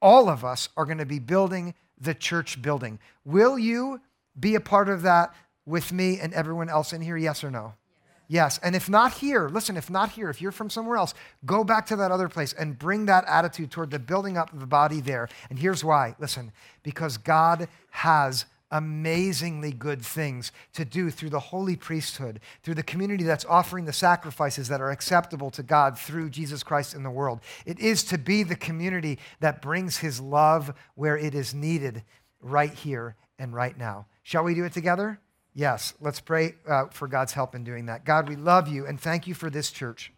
all 0.01 0.29
of 0.29 0.45
us 0.45 0.69
are 0.77 0.85
going 0.85 0.99
to 0.99 1.05
be 1.05 1.19
building 1.19 1.73
the 1.99 2.13
church 2.13 2.61
building. 2.61 2.99
Will 3.25 3.59
you 3.59 3.99
be 4.39 4.55
a 4.55 4.61
part 4.61 4.87
of 4.87 5.01
that 5.01 5.33
with 5.65 5.91
me 5.91 6.17
and 6.19 6.33
everyone 6.33 6.69
else 6.69 6.93
in 6.93 7.01
here? 7.01 7.17
Yes 7.17 7.43
or 7.43 7.51
no? 7.51 7.73
Yes. 8.27 8.59
And 8.61 8.75
if 8.75 8.89
not 8.89 9.13
here, 9.13 9.47
listen, 9.47 9.77
if 9.77 9.89
not 9.89 10.11
here, 10.11 10.29
if 10.29 10.41
you're 10.41 10.51
from 10.51 10.69
somewhere 10.69 10.97
else, 10.97 11.13
go 11.45 11.63
back 11.63 11.85
to 11.87 11.95
that 11.95 12.11
other 12.11 12.27
place 12.27 12.53
and 12.53 12.77
bring 12.77 13.05
that 13.05 13.23
attitude 13.25 13.71
toward 13.71 13.91
the 13.91 13.99
building 13.99 14.37
up 14.37 14.51
of 14.51 14.59
the 14.59 14.65
body 14.65 14.99
there. 14.99 15.29
And 15.49 15.57
here's 15.57 15.83
why 15.83 16.15
listen, 16.19 16.51
because 16.83 17.17
God 17.17 17.69
has 17.91 18.45
amazingly 18.71 19.71
good 19.71 20.01
things 20.01 20.51
to 20.73 20.83
do 20.83 21.09
through 21.09 21.29
the 21.29 21.39
holy 21.39 21.75
priesthood, 21.75 22.41
through 22.63 22.73
the 22.73 22.83
community 22.83 23.23
that's 23.23 23.45
offering 23.45 23.85
the 23.85 23.93
sacrifices 23.93 24.67
that 24.67 24.81
are 24.81 24.91
acceptable 24.91 25.49
to 25.51 25.63
God 25.63 25.97
through 25.97 26.29
Jesus 26.29 26.63
Christ 26.63 26.93
in 26.93 27.03
the 27.03 27.09
world. 27.09 27.39
It 27.65 27.79
is 27.79 28.03
to 28.05 28.17
be 28.17 28.43
the 28.43 28.55
community 28.55 29.19
that 29.39 29.61
brings 29.61 29.97
his 29.97 30.19
love 30.19 30.73
where 30.95 31.17
it 31.17 31.33
is 31.33 31.53
needed 31.53 32.03
right 32.41 32.73
here 32.73 33.15
and 33.39 33.53
right 33.53 33.77
now. 33.77 34.07
Shall 34.23 34.43
we 34.43 34.53
do 34.53 34.65
it 34.65 34.73
together? 34.73 35.19
Yes, 35.57 35.95
let's 35.99 36.19
pray 36.19 36.53
uh, 36.69 36.85
for 36.91 37.07
God's 37.07 37.33
help 37.33 37.55
in 37.55 37.63
doing 37.63 37.87
that. 37.87 38.05
God, 38.05 38.29
we 38.29 38.35
love 38.35 38.67
you 38.67 38.85
and 38.85 39.01
thank 39.01 39.25
you 39.25 39.33
for 39.33 39.49
this 39.49 39.71
church, 39.71 40.13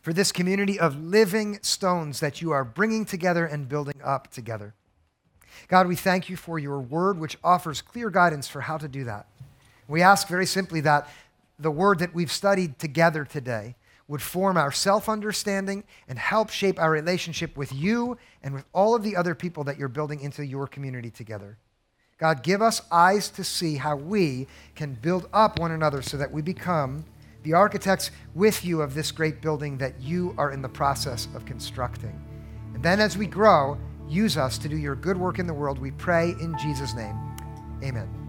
for 0.00 0.14
this 0.14 0.32
community 0.32 0.80
of 0.80 0.98
living 0.98 1.58
stones 1.60 2.20
that 2.20 2.40
you 2.40 2.50
are 2.50 2.64
bringing 2.64 3.04
together 3.04 3.44
and 3.44 3.68
building 3.68 4.00
up 4.02 4.32
together. 4.32 4.72
God, 5.68 5.86
we 5.86 5.96
thank 5.96 6.30
you 6.30 6.36
for 6.36 6.58
your 6.58 6.80
word, 6.80 7.18
which 7.18 7.36
offers 7.44 7.82
clear 7.82 8.08
guidance 8.08 8.48
for 8.48 8.62
how 8.62 8.78
to 8.78 8.88
do 8.88 9.04
that. 9.04 9.26
We 9.86 10.00
ask 10.00 10.28
very 10.28 10.46
simply 10.46 10.80
that 10.80 11.10
the 11.58 11.70
word 11.70 11.98
that 11.98 12.14
we've 12.14 12.32
studied 12.32 12.78
together 12.78 13.26
today 13.26 13.74
would 14.08 14.22
form 14.22 14.56
our 14.56 14.72
self 14.72 15.10
understanding 15.10 15.84
and 16.08 16.18
help 16.18 16.48
shape 16.48 16.80
our 16.80 16.90
relationship 16.90 17.54
with 17.54 17.70
you 17.70 18.16
and 18.42 18.54
with 18.54 18.64
all 18.72 18.94
of 18.94 19.02
the 19.02 19.14
other 19.14 19.34
people 19.34 19.64
that 19.64 19.78
you're 19.78 19.88
building 19.88 20.20
into 20.20 20.42
your 20.42 20.66
community 20.66 21.10
together. 21.10 21.58
God, 22.22 22.44
give 22.44 22.62
us 22.62 22.80
eyes 22.92 23.30
to 23.30 23.42
see 23.42 23.74
how 23.74 23.96
we 23.96 24.46
can 24.76 24.94
build 24.94 25.28
up 25.32 25.58
one 25.58 25.72
another 25.72 26.02
so 26.02 26.16
that 26.18 26.30
we 26.30 26.40
become 26.40 27.04
the 27.42 27.52
architects 27.52 28.12
with 28.36 28.64
you 28.64 28.80
of 28.80 28.94
this 28.94 29.10
great 29.10 29.42
building 29.42 29.76
that 29.78 30.00
you 30.00 30.32
are 30.38 30.52
in 30.52 30.62
the 30.62 30.68
process 30.68 31.26
of 31.34 31.44
constructing. 31.44 32.16
And 32.74 32.80
then 32.80 33.00
as 33.00 33.18
we 33.18 33.26
grow, 33.26 33.76
use 34.08 34.36
us 34.36 34.56
to 34.58 34.68
do 34.68 34.76
your 34.76 34.94
good 34.94 35.16
work 35.16 35.40
in 35.40 35.48
the 35.48 35.52
world. 35.52 35.80
We 35.80 35.90
pray 35.90 36.36
in 36.40 36.56
Jesus' 36.58 36.94
name. 36.94 37.18
Amen. 37.82 38.21